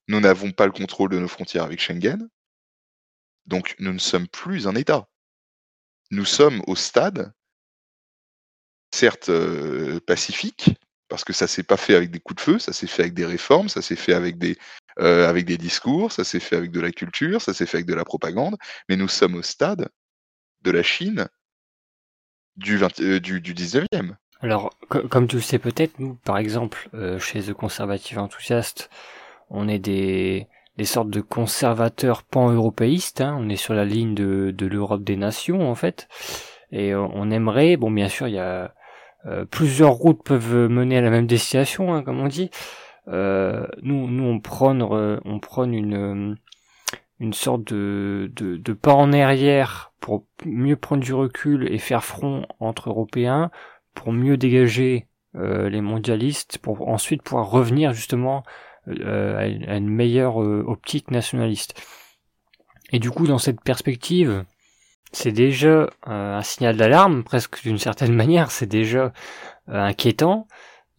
[0.08, 2.30] Nous n'avons pas le contrôle de nos frontières avec Schengen.
[3.46, 5.08] Donc nous ne sommes plus un État.
[6.12, 7.34] Nous sommes au stade,
[8.94, 10.70] certes euh, pacifique,
[11.10, 13.14] parce que ça s'est pas fait avec des coups de feu, ça s'est fait avec
[13.14, 16.92] des réformes, ça s'est fait euh, avec des discours, ça s'est fait avec de la
[16.92, 19.90] culture, ça s'est fait avec de la propagande, mais nous sommes au stade
[20.64, 21.28] de la Chine
[22.56, 24.16] du, 20, euh, 19e.
[24.42, 28.90] Alors, comme tu le sais peut-être, nous, par exemple, euh, chez The Conservative Enthousiast,
[29.50, 30.48] on est des,
[30.78, 33.36] des sortes de conservateurs pan-européistes, hein.
[33.40, 36.08] on est sur la ligne de, l'Europe des nations, en fait,
[36.72, 38.74] et on aimerait, bon, bien sûr, il y a
[39.26, 42.52] euh, plusieurs routes peuvent mener à la même destination, hein, comme on dit.
[43.08, 46.38] Nous, nous, on prône une
[47.20, 52.04] une sorte de, de, de pas en arrière pour mieux prendre du recul et faire
[52.04, 53.52] front entre Européens,
[53.94, 58.44] pour mieux dégager euh, les mondialistes, pour ensuite pouvoir revenir justement
[58.88, 59.46] euh, à,
[59.76, 61.80] une, meilleure euh, optique nationaliste.
[62.92, 64.46] Et du coup, dans cette perspective,
[65.12, 69.12] c'est déjà un signal d'alarme, presque d'une certaine manière, c'est déjà
[69.68, 70.48] inquiétant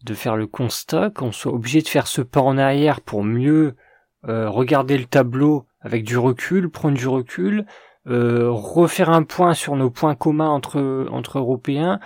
[0.03, 3.75] de faire le constat qu'on soit obligé de faire ce pas en arrière pour mieux
[4.23, 7.65] regarder le tableau avec du recul, prendre du recul,
[8.05, 11.99] refaire un point sur nos points communs entre entre Européens,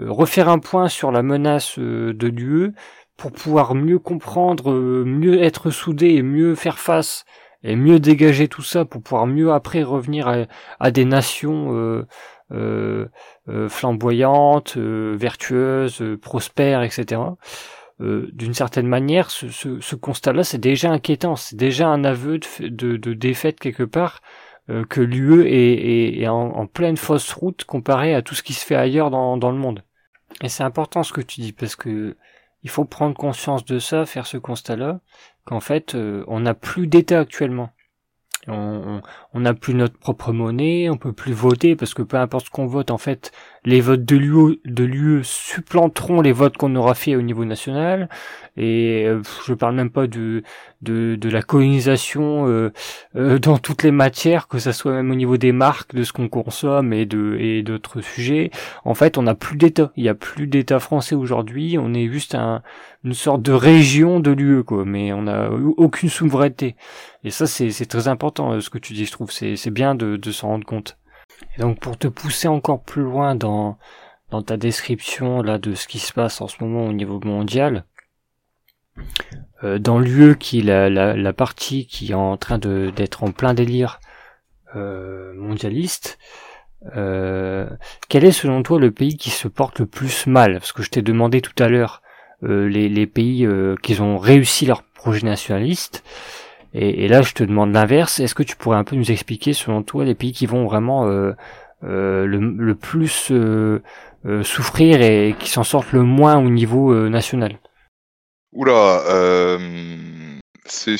[0.00, 2.72] euh, refaire un point sur la menace euh, de l'UE
[3.16, 7.24] pour pouvoir mieux comprendre, euh, mieux être soudé et mieux faire face
[7.64, 10.46] et mieux dégager tout ça pour pouvoir mieux après revenir
[10.78, 12.06] à, des nations
[13.68, 17.20] flamboyantes, vertueuses, prospères, etc.
[18.00, 23.82] D'une certaine manière, ce, constat-là, c'est déjà inquiétant, c'est déjà un aveu de, défaite quelque
[23.82, 24.20] part
[24.88, 29.10] que l'UE est, en, pleine fausse route comparé à tout ce qui se fait ailleurs
[29.10, 29.82] dans le monde.
[30.42, 32.16] Et c'est important ce que tu dis parce que
[32.62, 35.00] il faut prendre conscience de ça, faire ce constat-là,
[35.44, 37.70] qu'en fait, euh, on n'a plus d'État actuellement
[39.40, 42.66] n'a plus notre propre monnaie, on peut plus voter parce que peu importe ce qu'on
[42.66, 43.32] vote, en fait,
[43.64, 48.08] les votes de l'UE supplanteront les votes qu'on aura fait au niveau national.
[48.56, 50.42] Et euh, je parle même pas de
[50.82, 52.72] de, la colonisation euh,
[53.16, 56.12] euh, dans toutes les matières, que ça soit même au niveau des marques, de ce
[56.12, 58.50] qu'on consomme et de et d'autres sujets.
[58.84, 59.92] En fait, on n'a plus d'État.
[59.96, 61.76] Il y a plus d'État français aujourd'hui.
[61.78, 62.62] On est juste un,
[63.04, 64.84] une sorte de région de l'UE, quoi.
[64.84, 66.76] Mais on n'a aucune souveraineté.
[67.24, 69.27] Et ça, c'est très important, euh, ce que tu dis, je trouve.
[69.30, 70.98] C'est bien de, de s'en rendre compte.
[71.56, 73.78] Et donc, pour te pousser encore plus loin dans,
[74.46, 77.84] ta description, là, de ce qui se passe en ce moment au niveau mondial,
[79.64, 84.00] euh, dans l'UE, qui est la, partie qui est en train d'être en plein délire
[84.76, 86.18] euh, mondialiste,
[86.96, 87.68] euh,
[88.08, 90.54] quel est selon toi le pays qui se porte le plus mal?
[90.54, 92.02] Parce que je t'ai demandé tout à l'heure
[92.42, 93.48] les, les, pays
[93.82, 96.04] qui ont réussi leur projet nationaliste.
[96.74, 98.20] Et, là, je te demande l'inverse.
[98.20, 101.08] Est-ce que tu pourrais un peu nous expliquer, selon toi, les pays qui vont vraiment
[101.08, 101.32] euh,
[101.84, 103.80] euh, le, plus euh,
[104.42, 107.58] souffrir et qui s'en sortent le moins au niveau national?
[108.52, 109.58] Oula,
[110.66, 110.92] c'est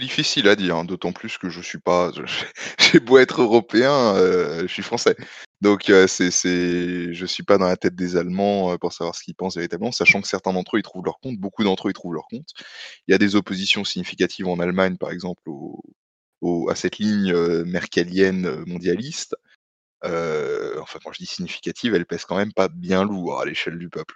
[0.00, 2.10] difficile à dire, hein, d'autant plus que je suis pas,
[2.78, 5.16] j'ai beau être européen, je suis français.
[5.62, 9.56] Donc c'est, je suis pas dans la tête des Allemands pour savoir ce qu'ils pensent
[9.56, 12.14] véritablement, sachant que certains d'entre eux ils trouvent leur compte, beaucoup d'entre eux ils trouvent
[12.14, 12.50] leur compte.
[13.08, 15.50] Il y a des oppositions significatives en Allemagne, par exemple,
[16.68, 17.32] à cette ligne
[17.64, 19.34] merkelienne mondialiste.
[20.02, 23.88] enfin, quand je dis significative, elle pèse quand même pas bien lourd à l'échelle du
[23.88, 24.14] peuple.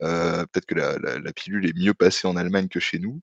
[0.00, 3.20] peut-être que la, la, pilule est mieux passée en Allemagne que chez nous.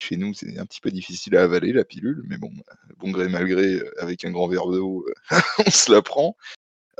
[0.00, 2.50] Chez nous, c'est un petit peu difficile à avaler la pilule, mais bon,
[2.96, 5.06] bon gré mal gré, avec un grand verre d'eau,
[5.64, 6.36] on se la prend.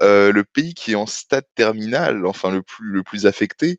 [0.02, 3.78] Le pays qui est en stade terminal, enfin le plus affecté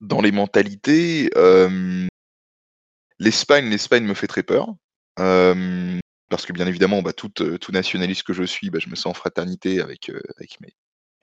[0.00, 1.30] dans les mentalités,
[3.18, 4.74] l'Espagne, l'Espagne me fait très peur.
[5.16, 9.06] parce que bien évidemment, bah, tout, tout nationaliste que je suis, bah, je me sens
[9.06, 10.74] en fraternité avec, avec mes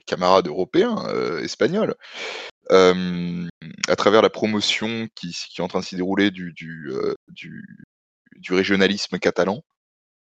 [0.06, 1.06] camarades européens,
[1.42, 1.96] espagnols.
[2.70, 6.54] à travers la promotion qui, qui, est en train de s'y dérouler du,
[8.50, 9.64] régionalisme catalan.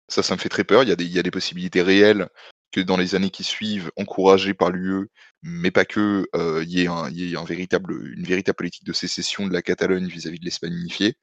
[0.08, 0.82] Ça, ça me fait très peur.
[0.82, 2.28] Il y a des possibilités réelles
[2.74, 5.08] que dans les années qui suivent, encouragées par l'UE,
[5.42, 6.26] mais pas que,
[6.62, 10.08] il y ait, un, y ait véritable, une véritable politique de sécession de la Catalogne
[10.08, 11.14] vis-à-vis de l'Espagne unifiée.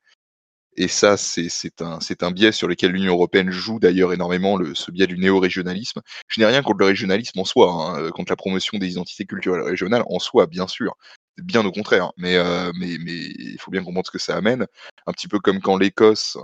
[0.77, 5.17] Et ça, c'est un, biais sur lequel l'Union européenne joue d'ailleurs énormément, ce biais du
[5.17, 6.01] néo-régionalisme.
[6.29, 9.63] Je n'ai rien contre le régionalisme en soi, hein, contre la promotion des identités culturelles
[9.63, 10.95] régionales en soi, bien sûr.
[11.37, 12.13] Bien au contraire.
[12.15, 14.65] Mais euh, il faut bien comprendre ce que ça amène.
[15.05, 16.37] Un petit peu comme quand l'Écosse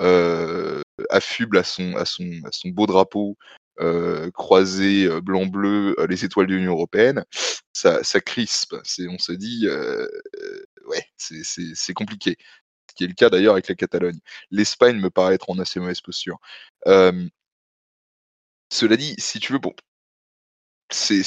[0.00, 0.80] euh,
[1.10, 3.36] affuble à son beau drapeau
[3.78, 7.24] euh, croisé euh, blanc-bleu euh, les étoiles de l'Union européenne,
[7.72, 8.74] ça, ça crispe.
[9.08, 10.06] On se dit, euh,
[10.86, 12.36] ouais, c'est compliqué
[12.90, 14.18] ce qui est le cas d'ailleurs avec la Catalogne.
[14.50, 16.38] L'Espagne me paraît être en assez mauvaise posture.
[16.86, 17.28] Euh,
[18.72, 19.74] cela dit, si tu veux, bon,
[20.90, 21.22] c'est,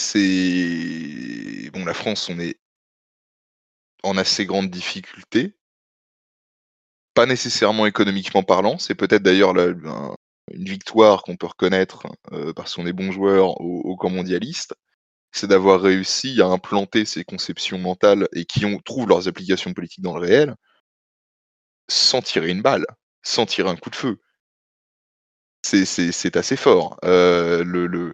[1.72, 2.60] bon, la France, on est
[4.04, 5.56] en assez grande difficulté,
[7.14, 8.78] pas nécessairement économiquement parlant.
[8.78, 9.54] C'est peut-être d'ailleurs
[10.52, 14.74] une victoire qu'on peut reconnaître euh, parce qu'on est bon joueur au, camp mondialiste
[15.34, 20.04] c'est d'avoir réussi à implanter ces conceptions mentales et qui ont, trouvent leurs applications politiques
[20.04, 20.56] dans le réel,
[21.90, 22.86] sans tirer une balle,
[23.24, 24.20] sans tirer un coup de feu.
[25.64, 26.98] C'est assez fort.
[27.04, 28.14] Euh,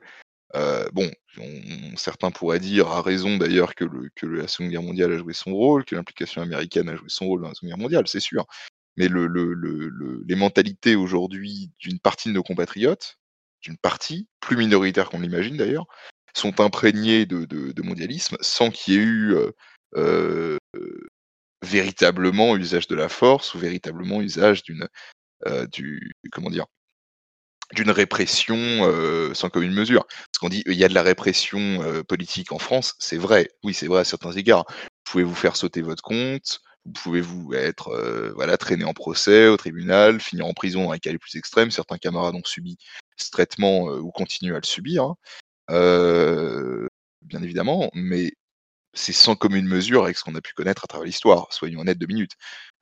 [0.55, 1.11] euh, bon,
[1.97, 5.33] certains pourraient dire, à raison d'ailleurs, que, le, que la Seconde Guerre mondiale a joué
[5.33, 8.21] son rôle, que l'implication américaine a joué son rôle dans la Seconde Guerre mondiale, c'est
[8.21, 8.45] sûr.
[8.97, 13.19] Mais le, le, le, les mentalités aujourd'hui d'une partie de nos compatriotes,
[13.61, 15.85] d'une partie, plus minoritaire qu'on l'imagine d'ailleurs,
[16.33, 19.51] sont imprégnées de, mondialisme sans qu'il y ait eu euh,
[19.95, 20.57] euh
[21.61, 24.87] véritablement usage de la force ou véritablement usage d'une
[25.45, 25.67] euh,
[27.91, 28.55] répression
[29.33, 30.05] sans commune mesure.
[30.07, 33.49] Parce qu'on dit il y a de la répression politique en France, c'est vrai.
[33.63, 34.65] Oui, c'est vrai à certains égards.
[34.69, 38.93] Vous pouvez vous faire sauter votre compte, vous pouvez vous être euh, voilà traîné en
[38.93, 41.71] procès au tribunal, finir en prison dans les cas les plus extrêmes.
[41.71, 42.77] Certains camarades ont subi
[43.17, 45.15] ce traitement euh, ou continuent à le subir, hein.
[45.71, 46.87] Euh,
[47.21, 47.91] bien évidemment.
[47.93, 48.33] Mais
[48.93, 51.99] c'est sans commune mesure avec ce qu'on a pu connaître à travers l'histoire, soyons honnêtes
[51.99, 52.33] deux minutes.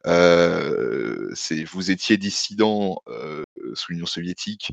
[0.05, 3.01] Vous étiez dissident
[3.73, 4.71] sous l'Union soviétique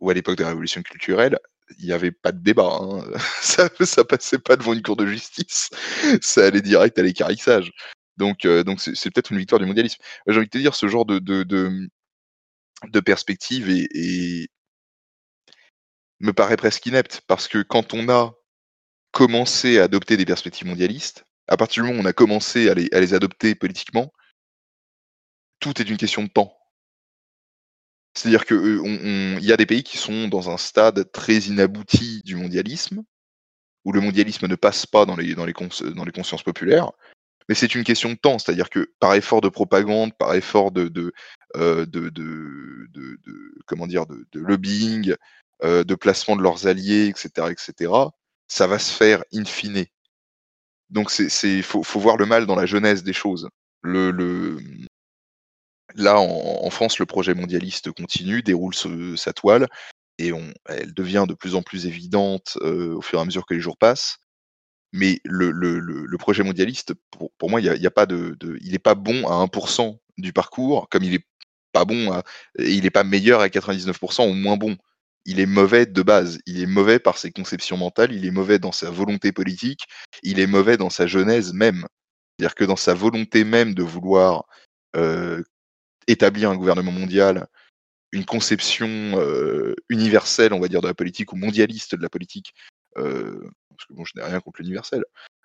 [0.00, 1.38] ou à l'époque de la révolution culturelle,
[1.78, 2.78] il n'y avait pas de débat.
[2.80, 3.02] Hein.
[3.40, 5.70] Ça, ça passait pas devant une cour de justice.
[6.20, 7.72] Ça allait direct à l'écarissage.
[8.16, 10.02] Donc, euh, donc c'est, peut-être une victoire du mondialisme.
[10.26, 13.68] J'ai envie de te dire, ce genre de, de, de, perspective
[16.20, 18.34] me paraît presque inepte parce que quand on a
[19.12, 22.74] commencé à adopter des perspectives mondialistes, à partir du moment où on a commencé à
[22.74, 24.12] les, à les adopter politiquement,
[25.60, 26.56] tout est une question de temps.
[28.14, 32.34] C'est-à-dire qu'il on, y a des pays qui sont dans un stade très inabouti du
[32.34, 33.02] mondialisme,
[33.84, 35.52] où le mondialisme ne passe pas dans les, dans les,
[35.94, 36.92] dans les consciences populaires,
[37.48, 38.38] mais c'est une question de temps.
[38.38, 41.12] C'est-à-dire que par effort de propagande, par effort de, de,
[41.56, 42.88] euh, de, de,
[43.66, 45.14] comment dire, de, lobbying,
[45.64, 47.92] euh, de placement de leurs alliés, etc., etc.,
[48.48, 49.86] ça va se faire in fine.
[50.90, 53.48] Donc c'est faut, faut voir le mal dans la jeunesse des choses.
[53.82, 54.58] Le, le
[55.94, 58.74] là en, France le projet mondialiste continue, déroule
[59.16, 59.66] sa toile
[60.18, 63.46] et on, elle devient de plus en plus évidente euh, au fur et à mesure
[63.46, 64.18] que les jours passent.
[64.96, 69.98] Mais le, projet mondialiste, pour, moi, a, pas de il n'est pas bon à 1%
[70.18, 71.26] du parcours, comme il est
[71.72, 72.22] pas bon à,
[72.58, 74.76] il n'est pas meilleur à 99% ou moins bon
[75.26, 76.38] il est mauvais de base.
[76.46, 79.82] Il est mauvais par ses conceptions mentales, il est mauvais dans sa volonté politique,
[80.22, 81.84] il est mauvais dans sa genèse même.
[82.38, 84.46] C'est-à-dire que dans sa volonté même de vouloir
[84.94, 85.42] euh,
[86.06, 87.48] établir un gouvernement mondial,
[88.12, 92.54] une conception euh, universelle, on va dire, de la politique ou mondialiste de la politique,
[92.96, 95.04] euh, parce que bon, je n'ai rien contre l'universel,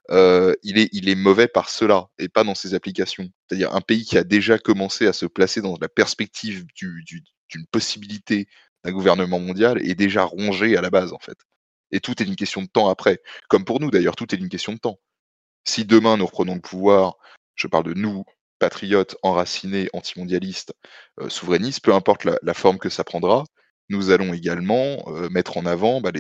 [0.10, 3.30] euh, il, est, il est mauvais par cela et pas dans ses applications.
[3.48, 7.24] C'est-à-dire un pays qui a déjà commencé à se placer dans la perspective d'une du,
[7.72, 8.48] possibilité
[8.84, 11.38] d'un gouvernement mondial est déjà rongé à la base, en fait.
[11.92, 13.22] Et tout est une question de temps après.
[13.50, 15.00] Comme pour nous, d'ailleurs, tout est une question de temps.
[15.66, 17.18] Si demain nous reprenons le pouvoir,
[17.56, 18.26] je parle de nous,
[18.60, 20.74] patriotes, enracinés, antimondialistes,
[21.20, 23.44] euh, souverainistes, peu importe la, forme que ça prendra,
[23.92, 26.12] nous allons également euh, mettre en avant bah,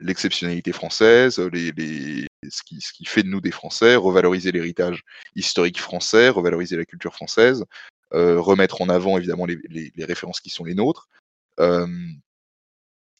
[0.00, 5.04] l'exceptionnalité française, les, ce, qui, fait de nous des Français, revaloriser l'héritage
[5.36, 7.64] historique français, revaloriser la culture française,
[8.14, 11.08] euh, remettre en avant évidemment les, références qui sont les nôtres,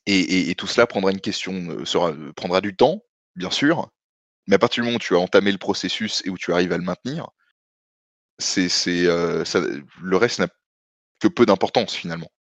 [0.07, 3.05] Et, tout cela prendra une question, euh, prendra du temps,
[3.37, 3.91] bien sûr,
[4.47, 6.73] mais à partir du moment où tu as entamé le processus et où tu arrives
[6.73, 7.29] à le maintenir,
[8.39, 10.49] le reste n'a
[11.21, 12.31] que peu d'importance finalement.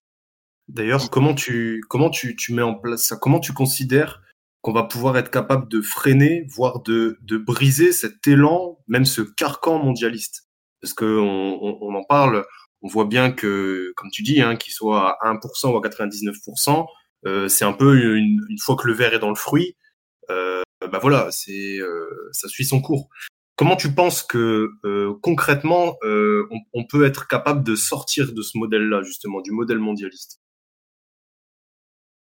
[0.68, 3.16] D'ailleurs, comment tu, comment tu, tu mets en place ça?
[3.16, 4.22] Comment tu considères
[4.62, 9.22] qu'on va pouvoir être capable de freiner, voire de, de briser cet élan, même ce
[9.22, 10.48] carcan mondialiste?
[10.80, 12.44] Parce qu'on on, on, en parle,
[12.82, 16.86] on voit bien que, comme tu dis, hein, qu'il soit à 1% ou à 99%,
[17.26, 19.76] euh, c'est un peu une, une, fois que le verre est dans le fruit,
[20.30, 23.08] euh, bah voilà, c'est euh, ça suit son cours.
[23.56, 28.42] Comment tu penses que euh, concrètement euh, on, on, peut être capable de sortir de
[28.42, 30.41] ce modèle-là justement, du modèle mondialiste?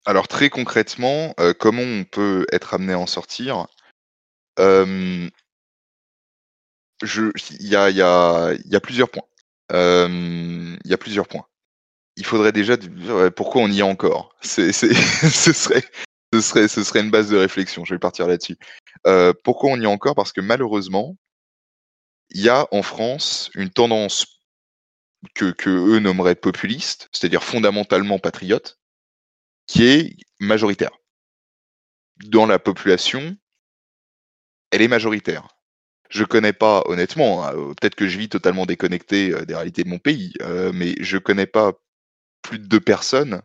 [0.09, 3.67] Alors très concrètement, euh, comment on peut être amené à en sortir?
[4.57, 5.29] Il
[7.61, 9.27] y a, plusieurs points.
[9.71, 11.45] Il y a plusieurs points.
[12.17, 12.75] Il faudrait déjà
[13.35, 14.35] pourquoi on y est encore?
[14.41, 15.83] ce serait,
[16.95, 17.85] une base de réflexion.
[17.85, 18.57] Je vais partir là-dessus.
[19.43, 20.15] pourquoi on y est encore?
[20.15, 21.17] Parce que malheureusement,
[22.31, 24.25] il y a en France une tendance
[25.35, 28.78] que, que eux nommeraient populiste, c'est-à-dire fondamentalement patriote,
[29.69, 30.91] qui est majoritaire.
[32.25, 33.37] Dans la population,
[34.71, 35.47] elle est majoritaire.
[36.09, 39.83] Je connais pas, honnêtement, hein, euh, peut-être que je vis totalement déconnecté euh, des réalités
[39.83, 41.73] de mon pays, euh, mais je connais pas
[42.41, 43.43] plus de deux personnes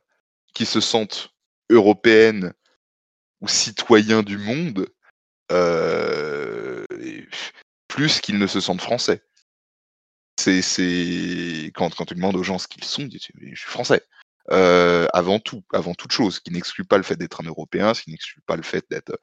[0.54, 1.28] qui se sentent
[1.68, 2.54] européennes
[3.42, 4.88] ou citoyens du monde
[7.86, 9.22] plus qu'ils ne se sentent français.
[10.40, 14.02] C'est, quand, quand tu demandes aux gens ce qu'ils sont, ils disent je suis français.
[14.50, 18.02] Euh, avant tout, avant toute chose, qui n'exclut pas le fait d'être un Européen, ce
[18.02, 19.18] qui n'exclut pas le fait d'être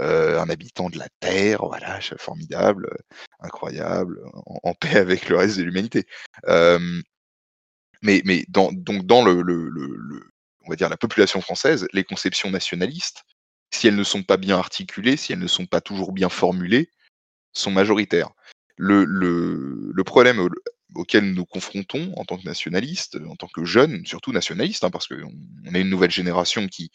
[0.00, 2.88] euh, un habitant de la Terre, voilà, formidable,
[3.40, 4.20] incroyable,
[4.62, 6.06] en, paix avec le reste de l'humanité.
[8.02, 10.30] mais, mais dans, donc dans le, le, le,
[10.64, 13.24] on va dire la population française, les conceptions nationalistes,
[13.72, 16.90] si elles ne sont pas bien articulées, si elles ne sont pas toujours bien formulées,
[17.52, 18.30] sont majoritaires.
[18.76, 20.48] Le problème
[20.94, 25.06] auxquels nous confrontons en tant que nationalistes, en tant que jeunes, surtout nationalistes, hein, parce
[25.06, 25.32] qu'on
[25.66, 26.90] on est une nouvelle génération qui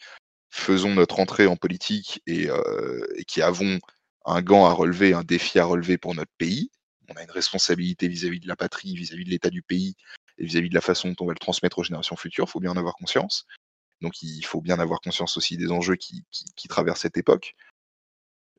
[0.50, 3.78] faisons notre entrée en politique et, euh, et, qui avons
[4.24, 6.70] un gant à relever, un défi à relever pour notre pays.
[7.08, 9.94] On a une responsabilité vis-à-vis de la patrie, vis-à-vis de l'état du pays
[10.38, 12.46] et vis-à-vis de la façon dont on va le transmettre aux générations futures.
[12.48, 13.46] Il faut bien en avoir conscience.
[14.00, 16.24] Donc il faut bien avoir conscience aussi des enjeux qui,
[16.68, 17.54] traversent cette époque.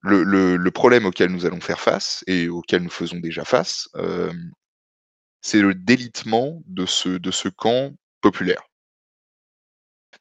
[0.02, 4.32] Le, problème auquel nous allons faire face et auquel nous faisons déjà face, euh,
[5.48, 8.68] c'est le délitement de ce, camp populaire.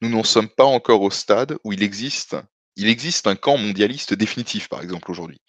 [0.01, 2.37] Nous n'en sommes pas encore au stade où il existe,
[2.77, 5.41] il existe un camp mondialiste définitif, par exemple, aujourd'hui,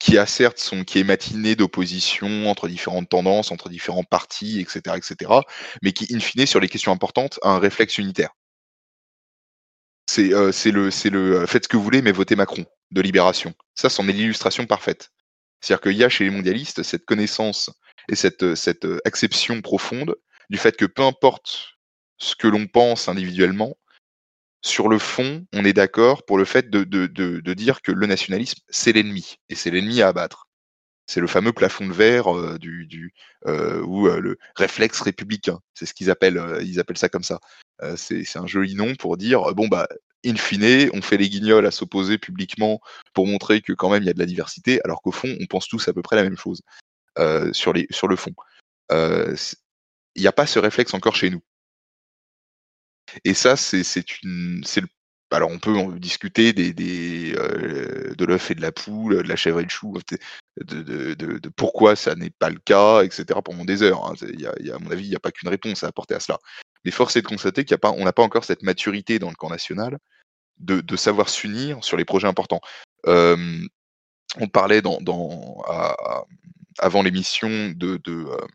[0.00, 4.96] qui a certes son, qui est matiné d'opposition entre différentes tendances, entre différents partis, etc.,
[4.96, 5.30] etc.,
[5.80, 8.30] mais qui, in fine, sur les questions importantes, a un réflexe unitaire.
[10.10, 13.54] C'est euh, le, le euh, faites ce que vous voulez, mais votez Macron de libération.
[13.76, 15.12] Ça, c'en est l'illustration parfaite.
[15.60, 17.70] C'est-à-dire qu'il y a chez les mondialistes cette connaissance
[18.08, 18.54] et cette, euh,
[18.84, 20.16] euh, acception profonde
[20.50, 21.74] du fait que peu importe
[22.18, 23.76] ce que l'on pense individuellement,
[24.62, 28.92] sur le fond, on est d'accord pour le fait de, dire que le nationalisme, c'est
[28.92, 30.48] l'ennemi, et c'est l'ennemi à abattre.
[31.06, 35.60] C'est le fameux plafond de verre euh, ou le réflexe républicain.
[35.74, 37.40] C'est ce qu'ils appellent, ils appellent ça comme ça.
[37.96, 39.86] c'est un joli nom pour dire bon bah
[40.24, 42.80] in fine, on fait les guignols à s'opposer publiquement
[43.14, 45.46] pour montrer que quand même il y a de la diversité, alors qu'au fond, on
[45.46, 46.62] pense tous à peu près la même chose.
[47.18, 48.32] Euh, sur, les, sur le fond.
[48.92, 49.34] Euh,
[50.14, 51.42] il n'y a pas ce réflexe encore chez nous.
[53.24, 54.62] Et ça, c'est une,
[55.30, 59.34] alors on peut discuter des, des euh, de l'œuf et de la poule, de la
[59.34, 59.98] chèvre et le chou,
[60.58, 63.40] de, de, pourquoi ça n'est pas le cas, etc.
[63.44, 64.04] pendant des heures.
[64.04, 64.14] Hein.
[64.22, 66.38] Y a, à mon avis, il n'y a pas qu'une réponse à apporter à cela.
[66.84, 69.18] Mais force est de constater qu'il y a pas, on n'a pas encore cette maturité
[69.18, 69.98] dans le camp national
[70.58, 72.60] de, de savoir s'unir sur les projets importants.
[73.06, 76.24] On parlait dans, dans à,
[76.78, 78.46] avant l'émission de, euh,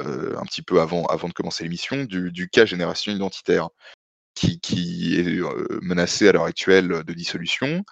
[0.00, 3.68] euh, un petit peu avant, avant de commencer l'émission, du, cas génération identitaire
[4.34, 7.82] qui, qui est euh, menacé à l'heure actuelle de dissolution.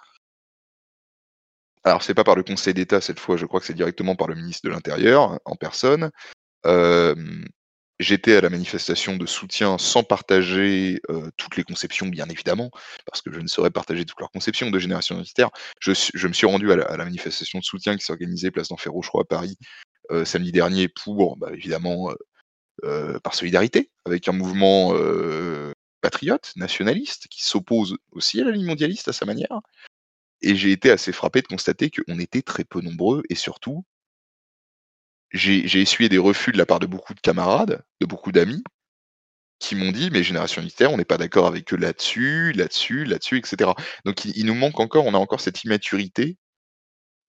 [1.83, 4.27] Alors, c'est pas par le Conseil d'État cette fois, je crois que c'est directement par
[4.27, 6.11] le ministre de l'Intérieur en personne.
[6.65, 7.15] Euh,
[7.99, 12.69] J'étais à la manifestation de soutien sans partager euh, toutes les conceptions, bien évidemment,
[13.05, 15.49] parce que je ne saurais partager toutes leurs conceptions de génération identitaire.
[15.79, 15.91] Je,
[16.27, 19.57] me suis rendu à la, manifestation de soutien qui s'organisait place d'Enfer Rochereau à Paris
[20.11, 22.11] euh, samedi dernier pour, bah, évidemment,
[22.83, 24.93] euh, par solidarité avec un mouvement
[26.01, 29.61] patriote, nationaliste, qui s'oppose aussi à la ligne mondialiste à sa manière.
[30.41, 33.85] Et j'ai été assez frappé de constater qu'on était très peu nombreux et surtout
[35.35, 38.63] j'ai essuyé des refus de la part de beaucoup de camarades, de beaucoup d'amis,
[39.59, 43.37] qui m'ont dit, mais Génération Unitaire, on n'est pas d'accord avec eux là-dessus, là-dessus, là-dessus,
[43.37, 43.71] etc.
[44.05, 46.37] Donc il, nous manque encore, on a encore cette immaturité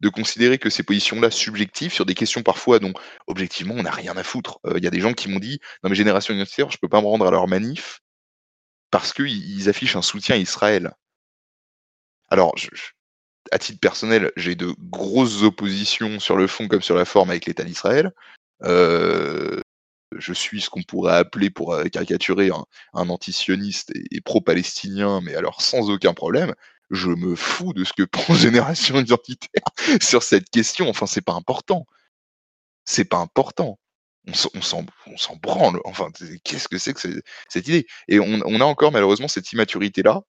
[0.01, 2.93] de considérer que ces positions-là subjectives sur des questions parfois dont
[3.27, 4.61] objectivement on n'a rien à foutre.
[4.77, 7.01] Il y a des gens qui m'ont dit, non mais Génération Unitaire, je peux pas
[7.01, 8.01] me rendre à leur manif
[8.91, 10.93] parce qu'ils affichent un soutien à Israël.
[12.29, 12.69] Alors, je,
[13.53, 17.47] à titre personnel, j'ai de grosses oppositions sur le fond comme sur la forme avec
[17.47, 18.13] l'État d'Israël.
[18.63, 19.61] Euh,
[20.17, 22.65] je suis ce qu'on pourrait appeler, pour euh, caricaturer, un,
[22.95, 26.55] un antisioniste et, pro-palestinien, mais alors sans aucun problème.
[26.91, 29.63] Je me fous de ce que pense Génération Identitaire
[30.03, 30.89] sur cette question.
[30.89, 31.87] Enfin, c'est pas important.
[32.85, 33.79] C'est pas important.
[34.29, 35.81] On s'en branle.
[35.85, 36.09] Enfin,
[36.45, 37.87] qu'est-ce que c'est que cette idée?
[38.09, 40.23] Et on, on, a encore malheureusement cette immaturité-là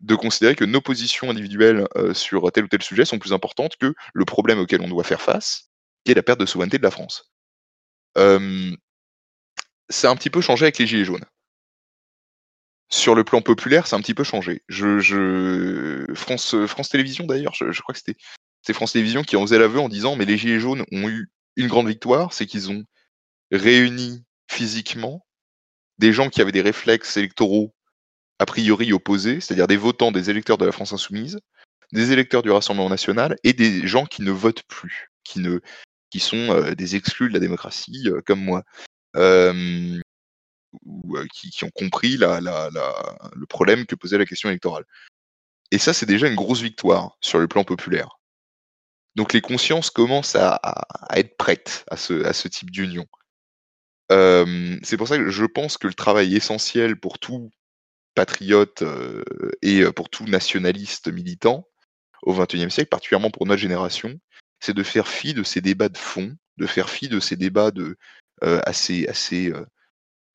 [0.00, 3.76] de considérer que nos positions individuelles euh, sur tel ou tel sujet sont plus importantes
[3.76, 5.70] que le problème auquel on doit faire face,
[6.04, 7.32] qui est la perte de souveraineté de la France.
[8.16, 8.74] Euh,
[9.88, 11.24] c'est un petit peu changé avec les Gilets jaunes.
[12.90, 14.62] Sur le plan populaire, c'est un petit peu changé.
[14.68, 16.06] Je, je...
[16.14, 18.18] France, France Télévisions d'ailleurs, je, je, crois que c'était
[18.72, 21.68] France Télévisions qui en faisait l'aveu en disant mais les Gilets jaunes ont eu une
[21.68, 22.84] grande victoire, c'est qu'ils ont
[23.50, 25.26] réuni physiquement
[25.98, 27.74] des gens qui avaient des réflexes électoraux
[28.38, 31.38] a priori opposés, c'est-à-dire des votants des électeurs de la France insoumise,
[31.92, 35.60] des électeurs du Rassemblement national et des gens qui ne votent plus, qui ne
[36.10, 38.62] qui sont euh, des exclus de la démocratie euh, comme moi,
[39.16, 39.98] euh,
[40.84, 42.70] ou qui, qui, ont compris la, la,
[43.34, 44.84] le problème que posait la question électorale.
[45.70, 48.18] Et ça, c'est déjà une grosse victoire sur le plan populaire.
[49.16, 50.60] Donc les consciences commencent à,
[51.14, 53.04] être prêtes à ce, à ce type d'union.
[54.12, 57.50] Euh, c'est pour ça que je pense que le travail essentiel pour tout
[58.18, 59.22] patriote euh,
[59.62, 61.68] et pour tout nationaliste militant
[62.22, 64.18] au XXIe siècle, particulièrement pour notre génération,
[64.58, 67.70] c'est de faire fi de ces débats de fond, de faire fi de ces débats
[67.70, 67.96] de
[68.42, 69.64] euh, assez assez euh,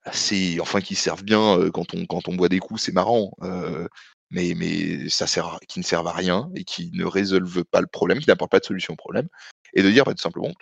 [0.03, 3.31] assez enfin qui servent bien quand on quand on boit des coups, c'est marrant.
[4.31, 7.87] mais, mais ça sert qui ne servent à rien et qui ne résolvent pas le
[7.87, 9.27] problème, qui n'apportent pas de solution au problème,
[9.73, 10.53] et de dire bah, tout simplement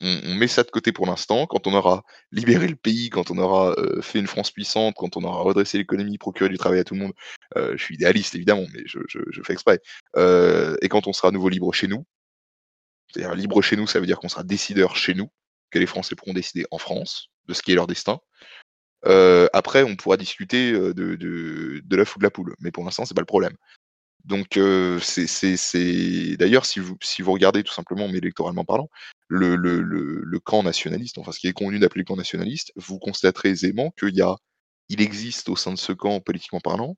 [0.00, 1.46] on, met ça de côté pour l'instant.
[1.46, 5.16] Quand on aura libéré le pays, quand on aura euh, fait une France puissante, quand
[5.16, 7.12] on aura redressé l'économie, procuré du travail à tout le monde,
[7.56, 8.98] euh, je suis idéaliste évidemment, mais je,
[9.44, 9.80] fais exprès.
[10.16, 12.04] Euh, et quand on sera à nouveau libre chez nous,
[13.08, 15.30] c'est-à-dire libre chez nous, ça veut dire qu'on sera décideur chez nous,
[15.70, 18.18] que les Français pourront décider en France de ce qui est leur destin.
[19.06, 22.84] Euh, après, on pourra discuter de, de, de l'œuf ou de la poule, mais pour
[22.84, 23.56] l'instant, c'est pas le problème.
[24.26, 28.90] Donc euh, c'est d'ailleurs si vous si vous regardez tout simplement, mais électoralement parlant,
[29.28, 32.98] le, le, le, camp nationaliste, enfin ce qui est convenu d'appeler le camp nationaliste, vous
[32.98, 34.36] constaterez aisément qu'il y a
[34.88, 36.96] il existe au sein de ce camp, politiquement parlant,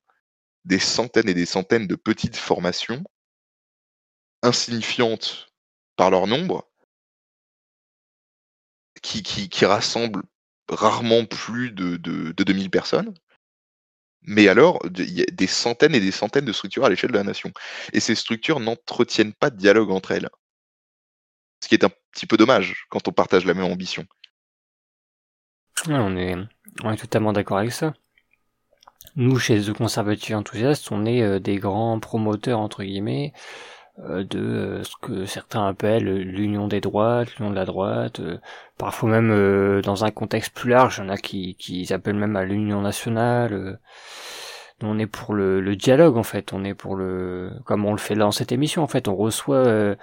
[0.65, 3.05] des centaines et des centaines de petites formations
[4.43, 5.49] insignifiantes
[5.97, 6.67] par leur nombre,
[9.03, 10.23] qui, qui, qui rassemblent
[10.69, 13.15] rarement plus de, de, de 2000 personnes,
[14.23, 17.17] mais alors, il y a des centaines et des centaines de structures à l'échelle de
[17.17, 17.51] la nation.
[17.93, 20.29] Et ces structures n'entretiennent pas de dialogue entre elles.
[21.63, 24.05] Ce qui est un petit peu dommage quand on partage la même ambition.
[25.89, 26.37] on, est,
[26.97, 27.95] totalement d'accord avec ça.
[29.17, 33.33] Nous, chez The Conservative Enthousiastes, on est euh, des grands promoteurs, entre guillemets,
[33.99, 38.39] de euh, ce que certains appellent l'union des droites, l'union de la droite, euh,
[38.77, 42.37] parfois même dans un contexte plus large, il y en a qui, qui appellent même
[42.37, 43.79] à l'union nationale.
[44.83, 48.15] on est pour le, dialogue en fait, on est pour le, comme on le fait
[48.15, 49.97] dans cette émission en fait, on reçoit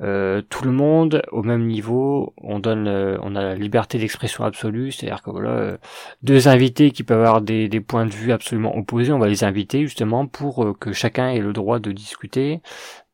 [0.00, 4.44] euh, tout le monde au même niveau, on donne, euh, on a la liberté d'expression
[4.44, 5.76] absolue, c'est-à-dire que voilà, euh,
[6.22, 9.82] deux invités qui peuvent avoir des, points de vue absolument opposés, on va les inviter
[9.82, 12.60] justement pour que chacun ait le droit de discuter,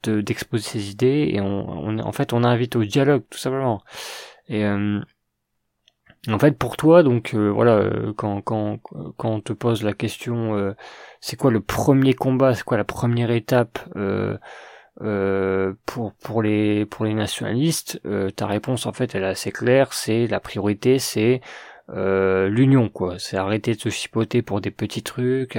[0.05, 3.83] de d'exposer ses idées, et on, on, en fait, on invite au dialogue tout simplement.
[4.49, 8.79] Et en fait, pour toi, donc voilà, quand, quand,
[9.17, 10.75] quand on te pose la question,
[11.21, 13.79] c'est quoi le premier combat, c'est quoi la première étape
[15.03, 19.51] euh, pour pour les pour les nationalistes, euh, ta réponse en fait elle est assez
[19.51, 21.41] claire, c'est la priorité, c'est
[21.91, 25.59] euh, l'union quoi, c'est arrêter de se chipoter pour des petits trucs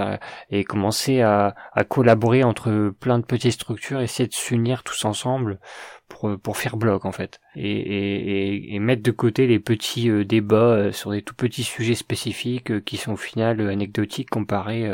[0.49, 5.60] et commencer à, à collaborer entre plein de petites structures, essayer de s'unir tous ensemble
[6.07, 10.91] pour pour faire bloc en fait et, et, et mettre de côté les petits débats
[10.91, 14.89] sur des tout petits sujets spécifiques qui sont au final anecdotiques comparés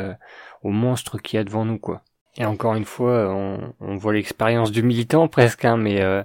[0.62, 2.02] aux monstres qu'il y a devant nous quoi.
[2.36, 6.22] Et encore une fois, on, on voit l'expérience du militant presque, hein, mais euh,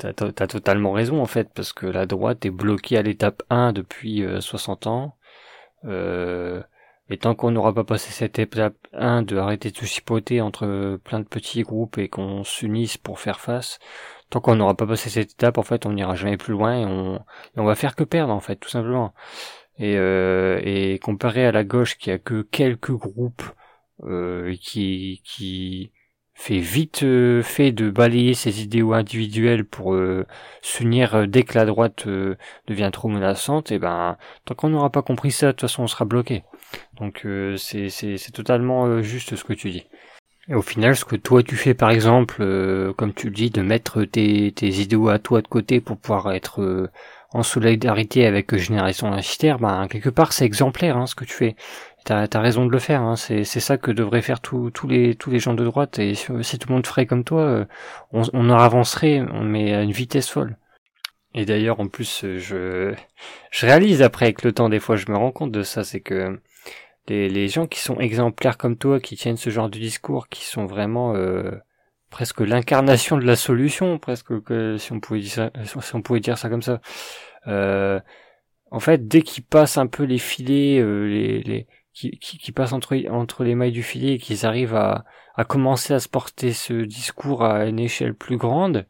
[0.00, 3.72] t'as as totalement raison en fait, parce que la droite est bloquée à l'étape 1
[3.72, 5.16] depuis 60 euh, ans.
[5.84, 6.62] Euh,
[7.08, 10.98] et tant qu'on n'aura pas passé cette étape 1 de arrêter de se chipoter entre
[11.02, 13.80] plein de petits groupes et qu'on s'unisse pour faire face,
[14.30, 16.84] tant qu'on n'aura pas passé cette étape, en fait, on n'ira jamais plus loin et
[16.84, 19.12] on, et on va faire que perdre en fait, tout simplement.
[19.78, 23.42] Et, euh, et comparé à la gauche qui a que quelques groupes
[24.04, 25.92] euh, qui, qui
[26.40, 30.26] fait vite euh, fait de balayer ses idéaux individuels pour euh,
[30.62, 32.08] s'unir euh, dès que la droite
[32.66, 35.86] devient trop menaçante, et ben tant qu'on n'aura pas compris ça, de toute façon on
[35.86, 36.42] sera bloqué.
[36.98, 37.26] Donc
[37.58, 39.86] c'est c'est totalement juste ce que tu dis.
[40.48, 42.38] Et au final, ce que toi tu fais par exemple,
[42.96, 46.32] comme tu le dis, de mettre tes, tes idéaux à toi de côté pour pouvoir
[46.32, 46.90] être
[47.32, 51.56] en solidarité avec Génération Lancitaire, ben quelque part c'est exemplaire hein, ce que tu fais.
[52.04, 53.16] T'as as raison de le faire, hein.
[53.16, 55.98] c'est ça que devraient faire tous les tous les gens de droite.
[55.98, 57.64] Et si, tout le monde ferait comme toi, euh,
[58.12, 60.56] on, on en avancerait, mais à une vitesse folle.
[61.34, 62.94] Et d'ailleurs, en plus, je
[63.50, 66.00] je réalise après avec le temps, des fois, je me rends compte de ça, c'est
[66.00, 66.40] que
[67.08, 70.44] les, les gens qui sont exemplaires comme toi, qui tiennent ce genre de discours, qui
[70.44, 71.52] sont vraiment euh,
[72.10, 76.20] presque l'incarnation de la solution, presque que si on pouvait dire ça, si on pouvait
[76.20, 76.80] dire ça comme ça.
[77.46, 78.00] Euh,
[78.70, 81.66] en fait, dès qu'ils passent un peu les filets, les, les
[82.08, 85.04] qui, qui, passent entre, entre les mailles du filet et qu'ils arrivent à,
[85.34, 88.86] à commencer à se porter ce discours à une échelle plus grande,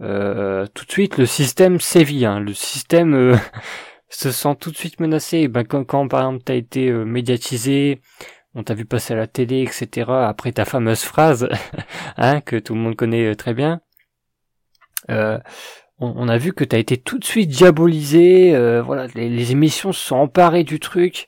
[0.00, 2.24] euh, tout de suite le système sévit.
[2.24, 2.40] Hein.
[2.40, 3.36] Le système euh,
[4.08, 5.48] se sent tout de suite menacé.
[5.48, 8.00] ben, quand, quand par exemple t'as été euh, médiatisé,
[8.54, 10.10] on t'a vu passer à la télé, etc.
[10.10, 11.48] Après ta fameuse phrase,
[12.16, 13.80] hein, que tout le monde connaît euh, très bien.
[15.10, 15.38] Euh,
[15.98, 18.52] on, a vu que t'as été tout de suite diabolisé.
[18.82, 21.26] voilà, les, les, émissions se sont emparées du truc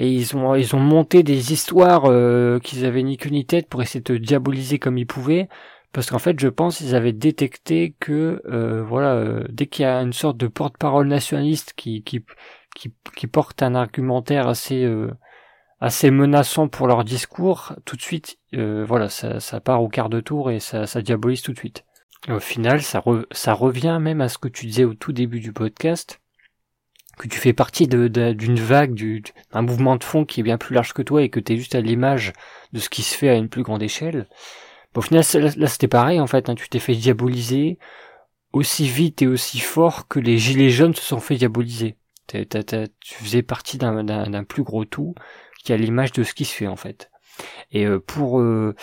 [0.00, 3.68] et ils ont ils ont monté des histoires euh, qu'ils avaient ni queue ni tête
[3.68, 5.48] pour essayer de diaboliser comme ils pouvaient.
[5.92, 9.86] Parce qu'en fait je pense qu'ils avaient détecté que euh, voilà euh, dès qu'il y
[9.86, 12.24] a une sorte de porte-parole nationaliste qui, qui
[12.74, 14.90] qui qui porte un argumentaire assez
[15.80, 20.20] assez menaçant pour leur discours tout de suite voilà ça, ça part au quart de
[20.20, 21.84] tour et ça, ça diabolise tout de suite.
[22.30, 23.02] Au final ça
[23.32, 26.22] ça revient même à ce que tu disais au tout début du podcast
[27.20, 29.22] que tu fais partie d'une vague,
[29.52, 31.56] d'un mouvement de fond qui est bien plus large que toi et que tu es
[31.58, 32.32] juste à l'image
[32.72, 34.26] de ce qui se fait à une plus grande échelle.
[34.94, 35.22] au final,
[35.56, 37.78] là, c'était pareil en fait, hein, tu t'es fait diaboliser
[38.54, 41.96] aussi vite et aussi fort que les gilets jaunes se sont fait diaboliser.
[42.26, 45.14] tu faisais partie d'un plus gros tout
[45.62, 47.10] qui a l'image de ce qui se fait en fait.
[47.70, 48.74] Et euh, pour euh,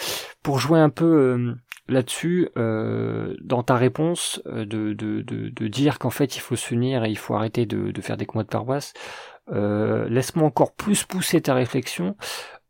[0.44, 1.56] pour jouer un peu euh,
[1.90, 6.56] là-dessus, euh, dans ta réponse, euh, de, de, de, de dire qu'en fait il faut
[6.56, 8.94] s'unir et il faut arrêter de, de faire des combats de paroisse,
[9.52, 12.16] euh, laisse-moi encore plus pousser ta réflexion.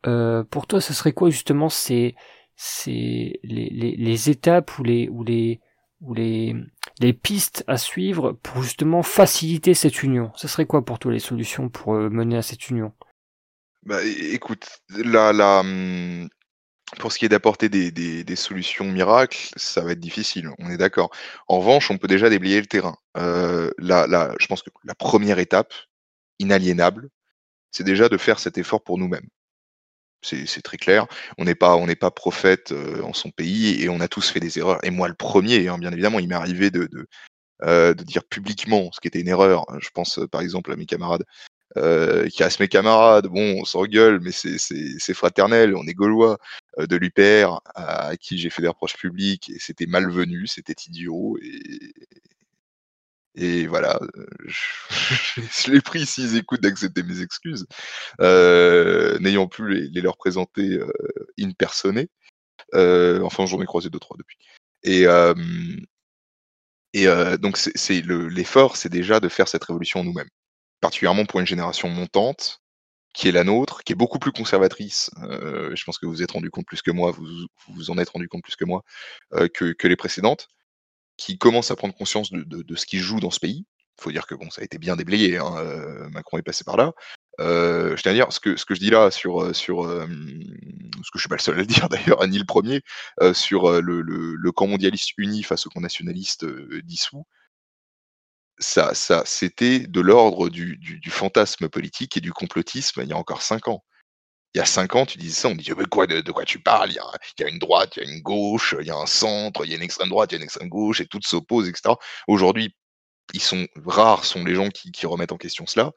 [0.06, 2.15] Euh, pour toi, ce serait quoi justement ces,
[2.56, 5.60] ces les, les, les étapes ou les ou les
[6.02, 6.56] ou les,
[6.99, 10.31] les pistes à suivre pour justement faciliter cette union?
[10.35, 12.94] Ce serait quoi pour toi les solutions pour euh, mener à cette union?
[13.84, 16.27] Bah, écoute, la, la, hum,
[16.99, 20.77] pour ce qui est d'apporter des, des, solutions miracles, ça va être difficile, on est
[20.77, 21.11] d'accord.
[21.47, 22.97] En revanche, on peut déjà déblayer le terrain.
[23.18, 25.73] Euh, là, je pense que la première étape,
[26.39, 27.09] inaliénable,
[27.72, 29.27] c'est déjà de faire cet effort pour nous-mêmes.
[30.23, 31.07] C'est très clair.
[31.38, 34.30] On n'est pas, on n'est pas prophète euh, en son pays et on a tous
[34.30, 34.84] fait des erreurs.
[34.84, 37.07] Et moi, le premier, hein, bien évidemment, il m'est arrivé de, de,
[37.64, 39.65] euh, de, dire publiquement ce qui était une erreur.
[39.80, 41.23] Je pense par exemple à mes camarades
[41.77, 43.27] euh, qui reste mes camarades.
[43.27, 46.37] Bon, on s'engueule, mais c'est fraternel, on est gaulois.
[46.79, 51.37] Euh, de l'UPR, à, qui j'ai fait des reproches publics, et c'était malvenu, c'était idiot,
[53.37, 53.99] et, voilà,
[54.45, 54.61] je,
[55.65, 57.67] je l'ai pris s'ils écoutent d'accepter mes excuses,
[58.19, 60.91] euh, n'ayant plus les, leur présenter euh,
[61.39, 62.07] in persone.
[62.73, 64.37] Euh, enfin, j'en ai croisé deux, trois depuis.
[64.83, 65.05] Et,
[67.37, 67.59] donc,
[68.07, 70.29] l'effort, c'est déjà de faire cette révolution nous-mêmes
[70.81, 72.61] particulièrement pour une génération montante,
[73.17, 75.09] qui est la nôtre, qui est beaucoup plus conservatrice.
[75.23, 77.25] Euh, je pense que vous vous êtes rendu compte plus que moi, vous
[77.69, 78.83] vous en êtes rendu compte plus que moi,
[79.33, 80.47] euh, que, les précédentes,
[81.17, 83.65] qui commence à prendre conscience de, de, ce qui joue dans ce pays.
[83.97, 85.37] Il faut dire que bon, ça a été bien déblayé.
[85.37, 86.93] Hein, euh, Macron est passé par là.
[87.39, 91.15] Je tiens à dire ce que ce que je dis là sur sur ce que
[91.15, 92.81] je suis pas le seul à le dire d'ailleurs, ni le premier
[93.33, 96.45] sur le, le, le, camp mondialiste uni face au camp nationaliste
[96.83, 97.25] dissous
[98.59, 103.13] ça, ça, c'était de l'ordre du, du, du, fantasme politique et du complotisme il y
[103.13, 103.84] a encore cinq ans.
[104.53, 106.59] Il y a cinq ans, tu disais ça, on disait mais quoi, de, quoi tu
[106.59, 106.89] parles?
[106.89, 108.91] Il y, a, il y, a, une droite, il y a une gauche, il y
[108.91, 111.01] a un centre, il y a une extrême droite, il y a une extrême gauche,
[111.01, 111.93] et toutes s'opposent, etc.
[112.27, 112.73] Aujourd'hui,
[113.34, 115.91] ils sont rares sont les gens qui, qui remettent en question cela.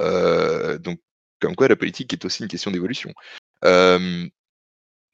[0.00, 1.00] Euh, donc,
[1.40, 3.12] comme quoi la politique est aussi une question d'évolution.
[3.64, 4.28] Euh,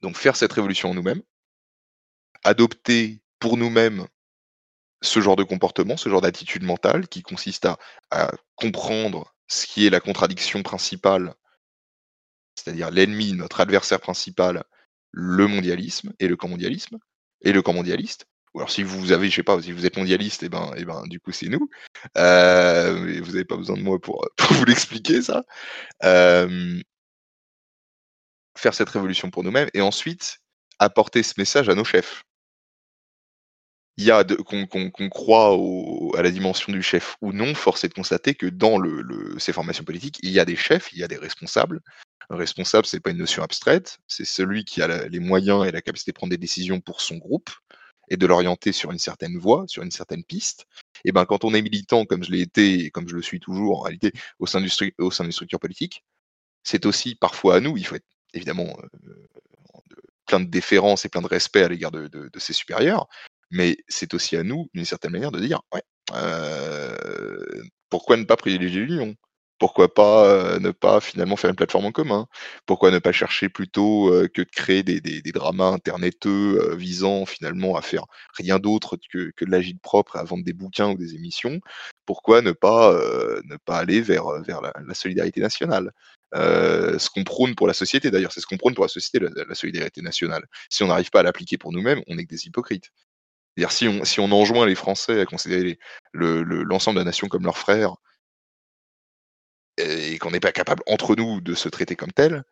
[0.01, 1.21] donc, faire cette révolution en nous-mêmes,
[2.43, 4.07] adopter pour nous-mêmes
[5.01, 7.77] ce genre de comportement, ce genre d'attitude mentale qui consiste à,
[8.11, 11.33] à, comprendre ce qui est la contradiction principale,
[12.55, 14.63] c'est-à-dire l'ennemi, notre adversaire principal,
[15.11, 16.99] le mondialisme et le camp mondialisme,
[17.41, 19.97] et le camp mondialiste, Ou alors si vous avez, je sais pas, si vous êtes
[19.97, 21.69] mondialiste, et eh ben, et eh ben, du coup c'est nous.
[22.17, 25.43] Euh, vous n'avez pas besoin de moi pour, pour vous l'expliquer ça.
[26.03, 26.81] Euh,
[28.57, 30.39] faire cette révolution pour nous-mêmes et ensuite
[30.79, 32.23] apporter ce message à nos chefs.
[33.97, 35.57] Il y a qu'on croit
[36.17, 38.79] à la dimension du chef ou non, force est de constater que dans
[39.39, 41.81] ces formations politiques, il y a des chefs, il y a des responsables.
[42.29, 45.81] Un responsable, c'est pas une notion abstraite, c'est celui qui a les moyens et la
[45.81, 47.49] capacité de prendre des décisions pour son groupe
[48.09, 50.65] et de l'orienter sur une certaine voie, sur une certaine piste.
[51.05, 53.39] Et ben quand on est militant, comme je l'ai été et comme je le suis
[53.39, 56.03] toujours en réalité au sein du, au sein d'une structure politique,
[56.63, 59.27] c'est aussi parfois à nous, il faut être évidemment euh,
[60.25, 63.07] plein de déférence et plein de respect à l'égard de, ses supérieurs,
[63.51, 65.81] mais c'est aussi à nous, d'une certaine manière, de dire ouais,
[66.13, 69.15] euh, pourquoi ne pas privilégier l'union?
[69.59, 72.27] Pourquoi pas euh, ne pas finalement faire une plateforme en commun?
[72.67, 77.81] Pourquoi ne pas chercher plutôt que de créer des, des, dramas interneteux visant finalement à
[77.81, 78.05] faire
[78.37, 81.59] rien d'autre que, que de l'agile propre et à vendre des bouquins ou des émissions?
[82.05, 82.93] Pourquoi ne pas,
[83.45, 85.91] ne pas aller vers, vers la, solidarité nationale?
[86.33, 89.55] Ce qu'on prône pour la société, d'ailleurs, c'est ce qu'on prône pour la société, la,
[89.55, 90.45] solidarité nationale.
[90.69, 92.91] Si on n'arrive pas à l'appliquer pour nous-mêmes, on n'est que des hypocrites.
[93.57, 95.79] C'est-à-dire, si on, enjoint les Français à considérer
[96.13, 97.95] l'ensemble de la nation comme leurs frères,
[99.77, 102.43] et qu'on n'est pas capable entre nous de se traiter comme tel,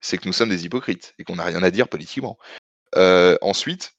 [0.00, 2.38] c'est que nous sommes des hypocrites et qu'on n'a rien à dire politiquement.
[2.94, 3.94] Euh, ensuite,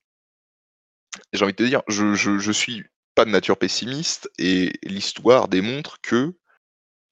[1.34, 6.02] j'ai envie de te dire, je, je, suis pas de nature pessimiste et l'histoire démontre
[6.02, 6.36] que,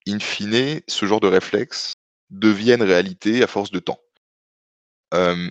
[0.07, 1.93] in fine, ce genre de réflexe
[2.31, 3.99] devienne réalité à force de temps.
[5.14, 5.49] Euh,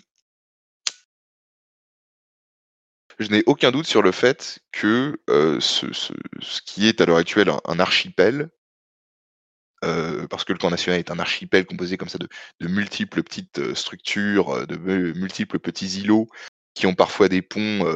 [3.19, 5.87] je n'ai aucun doute sur le fait que euh, ce,
[6.65, 8.51] qui est à l'heure actuelle un archipel
[9.85, 12.29] euh, parce que le camp national est un archipel composé comme ça de,
[12.69, 16.29] multiples petites euh, structures, de multiples petits îlots
[16.75, 17.87] qui ont parfois des ponts,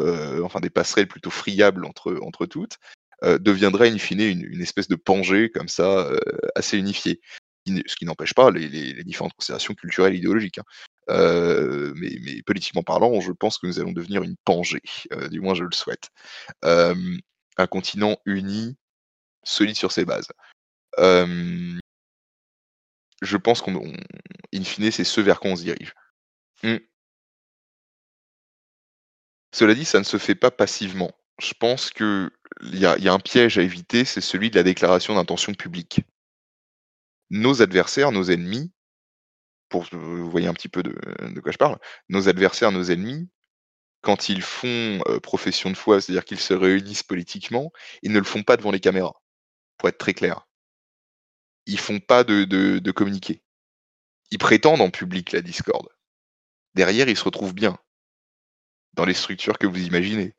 [0.42, 2.78] enfin des passerelles plutôt friables entre, entre toutes,
[3.22, 6.10] deviendrait in fine une, espèce de pangée comme ça,
[6.54, 7.20] assez unifié.
[7.66, 10.60] Ce qui n'empêche pas les, différentes considérations culturelles et idéologiques.
[10.60, 10.64] Hein.
[11.10, 14.82] Mais, mais, politiquement parlant, je pense que nous allons devenir une pangée,
[15.30, 16.10] du moins je le souhaite.
[16.62, 18.76] un continent uni,
[19.44, 20.28] solide sur ses bases
[23.22, 23.92] je pense qu'on,
[24.54, 25.94] in fine, c'est ce vers quoi on se dirige.
[26.62, 26.76] Mmh.
[29.52, 31.12] Cela dit, ça ne se fait pas passivement.
[31.40, 32.30] Je pense qu'il
[32.62, 36.02] y a un piège à éviter, c'est celui de la déclaration d'intention publique.
[37.30, 38.72] Nos adversaires, nos ennemis,
[39.70, 40.92] pour vous voyez un petit peu de,
[41.40, 41.78] quoi je parle,
[42.10, 43.30] nos adversaires, nos ennemis,
[44.02, 47.72] quand ils font profession de foi, c'est-à-dire qu'ils se réunissent politiquement,
[48.02, 49.14] ils ne le font pas devant les caméras,
[49.78, 50.46] pour être très clair
[51.66, 53.42] ils font pas de, de, communiqué.
[54.30, 55.88] Ils prétendent en public la Discord.
[56.74, 57.78] Derrière, ils se retrouvent bien
[58.94, 60.34] dans les structures que vous imaginez.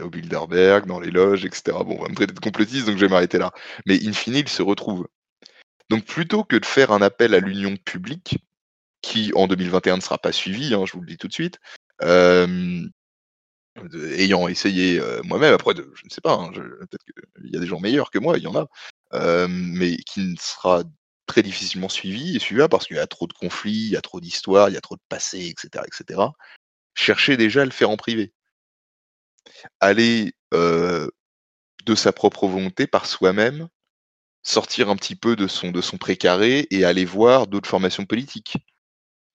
[0.00, 1.76] Au Bilderberg, dans les loges, etc.
[1.84, 3.52] Bon, on va me traiter de complotiste, donc je vais m'arrêter là.
[3.86, 5.08] Mais in fine, ils se retrouvent.
[5.88, 8.38] Donc plutôt que de faire un appel à l'union publique,
[9.02, 11.58] qui en 2021 ne sera pas suivi, hein, je vous le dis tout de suite,
[12.02, 12.86] euh,
[14.16, 17.66] ayant essayé euh, moi-même, après, je ne sais pas, hein, peut-être qu'il y a des
[17.66, 18.66] gens meilleurs que moi, il y en a,
[19.48, 20.82] mais qui ne sera
[21.26, 24.00] très difficilement suivi et suivable parce qu'il y a trop de conflits, il y a
[24.00, 26.20] trop d'histoires, il y a trop de passé, etc., etc.
[26.94, 28.32] Cherchez déjà à le faire en privé.
[29.80, 33.68] Aller de sa propre volonté par soi-même,
[34.42, 38.56] sortir un petit peu de son, de son précaré et aller voir d'autres formations politiques.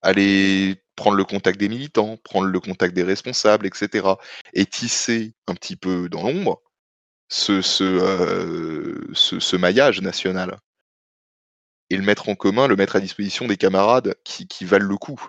[0.06, 4.08] Aller prendre le contact des militants, prendre le contact des responsables, etc.
[4.54, 6.62] Et tisser un petit peu dans l'ombre
[7.28, 10.60] ce, ce, ce, maillage national
[11.90, 15.20] et le mettre en commun, le mettre à disposition des camarades qui, valent le coup.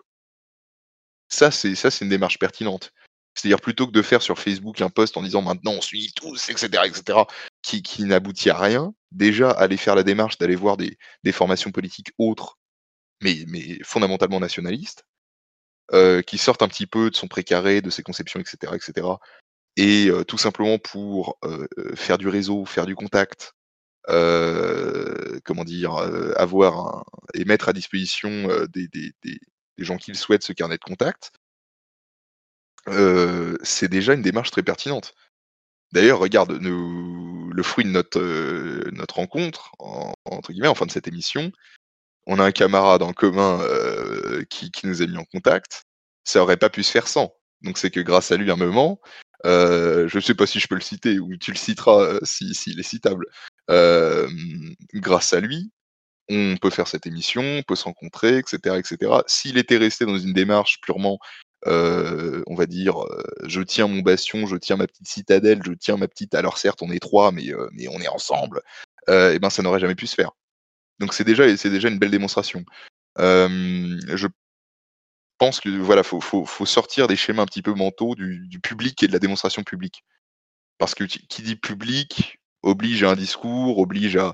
[1.29, 2.93] Ça, c'est ça, c'est une démarche pertinente.
[3.35, 6.49] C'est-à-dire plutôt que de faire sur Facebook un post en disant maintenant on suit tous,
[6.49, 7.21] etc., etc.,
[7.63, 11.71] qui, qui n'aboutit à rien, déjà aller faire la démarche d'aller voir des, des, formations
[11.71, 12.59] politiques autres,
[13.23, 15.07] mais, fondamentalement nationalistes,
[15.93, 19.07] euh, qui sortent un petit peu de son précaré, de ses conceptions, etc., etc.,
[19.79, 21.39] et tout simplement pour
[21.97, 23.53] faire du réseau, faire du contact,
[24.07, 25.93] comment dire,
[26.39, 28.89] avoir et mettre à disposition des,
[29.77, 31.33] gens qui le souhaitent ce carnet de contact,
[33.63, 35.15] c'est déjà une démarche très pertinente.
[35.93, 38.21] D'ailleurs, regarde, le fruit de notre,
[38.93, 41.53] notre rencontre, entre guillemets, en fin de cette émission,
[42.27, 43.61] on a un camarade en commun
[44.51, 45.85] qui, qui, nous a mis en contact.
[46.25, 47.33] Ça aurait pas pu se faire sans.
[47.63, 49.01] Donc c'est que grâce à lui, à un moment,
[49.45, 52.19] euh, je ne sais pas si je peux le citer ou tu le citeras euh,
[52.23, 53.27] s'il si, est citable.
[53.71, 54.29] Euh,
[54.95, 55.71] grâce à lui,
[56.29, 59.13] on peut faire cette émission, on peut se rencontrer, etc., etc.
[59.27, 61.19] S'il était resté dans une démarche purement
[61.69, 62.95] on va dire,
[63.45, 66.37] je tiens mon bastion, je tiens ma petite citadelle, je tiens ma petite.
[66.37, 68.63] Alors certes, on est trois, mais mais on est ensemble.
[69.09, 70.31] et eh ben, ça n'aurait jamais pu se faire.
[70.99, 72.65] Donc c'est déjà déjà une belle démonstration.
[73.19, 74.27] je
[75.39, 79.03] pense que voilà, faut, faut, faut, sortir des schémas un petit peu mentaux du, public
[79.03, 80.05] et de la démonstration publique.
[80.79, 84.33] Parce que qui dit public oblige à un discours, oblige à,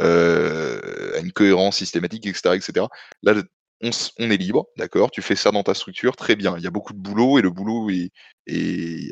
[0.00, 2.56] euh, à une cohérence systématique, etc.
[2.56, 2.86] etc.
[3.82, 6.56] on, est libre, d'accord Tu fais ça dans ta structure, très bien.
[6.56, 8.10] Il y a beaucoup de boulot et le boulot est,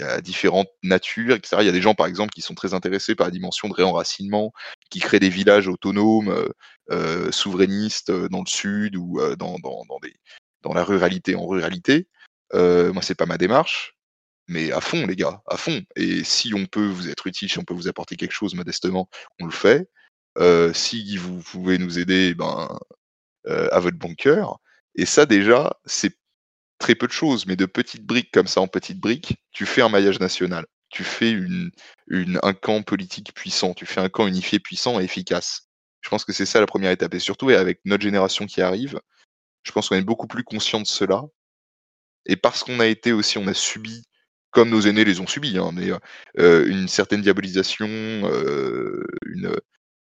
[0.03, 1.57] à différentes natures, etc.
[1.61, 3.75] Il y a des gens, par exemple, qui sont très intéressés par la dimension de
[3.75, 4.53] réenracinement,
[4.91, 6.49] qui créent des villages autonomes, euh,
[6.91, 9.59] euh souverainistes euh, dans le sud ou dans,
[10.75, 12.09] la ruralité en ruralité.
[12.55, 13.97] Euh, moi, c'est pas ma démarche,
[14.49, 15.83] mais à fond, les gars, à fond.
[15.97, 19.09] Et si on peut vous être utile, si on peut vous apporter quelque chose modestement,
[19.41, 19.89] on le fait.
[20.75, 22.69] Si vous pouvez nous aider, ben,
[23.47, 24.59] à votre cœur.
[24.95, 26.17] Et ça, déjà, c'est
[26.83, 29.83] très peu de choses, mais de petites briques comme ça en petites briques, tu fais
[29.83, 30.67] un maillage national.
[30.91, 31.71] Tu fais une,
[32.43, 35.69] un camp politique puissant, tu fais un camp unifié puissant et efficace.
[36.03, 37.15] Je pense que c'est ça la première étape.
[37.15, 39.01] Et surtout, avec notre génération qui arrive,
[39.63, 41.23] je pense qu'on est beaucoup plus conscient de cela.
[42.27, 44.03] Et parce qu'on a été aussi, on a subi,
[44.51, 45.71] comme nos aînés les ont subis, hein,
[46.39, 49.55] euh, une certaine diabolisation, euh, une,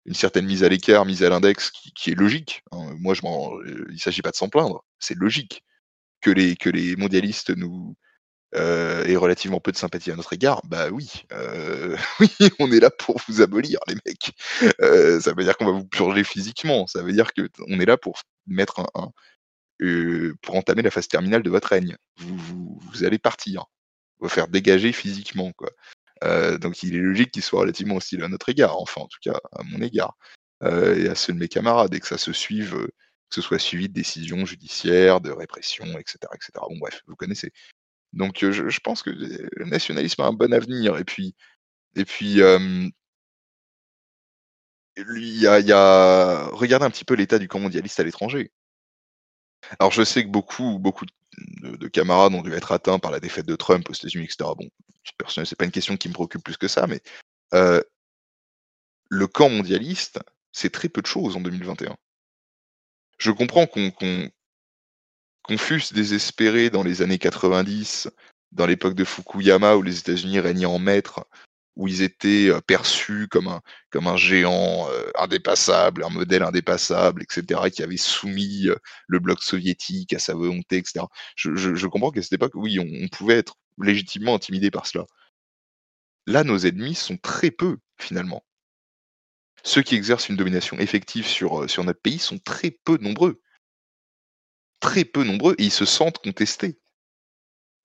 [0.10, 2.64] une certaine mise à l'écart, mise à l'index, qui, est logique.
[2.72, 2.95] Hein.
[2.98, 3.53] Moi, je m'en,
[3.91, 4.84] il s'agit pas de s'en plaindre.
[4.98, 5.64] C'est logique
[6.22, 7.95] que les mondialistes nous
[8.56, 10.61] euh, aient relativement peu de sympathie à notre égard.
[10.65, 11.95] Bah oui, euh,
[12.60, 14.31] on est là pour vous abolir, les mecs.
[14.81, 16.88] Euh, ça veut dire qu'on va vous purger physiquement.
[16.88, 19.11] Ça veut dire que on est là pour mettre un,
[19.84, 21.95] euh, pour entamer la phase terminale de votre règne.
[22.18, 23.65] Vous, vous, vous allez partir,
[24.19, 25.69] vous faire dégager physiquement, quoi.
[26.23, 29.19] Euh, donc il est logique qu'il soit relativement hostile à notre égard, enfin en tout
[29.21, 30.17] cas à mon égard,
[30.63, 32.87] euh, et à ceux de mes camarades, et que ça se suive, euh,
[33.29, 36.17] que ce soit suivi de décisions judiciaires, de répression, etc.
[36.33, 36.51] etc.
[36.69, 37.51] Bon bref, vous connaissez.
[38.13, 41.35] Donc je, pense que le nationalisme a un bon avenir, et puis,
[41.95, 42.39] et puis
[44.97, 45.73] il y a, y
[46.53, 48.51] regardez un petit peu l'état du camp mondialiste à l'étranger.
[49.79, 51.11] Alors je sais que beaucoup, beaucoup de,
[51.61, 54.49] de, camarades ont dû être atteints par la défaite de Trump aux États-Unis, etc.
[54.57, 54.69] Bon,
[55.17, 57.01] personnel, c'est pas une question qui me préoccupe plus que ça, mais
[57.53, 57.81] euh,
[59.09, 60.19] le camp mondialiste,
[60.51, 61.95] c'est très peu de choses en 2021.
[63.17, 64.31] Je comprends qu'on qu
[65.47, 68.09] qu fût désespéré dans les années 90,
[68.51, 71.25] dans l'époque de Fukuyama, où les États-Unis régnaient en maître,
[71.75, 77.83] où ils étaient perçus comme un, comme un géant indépassable, un modèle indépassable, etc., qui
[77.83, 78.67] avait soumis
[79.07, 81.05] le bloc soviétique à sa volonté, etc.
[81.35, 85.05] Je comprends qu'à cette époque, oui, on, on, pouvait être légitimement intimidé par cela.
[86.27, 88.43] Là, nos ennemis sont très peu, finalement.
[89.63, 93.41] Ceux qui exercent une domination effective sur, sur notre pays sont très peu nombreux.
[94.79, 96.79] Très peu nombreux, et ils se sentent contestés.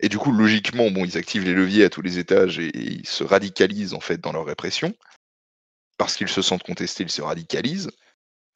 [0.05, 3.07] Et du coup, logiquement, bon, ils activent les leviers à tous les étages et, ils
[3.07, 4.95] se radicalisent en fait dans leur répression.
[5.97, 7.91] Parce qu'ils se sentent contestés, ils se radicalisent,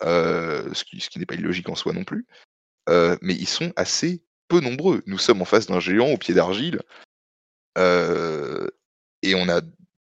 [0.02, 2.26] euh, ce qui, ce qui n'est pas illogique en soi non plus.
[2.90, 5.02] Euh, mais ils sont assez peu nombreux.
[5.06, 6.82] Nous sommes en face d'un géant au pied d'argile.
[7.78, 8.68] Euh,
[9.22, 9.62] et on a,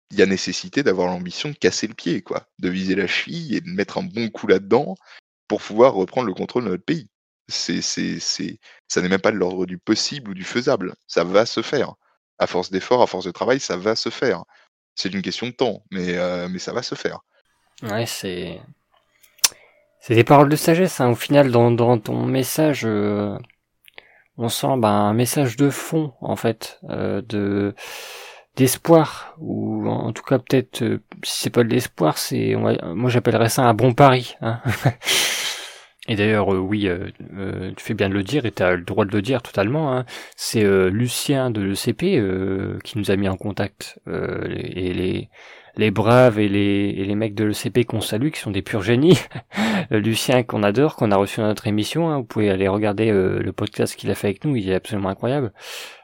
[0.10, 3.56] il y a nécessité d'avoir l'ambition de casser le pied, quoi, de viser la cheville
[3.56, 4.95] et de mettre un bon coup là-dedans
[5.47, 7.07] pour pouvoir reprendre le contrôle de notre pays
[7.50, 10.96] c'est, c'est, c'est, ça n'est même pas de l'ordre du possible ou du faisable.
[11.08, 11.96] Ça va se faire.
[12.38, 14.44] À force d'effort, à force de travail, ça va se faire.
[14.96, 17.20] C'est une question de temps, mais, euh, mais ça va se faire.
[17.84, 18.62] Ouais, c'est.
[20.00, 21.02] C'est des paroles de sagesse.
[21.02, 21.10] Hein.
[21.10, 23.38] Au final, dans, ton message, euh,
[24.38, 27.76] on sent bah, un message de fond, en fait, euh, de
[28.56, 30.84] d'espoir ou en tout cas peut-être
[31.24, 34.60] si c'est pas de l'espoir c'est moi j'appellerais ça un bon pari hein.
[36.10, 38.76] Et d'ailleurs, euh, oui, euh, euh, tu fais bien de le dire, et tu as
[38.76, 39.95] le droit de le dire totalement.
[39.95, 40.06] Hein.
[40.36, 45.30] C'est euh, Lucien de l'ECP euh, qui nous a mis en contact, et les,
[45.76, 48.81] les braves et les, et les mecs de l'ECP qu'on salue, qui sont des purs
[48.81, 49.19] génies.
[49.91, 52.10] Lucien qu'on adore, qu'on a reçu dans notre émission.
[52.10, 52.18] Hein.
[52.18, 55.53] Vous pouvez aller regarder le podcast qu'il a fait avec nous, il est absolument incroyable.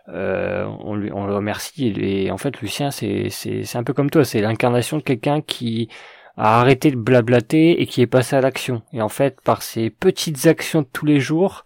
[0.07, 1.87] on, lui, on le remercie.
[1.87, 3.31] Et, et en fait, Lucien, c'est
[3.73, 5.89] un peu comme toi, c'est l'incarnation de quelqu'un qui
[6.37, 8.81] a arrêté de blablater et qui est passé à l'action.
[8.93, 11.63] Et en fait, par ces petites actions de tous les jours,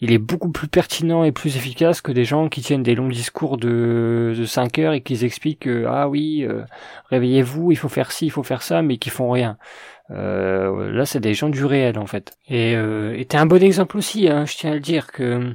[0.00, 3.08] il est beaucoup plus pertinent et plus efficace que des gens qui tiennent des longs
[3.08, 6.62] discours de, de 5 heures et qui expliquent que, ah oui, euh,
[7.10, 9.58] réveillez-vous, il faut faire ci, il faut faire ça, mais qui font rien.
[10.10, 12.36] Euh, là, c'est des gens du réel, en fait.
[12.46, 15.52] Et euh, t'es un bon exemple aussi, hein, je tiens à le dire, que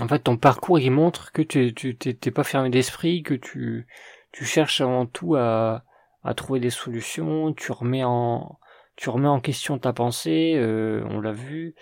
[0.00, 3.86] en fait, ton parcours, il montre que tu t'es pas fermé d'esprit, que tu,
[4.32, 5.84] tu cherches avant tout à,
[6.26, 8.58] à trouver des solutions, tu remets en
[8.96, 11.74] tu remets en question ta pensée, euh, on l'a vu,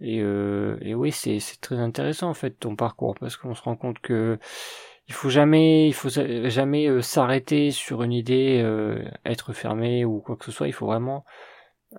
[0.00, 3.76] Et, euh, et oui, c'est très intéressant en fait ton parcours parce qu'on se rend
[3.76, 4.38] compte que
[5.08, 10.20] il faut jamais, il faut jamais euh, s'arrêter sur une idée, euh, être fermé ou
[10.20, 10.68] quoi que ce soit.
[10.68, 11.24] Il faut vraiment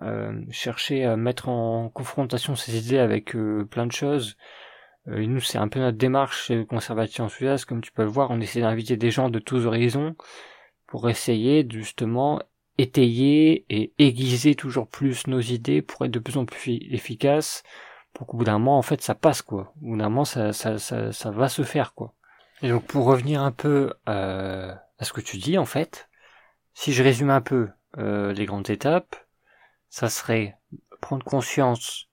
[0.02, 3.36] euh, chercher à mettre en confrontation ces idées avec
[3.70, 4.36] plein de choses.
[5.06, 8.30] nous, c'est un peu notre démarche conservative enthousiaste, comme tu peux le voir.
[8.30, 10.16] On essaie d'inviter des gens de tous horizons
[10.86, 12.40] pour essayer justement
[12.76, 17.62] étayer et aiguiser toujours plus nos idées pour être de plus en plus efficaces
[18.12, 20.52] pour qu'au bout d'un moment en fait ça passe quoi au bout d'un moment ça,
[20.52, 22.14] ça, ça, ça va se faire quoi
[22.62, 26.08] et donc pour revenir un peu euh, à ce que tu dis en fait,
[26.72, 29.16] si je résume un peu euh, les grandes étapes,
[29.88, 30.56] ça serait
[31.00, 32.08] prendre conscience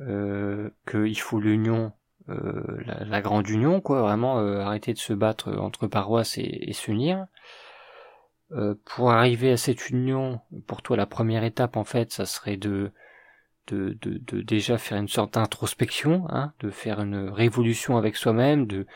[0.00, 1.92] euh, qu'il faut l'union,
[2.28, 7.26] euh, la, grande union, quoi, vraiment arrêter de se battre entre paroisses et, s'unir.
[8.84, 12.92] Pour arriver à cette union, pour toi la première étape en fait, ça serait de
[13.68, 18.66] de, de, de déjà faire une sorte d'introspection, hein, de faire une révolution avec soi-même,
[18.66, 18.86] de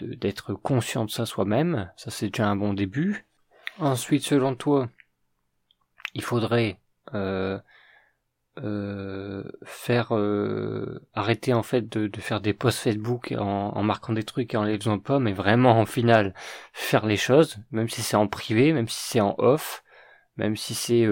[0.00, 3.26] d'être conscient de ça soi-même, ça c'est déjà un bon début.
[3.78, 4.88] Ensuite, selon toi,
[6.14, 6.80] il faudrait
[7.14, 7.58] euh,
[8.58, 14.52] euh, faire euh, arrêter en fait de, faire des posts Facebook en, marquant des trucs
[14.52, 16.34] et en les faisant pas, mais vraiment en final
[16.72, 19.82] faire les choses, même si c'est en privé, même si c'est en off,
[20.36, 21.06] même si c'est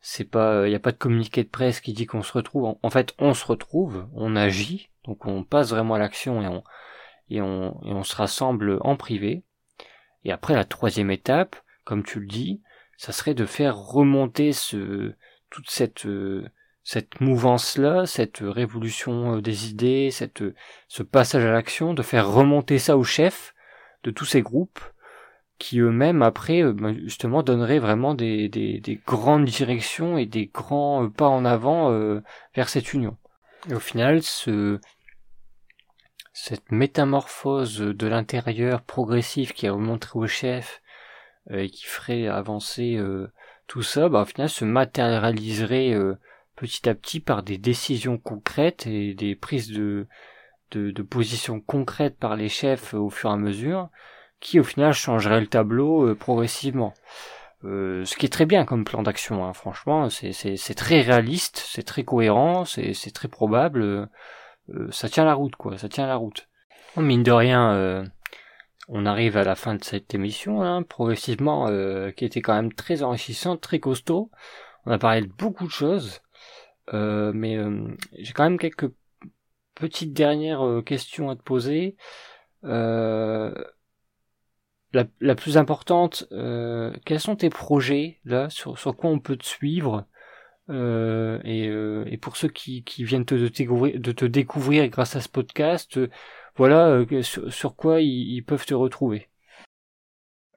[0.00, 2.76] c'est pas il y a pas de communiqué de presse qui dit qu'on se retrouve.
[2.82, 6.62] en, fait, on se retrouve, on agit, donc on passe vraiment à l'action et on
[7.28, 9.44] et on, et on se rassemble en privé.
[10.24, 12.62] Et après la troisième étape, comme tu le dis,
[12.96, 15.14] ça serait de faire remonter ce,
[15.56, 16.46] toute cette, euh,
[16.84, 20.44] cette mouvance-là, cette révolution euh, des idées, cette,
[20.86, 23.54] ce passage à l'action, de faire remonter ça au chef
[24.02, 24.80] de tous ces groupes
[25.58, 30.46] qui eux-mêmes après euh, ben, justement donneraient vraiment des, des, des, grandes directions et des
[30.46, 31.90] grands pas en avant
[32.54, 33.16] vers cette union.
[33.70, 34.78] Et au final, ce,
[36.34, 40.82] cette métamorphose de l'intérieur progressif qui a remonté au chef
[41.50, 43.28] euh, et qui ferait avancer euh,
[43.66, 46.14] tout ça, bah, au final se matérialiserait euh,
[46.56, 50.06] petit à petit par des décisions concrètes et des prises de,
[50.70, 53.88] de, de concrètes par les chefs au fur et à mesure,
[54.40, 56.94] qui au final changeraient le tableau progressivement.
[57.62, 59.52] ce qui est très bien comme plan d'action, hein.
[59.52, 64.08] franchement, c'est très réaliste, c'est très cohérent, c'est très probable.
[64.74, 65.78] Euh, ça tient la route, quoi.
[65.78, 66.48] Ça tient la route.
[66.96, 68.04] mine de rien, euh,
[68.88, 72.72] on arrive à la fin de cette émission, hein, progressivement, euh, qui était quand même
[72.72, 74.30] très enrichissante, très costaud.
[74.84, 76.20] On a parlé de beaucoup de choses,
[76.92, 77.58] mais
[78.18, 78.90] j'ai quand même quelques
[79.74, 81.96] petites dernières questions à te poser.
[82.62, 83.44] La,
[85.34, 86.28] plus importante,
[87.04, 90.06] quels sont tes projets là sur, quoi on peut te suivre
[90.68, 96.08] euh, et, euh, pour ceux qui, viennent de, te découvrir grâce à ce podcast, euh,
[96.56, 99.28] voilà euh, sur, quoi ils, peuvent te retrouver.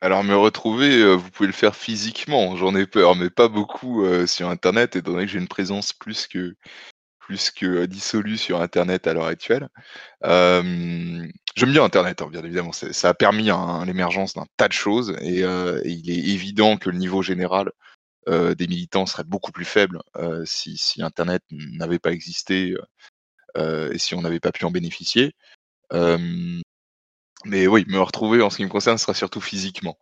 [0.01, 4.49] Alors me retrouver, vous pouvez le faire physiquement, j'en ai peur, mais pas beaucoup sur
[4.49, 9.67] Internet, étant donné que j'ai une présence plus que dissolue sur Internet à l'heure actuelle.
[10.23, 11.31] J'aime
[11.73, 12.71] bien Internet, hein, bien évidemment.
[12.71, 13.49] Ça a permis
[13.85, 17.73] l'émergence d'un tas de choses et, il est évident que le niveau général
[18.29, 22.75] euh, des militants seraient beaucoup plus faibles euh, si, Internet n'avait pas existé
[23.57, 25.33] euh, et si on n'avait pas pu en bénéficier.
[27.45, 29.97] Mais oui, me retrouver en ce qui me concerne sera surtout physiquement.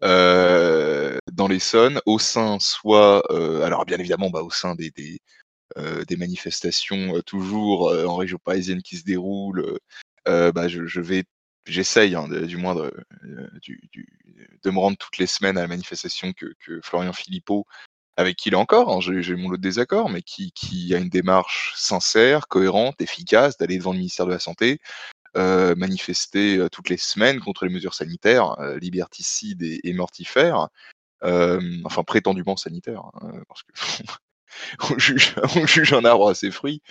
[0.00, 3.22] dans l'Essonne, au sein soit,
[3.64, 9.04] alors bien évidemment, bah, au sein des, des, manifestations toujours en région parisienne qui se
[9.04, 9.78] déroulent,
[10.26, 11.24] bah, je, vais
[11.66, 12.92] j'essaye hein, du moins de,
[14.64, 17.66] de, me rendre toutes les semaines à la manifestation que, Florian Philippot,
[18.16, 21.08] avec qui il est encore, hein, j'ai mon lot de désaccords, mais qui, a une
[21.08, 24.80] démarche sincère, cohérente, efficace, d'aller devant le ministère de la Santé,
[25.36, 30.68] euh, manifester euh, toutes les semaines contre les mesures sanitaires, euh, liberticides et, mortifères,
[31.22, 33.72] enfin prétendument sanitaires, hein, parce que
[34.92, 36.82] on, juge, on juge un arbre à ses fruits.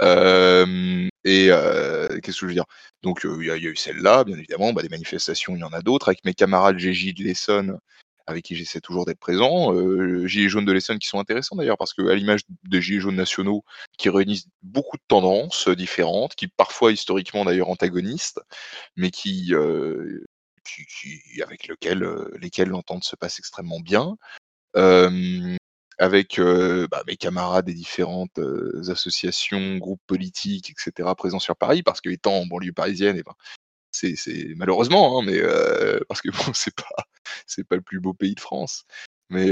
[0.00, 2.66] Et qu'est-ce que je veux dire?
[3.02, 5.82] Donc il y, a eu celle-là, bien évidemment, bah, des manifestations, il y en a
[5.82, 7.78] d'autres, avec mes camarades GJ de l'Essonne,
[8.28, 9.74] avec qui j'essaie toujours d'être présent.
[9.74, 13.16] Euh, Gilets jaunes de l'Essonne qui sont intéressants d'ailleurs, parce qu'à l'image des Gilets jaunes
[13.16, 13.64] nationaux,
[13.96, 18.40] qui réunissent beaucoup de tendances différentes, qui parfois historiquement d'ailleurs antagonistes,
[18.96, 20.26] mais qui, euh,
[21.42, 22.06] avec lequel,
[22.38, 24.18] lesquels l'entente se passe extrêmement bien.
[24.76, 25.56] Euh,
[26.00, 28.38] avec bah, mes camarades des différentes
[28.88, 33.34] associations, groupes politiques, etc., présents sur Paris, parce que étant en banlieue parisienne, eh ben,
[34.56, 35.40] malheureusement, hein, mais
[36.08, 37.06] parce que bon, c'est pas,
[37.46, 38.84] c'est pas le plus beau pays de France,
[39.30, 39.48] mais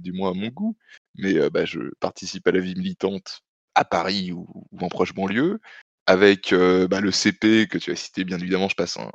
[0.00, 0.76] du moins à mon goût.
[1.16, 3.42] Mais bah, je participe à la vie militante
[3.74, 4.46] à Paris ou,
[4.80, 5.60] en proche banlieue,
[6.06, 9.10] avec bah, le CP que tu as cité, bien évidemment, je passe un,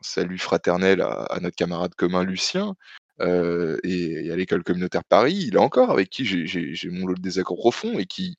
[0.00, 2.74] salut fraternel à, notre camarade commun Lucien,
[3.20, 7.98] et, à l'école communautaire Paris, est encore avec qui j'ai mon lot de désaccords profonds
[7.98, 8.36] et qui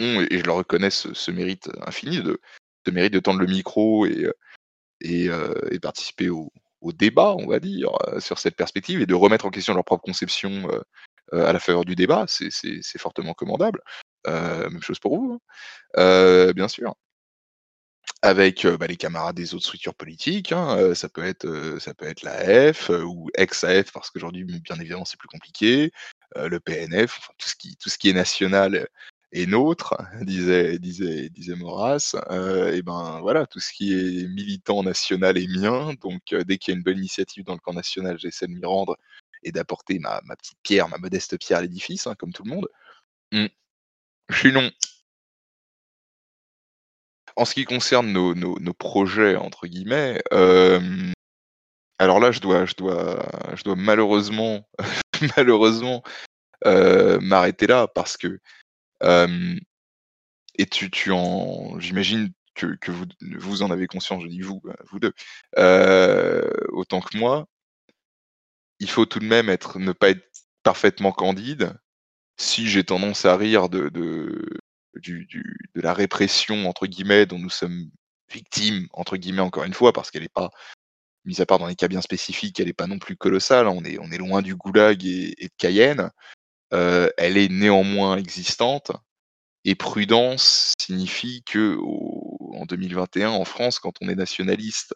[0.00, 2.40] ont, et je le reconnais, ce, mérite infini de,
[2.86, 4.26] ce mérite de tendre le micro et,
[5.00, 5.28] et,
[5.80, 6.52] participer au,
[6.82, 10.68] débat, on va dire, sur cette perspective et de remettre en question leur propre conception
[11.32, 13.80] à la faveur du débat, c'est fortement commandable.
[14.26, 15.40] même chose pour vous,
[15.96, 16.52] hein.
[16.54, 16.94] bien sûr
[18.22, 20.52] avec bah, les camarades des autres structures politiques.
[20.52, 25.18] Hein, ça peut être ça peut être l'AF ou ex-AF parce qu'aujourd'hui bien évidemment c'est
[25.18, 25.90] plus compliqué.
[26.36, 28.88] le PNF, enfin tout ce qui est national
[29.32, 32.14] est nôtre, disait disait disait Maurras.
[32.72, 35.94] et ben voilà tout ce qui est militant national est mien.
[36.00, 38.64] Donc dès qu'il y a une bonne initiative dans le camp national, j'essaie de m'y
[38.64, 38.96] rendre
[39.42, 42.68] et d'apporter ma, petite pierre, ma modeste pierre à l'édifice, hein, comme tout le monde.
[43.32, 43.46] Mmh.
[44.30, 44.70] Sinon,
[47.36, 50.20] en ce qui concerne nos, nos, projets, entre guillemets,
[51.98, 54.68] alors là, je dois, je dois, je dois malheureusement,
[55.36, 56.02] malheureusement
[56.64, 58.40] m'arrêter là parce que,
[59.02, 63.06] et tu, tu en, j'imagine que, que, vous,
[63.38, 65.12] vous en avez conscience, je dis vous, vous deux,
[66.72, 67.46] autant que moi,
[68.80, 70.26] il faut tout de même être, ne pas être
[70.62, 71.74] parfaitement candide.
[72.38, 73.90] Si j'ai tendance à rire de,
[74.96, 75.26] du,
[75.74, 77.90] de la répression, entre guillemets, dont nous sommes
[78.30, 80.50] victimes, entre guillemets, encore une fois, parce qu'elle n'est pas,
[81.24, 83.74] mis à part dans les cas bien spécifiques, elle n'est pas non plus colossale, hein,
[83.74, 86.10] on est, on est loin du goulag et, de Cayenne,
[86.72, 88.92] euh, elle est néanmoins existante,
[89.64, 91.76] et prudence signifie que
[92.54, 94.94] en 2021, en France, quand on est nationaliste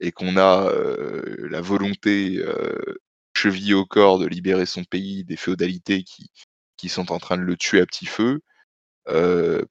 [0.00, 3.00] et qu'on a euh, la volonté euh,
[3.36, 6.30] chevillée au corps de libérer son pays des féodalités qui,
[6.76, 8.40] qui sont en train de le tuer à petit feu,
[9.08, 9.64] euh,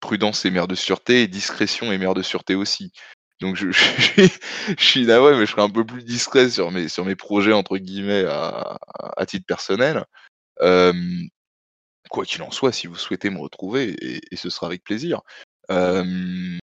[0.00, 2.92] prudence et mère de sûreté, et discrétion et mère de sûreté aussi.
[3.40, 4.28] Donc je, je,
[4.78, 7.52] je suis navré, mais je serai un peu plus discret sur mes, sur mes projets,
[7.52, 8.78] entre guillemets, à,
[9.16, 10.04] à titre personnel.
[10.60, 15.20] Quoi qu'il en soit, si vous souhaitez me retrouver, et, ce sera avec plaisir.
[15.68, 16.58] J'allais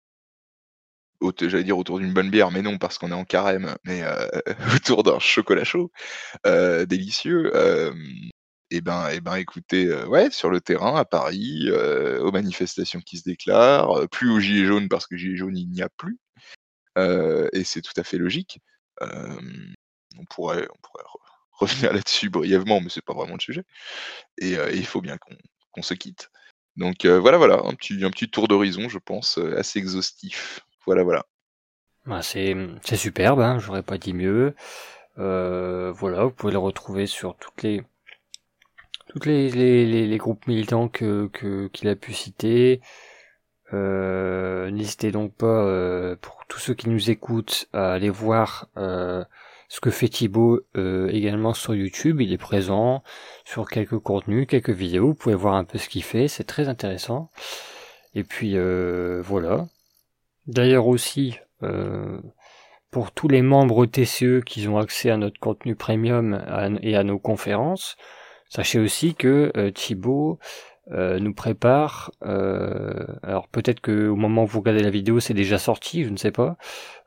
[1.64, 4.04] dire autour d'une bonne bière, mais non, parce qu'on est en carême, mais
[4.76, 5.92] autour d'un chocolat chaud,
[6.44, 7.52] délicieux.
[8.72, 13.24] Eh ben, eh ben, écoutez, ouais, sur le terrain à Paris, aux manifestations qui se
[13.24, 16.20] déclarent, plus aux gilets jaunes parce que gilets jaunes il n'y a plus,
[16.98, 18.60] et c'est tout à fait logique.
[19.02, 21.04] on pourrait, on pourrait
[21.56, 23.64] revenir là-dessus brièvement, mais c'est pas vraiment le sujet.
[24.38, 25.18] Et, il faut bien
[25.72, 26.30] qu'on se quitte.
[26.76, 30.61] Donc voilà, voilà, un petit, un petit tour d'horizon, je pense, assez exhaustif.
[30.86, 31.26] Voilà, voilà.
[32.06, 32.56] Bah, c'est,
[32.95, 34.56] superbe, hein, j'aurais pas dit mieux.
[35.15, 37.84] voilà, vous pouvez le retrouver sur toutes les
[39.07, 41.30] toutes les, groupes militants que
[41.72, 42.82] qu'il a pu citer.
[43.73, 49.23] Euh, N'hésitez donc pas, euh, pour tous ceux qui nous écoutent, à aller voir euh,
[49.70, 52.22] ce que fait Thibaut euh, également sur YouTube.
[52.22, 53.04] Il est présent
[53.46, 55.08] sur quelques contenus, quelques vidéos.
[55.08, 57.30] Vous pouvez voir un peu ce qu'il fait, c'est très intéressant.
[58.14, 59.68] Et puis euh, voilà.
[60.48, 61.38] D'ailleurs aussi,
[62.92, 66.40] pour tous les membres TCE qui ont accès à notre contenu premium
[66.84, 67.98] et à nos conférences,
[68.50, 70.40] Sachez aussi que euh, Thibaut
[70.92, 72.12] euh, nous prépare.
[72.24, 76.10] Euh, alors peut-être que au moment où vous regardez la vidéo, c'est déjà sorti, je
[76.10, 76.58] ne sais pas.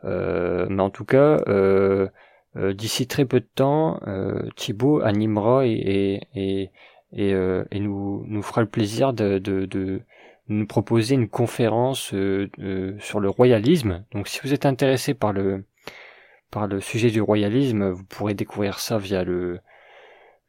[0.04, 1.38] mais en tout cas,
[2.74, 4.00] d'ici très peu de temps,
[4.56, 6.70] Thibaut animera et, et,
[7.12, 10.02] et, et nous, nous fera le plaisir de, de, de
[10.48, 12.14] nous proposer une conférence
[12.98, 14.04] sur le royalisme.
[14.12, 15.64] Donc si vous êtes intéressé par le
[16.50, 19.60] par le sujet du royalisme, vous pourrez découvrir ça via le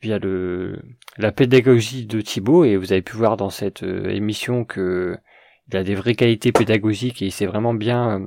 [0.02, 0.82] via le
[1.18, 5.18] la pédagogie de Thibaut et vous avez pu voir dans cette euh, émission que
[5.68, 8.26] il a des vraies qualités pédagogiques et il sait vraiment bien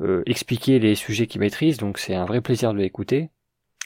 [0.00, 3.30] euh, euh, expliquer les sujets qu'il maîtrise donc c'est un vrai plaisir de l'écouter.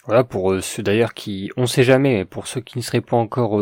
[0.06, 3.58] Voilà pour ceux d'ailleurs qui on sait jamais pour ceux qui ne seraient pas encore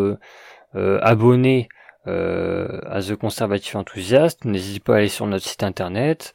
[0.75, 1.69] abonnés
[2.05, 6.33] à The Conservative Enthusiast, n'hésitez pas à aller sur notre site internet.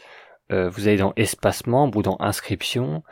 [0.50, 3.04] vous allez dans espace membre ou dans inscription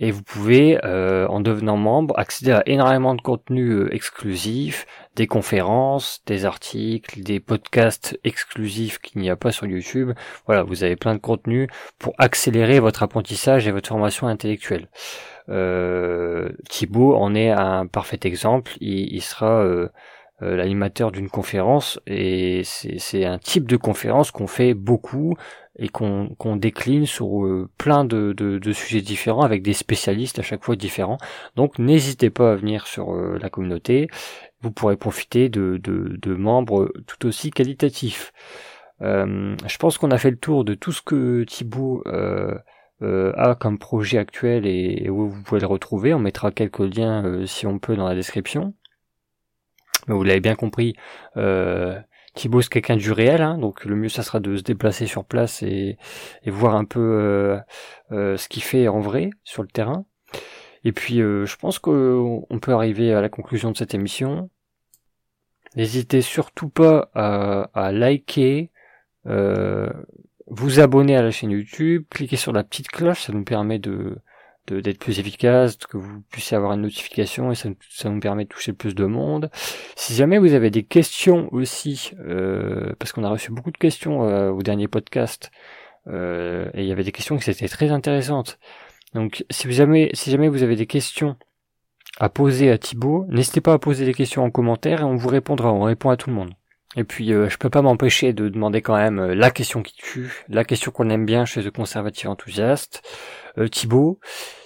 [0.00, 5.26] et vous pouvez, euh, en devenant membre, accéder à énormément de contenus euh, exclusifs, des
[5.26, 10.12] conférences, des articles, des podcasts exclusifs qu'il n'y a pas sur YouTube.
[10.46, 11.68] Voilà, vous avez plein de contenus
[11.98, 14.88] pour accélérer votre apprentissage et votre formation intellectuelle.
[15.50, 18.72] Euh, Thibaut en est un parfait exemple.
[18.80, 19.88] Il, sera euh,
[20.40, 25.36] l'animateur d'une conférence et c'est un type de conférence qu'on fait beaucoup
[25.78, 30.64] et qu'on décline sur euh, plein de, de, sujets différents avec des spécialistes à chaque
[30.64, 31.18] fois différents.
[31.56, 34.08] Donc n'hésitez pas à venir sur euh, la communauté
[34.62, 38.32] vous pourrez profiter de, de, de membres tout aussi qualitatifs.
[39.02, 42.54] Euh, je pense qu'on a fait le tour de tout ce que Thibaut euh,
[43.02, 46.12] euh, a comme projet actuel et, où vous pouvez le retrouver.
[46.12, 48.74] On mettra quelques liens si on peut dans la description.
[50.06, 50.94] Mais vous l'avez bien compris,
[52.34, 55.24] Thibaut c'est quelqu'un du réel, hein, donc le mieux ça sera de se déplacer sur
[55.24, 55.98] place et,
[56.44, 57.58] et voir un peu
[58.10, 60.04] ce qu'il fait en vrai sur le terrain.
[60.84, 64.50] Et puis je pense qu'on peut arriver à la conclusion de cette émission.
[65.76, 68.70] N'hésitez surtout pas à, à liker,
[69.26, 69.88] euh,
[70.48, 74.18] vous abonner à la chaîne YouTube, cliquez sur la petite cloche, ça nous permet de
[74.72, 77.68] d'être plus efficace, que vous puissiez avoir une notification et ça,
[78.08, 79.50] nous permet de toucher plus de monde.
[79.96, 84.24] Si jamais vous avez des questions aussi, euh, parce qu'on a reçu beaucoup de questions
[84.24, 85.50] euh, au dernier podcast,
[86.06, 88.58] euh, et il y avait des questions qui étaient très intéressantes.
[89.14, 91.36] Donc si jamais, si jamais vous avez des questions
[92.18, 95.28] à poser à Thibaut, n'hésitez pas à poser des questions en commentaire et on vous
[95.28, 96.54] répondra, on répond à tout le monde.
[96.96, 99.94] Et puis euh, je peux pas m'empêcher de demander quand même euh, la question qui
[99.94, 103.02] tue, la question qu'on aime bien chez le conservatif enthousiaste.
[103.58, 104.18] Euh, Thibaut,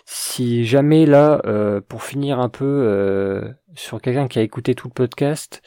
[0.04, 4.94] si jamais là, euh, pour finir un peu sur quelqu'un qui a écouté tout le
[4.94, 5.62] podcast,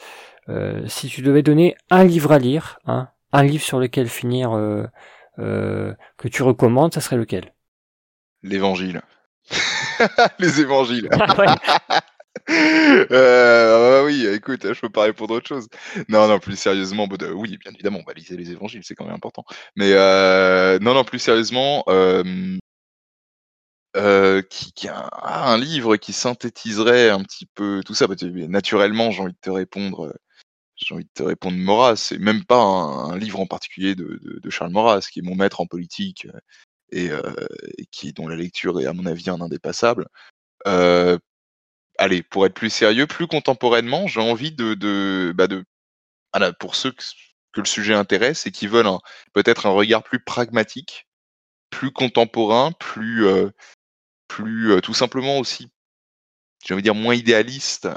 [0.87, 4.51] si tu devais donner un livre à lire, hein, un livre sur lequel finir
[5.37, 7.53] que tu recommandes, ça serait lequel?
[8.43, 9.01] L'évangile.
[10.39, 11.09] Les évangiles.
[11.11, 12.01] Ah
[12.49, 15.67] euh, bah oui, écoute, je peux pas répondre autre chose.
[16.07, 19.05] Non, non, plus sérieusement, bah, oui, bien évidemment, on va liser les évangiles, c'est quand
[19.05, 19.43] même important.
[19.75, 22.23] Mais euh, non, non, plus sérieusement, euh,
[24.49, 28.07] qui, qui a un, livre qui synthétiserait un petit peu tout ça.
[28.47, 30.15] Naturellement, j'ai envie de te répondre.
[30.75, 34.49] J'ai envie de te répondre Maurras, c'est même pas un, livre en particulier de, de,
[34.51, 36.27] Charles Maurras, qui est mon maître en politique
[36.91, 37.07] et,
[37.77, 40.07] et, qui dont la lecture est à mon avis un indépassable.
[40.67, 41.17] Euh,
[41.97, 45.63] allez, pour être plus sérieux, plus contemporainement, j'ai envie de, de, bah de
[46.33, 47.03] voilà, pour ceux que,
[47.53, 48.87] que, le sujet intéresse et qui veulent
[49.33, 51.07] peut-être un regard plus pragmatique,
[51.69, 53.49] plus contemporain, plus, euh,
[54.27, 55.69] plus tout simplement aussi,
[56.65, 57.87] j'ai envie de dire moins idéaliste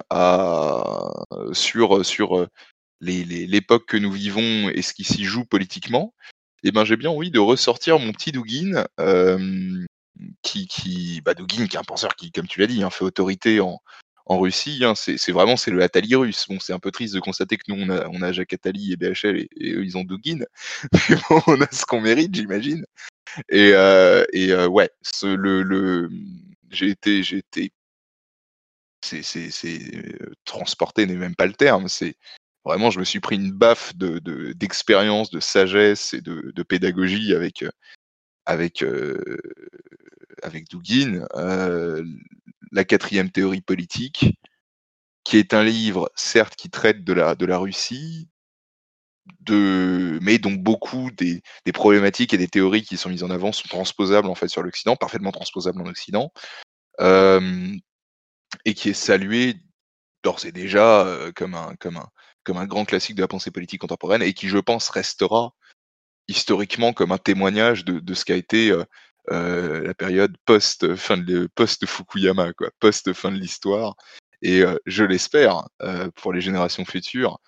[1.53, 2.47] sur sur
[3.01, 6.15] l'époque que nous vivons et ce qui s'y joue politiquement.
[6.63, 8.85] Eh ben j'ai bien envie de ressortir mon petit Douguin,
[10.43, 13.61] qui, qui bah, qui est un penseur qui, comme tu l'as dit, hein, fait autorité
[13.61, 13.81] en,
[14.31, 14.85] en Russie.
[14.85, 16.47] Hein, c'est vraiment c'est le Attali russe.
[16.49, 18.93] Bon, c'est un peu triste de constater que nous on a, on a Jacques Attali
[18.93, 20.45] et BHL et, eux ils ont Dugin,
[21.11, 22.85] mais bon, on a ce qu'on mérite, j'imagine.
[23.49, 24.91] Et, euh, euh, ouais,
[25.23, 26.11] le,
[26.71, 27.73] j'ai été été
[29.03, 31.89] c'est euh, transporté n'est même pas le terme.
[31.89, 32.17] C'est
[32.65, 34.19] vraiment je me suis pris une baffe de
[34.53, 37.65] d'expérience, de, sagesse et de, pédagogie avec
[38.47, 39.39] avec, euh,
[40.43, 42.05] avec euh,
[42.73, 44.39] la quatrième théorie politique,
[45.25, 48.29] qui est un livre, certes, qui traite de la, de la Russie,
[49.41, 53.53] de, mais dont beaucoup des, des, problématiques et des théories qui sont mises en avant
[53.53, 56.33] sont transposables en fait sur l'Occident, parfaitement transposables en Occident,
[57.01, 57.73] euh,
[58.65, 59.57] et qui est salué
[60.23, 62.09] d'ores et déjà euh, comme, un, comme, un,
[62.45, 65.55] comme un grand classique de la pensée politique contemporaine et qui, je pense, restera
[66.29, 68.85] historiquement comme un témoignage de, de ce qu'a été euh,
[69.31, 73.95] euh, la période post fin de post Fukuyama, quoi, post fin de l'histoire.
[74.43, 75.65] Et euh, je l'espère
[76.17, 77.39] pour les générations futures,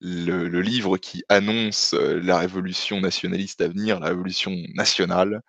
[0.00, 5.42] le, livre qui annonce la révolution nationaliste à venir, la révolution nationale,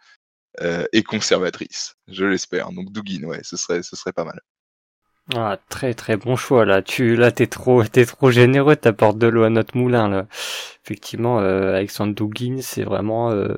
[0.62, 1.96] est conservatrice.
[2.08, 2.72] Je l'espère.
[2.72, 4.42] Donc Dugin, ouais, ce serait, ce serait pas mal.
[5.36, 6.82] Ah, très très bon choix là.
[6.82, 10.28] Tu là t'es trop t'es trop généreux, t'apportes de l'eau à notre moulin là.
[10.84, 13.56] Effectivement, euh, Alexandre Douguin, c'est vraiment euh,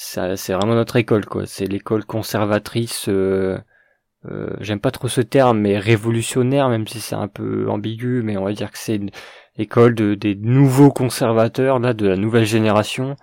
[0.00, 1.46] c'est vraiment notre école quoi.
[1.46, 3.06] C'est l'école conservatrice.
[3.08, 3.58] Euh,
[4.26, 8.36] euh, J'aime pas trop ce terme, mais révolutionnaire, même si c'est un peu ambigu, mais
[8.36, 9.10] on va dire que c'est une
[9.58, 13.16] école de des nouveaux conservateurs là, de la nouvelle génération.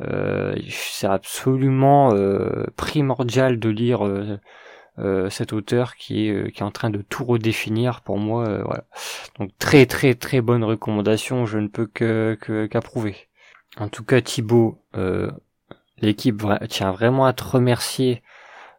[0.00, 2.10] Euh, c'est absolument
[2.76, 4.00] primordial de lire
[5.30, 8.62] cet auteur qui est, qui est en train de tout redéfinir pour moi.
[8.62, 8.84] Voilà.
[9.38, 12.38] Donc très très très bonne recommandation, je ne peux que
[12.70, 13.16] qu'approuver.
[13.76, 14.78] en tout cas Thibaut,
[16.02, 18.22] l'équipe tient vraiment à te remercier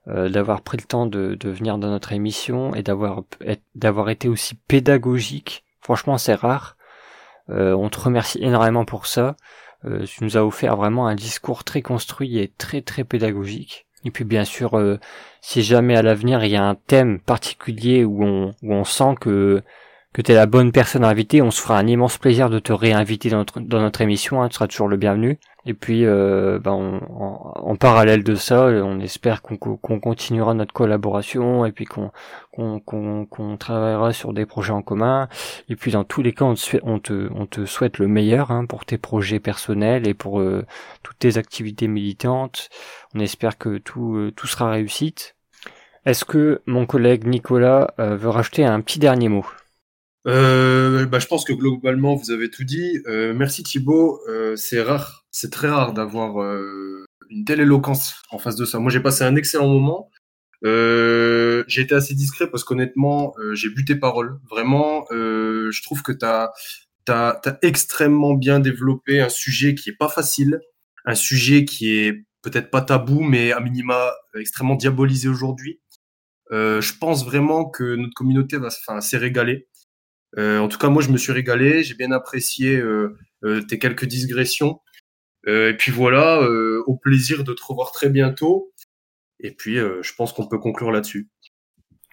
[0.06, 5.64] d'avoir pris le temps de, venir dans notre émission et d'avoir été aussi pédagogique.
[5.80, 6.76] Franchement, c'est rare.
[7.48, 9.38] on te remercie énormément pour ça.
[9.84, 13.88] tu nous as offert vraiment un discours très construit et très très pédagogique.
[14.04, 14.78] Et puis bien sûr,
[15.40, 19.16] si jamais à l'avenir il y a un thème particulier où on, où on sent
[19.22, 19.64] que
[20.14, 21.41] que tu es la bonne personne à inviter.
[21.41, 24.41] On se fera un immense plaisir de te réinviter dans notre, dans notre émission.
[24.41, 24.49] Hein.
[24.49, 25.40] Tu seras toujours le bienvenu.
[25.65, 26.72] Et puis, euh, ben,
[27.10, 29.57] en, parallèle de ça, on espère qu'on
[29.99, 32.11] continuera notre collaboration et puis qu'on
[32.52, 35.30] qu'on travaillera sur des projets en commun.
[35.69, 38.52] Et puis, dans tous les cas, on te, on te, on te souhaite le meilleur
[38.52, 40.65] hein, pour tes projets personnels et pour euh,
[41.02, 42.69] toutes tes activités militantes.
[43.15, 45.35] On espère que tout, euh, tout sera réussite.
[46.06, 49.45] Est-ce que mon collègue Nicolas veut rajouter un petit dernier mot?
[50.28, 53.02] Euh, bah, je pense que globalement, vous avez tout dit.
[53.08, 54.22] Euh, merci Thibaut.
[54.30, 58.80] Euh, c'est rare, c'est très rare d'avoir euh, une telle éloquence en face de ça.
[58.80, 60.10] Moi, j'ai passé un excellent moment.
[60.66, 64.40] Euh, j'ai été assez discret parce qu'honnêtement, j'ai bu tes paroles.
[64.50, 66.54] Vraiment, je trouve que tu as,
[67.10, 70.62] as, extrêmement bien développé un sujet qui est pas facile,
[71.06, 75.82] un sujet qui est peut-être pas tabou, mais à minima extrêmement diabolisé aujourd'hui.
[76.52, 78.70] je pense vraiment que notre communauté va
[79.02, 79.68] s'est régaler.
[80.38, 81.84] Euh, en tout cas, moi, je me suis régalé.
[81.84, 84.80] J'ai bien apprécié euh, euh, tes quelques digressions.
[85.46, 86.42] et puis voilà,
[86.88, 88.74] au plaisir de te revoir très bientôt.
[89.40, 91.30] Et puis, je pense qu'on peut conclure là-dessus.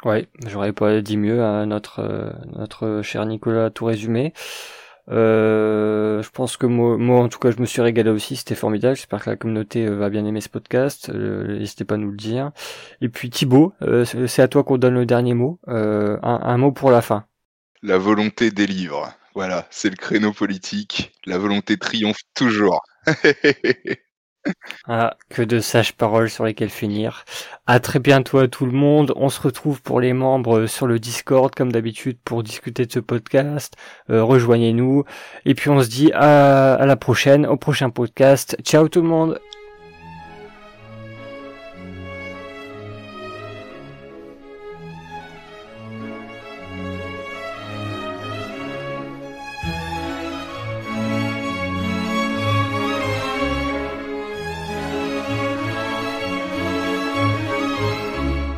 [0.05, 4.33] Ouais, j'aurais pas dit mieux à notre notre cher Nicolas a tout résumé.
[5.11, 8.35] Euh, je pense que moi, moi, en tout cas, je me suis régalé aussi.
[8.37, 8.97] C'était formidable.
[8.97, 11.09] J'espère que la communauté va bien aimer ce podcast.
[11.11, 12.51] N'hésitez pas à nous le dire.
[13.01, 13.75] Et puis Thibaut,
[14.07, 15.61] c'est à toi qu'on donne le dernier mot.
[15.69, 17.27] un, un, mot pour la fin.
[17.83, 19.15] La volonté délivre.
[19.35, 21.13] Voilà, c'est le créneau politique.
[21.25, 22.83] La volonté triomphe toujours.
[24.87, 27.25] ah, que de sages paroles sur lesquelles finir.
[27.67, 29.15] À très bientôt à tout le monde.
[29.17, 33.01] On se retrouve pour les membres sur le Discord comme d'habitude pour discuter de ce
[33.01, 33.75] podcast.
[34.11, 35.05] Euh, rejoignez-nous.
[35.47, 38.57] Et puis on se dit à la prochaine, au prochain podcast.
[38.63, 39.41] Ciao tout le monde.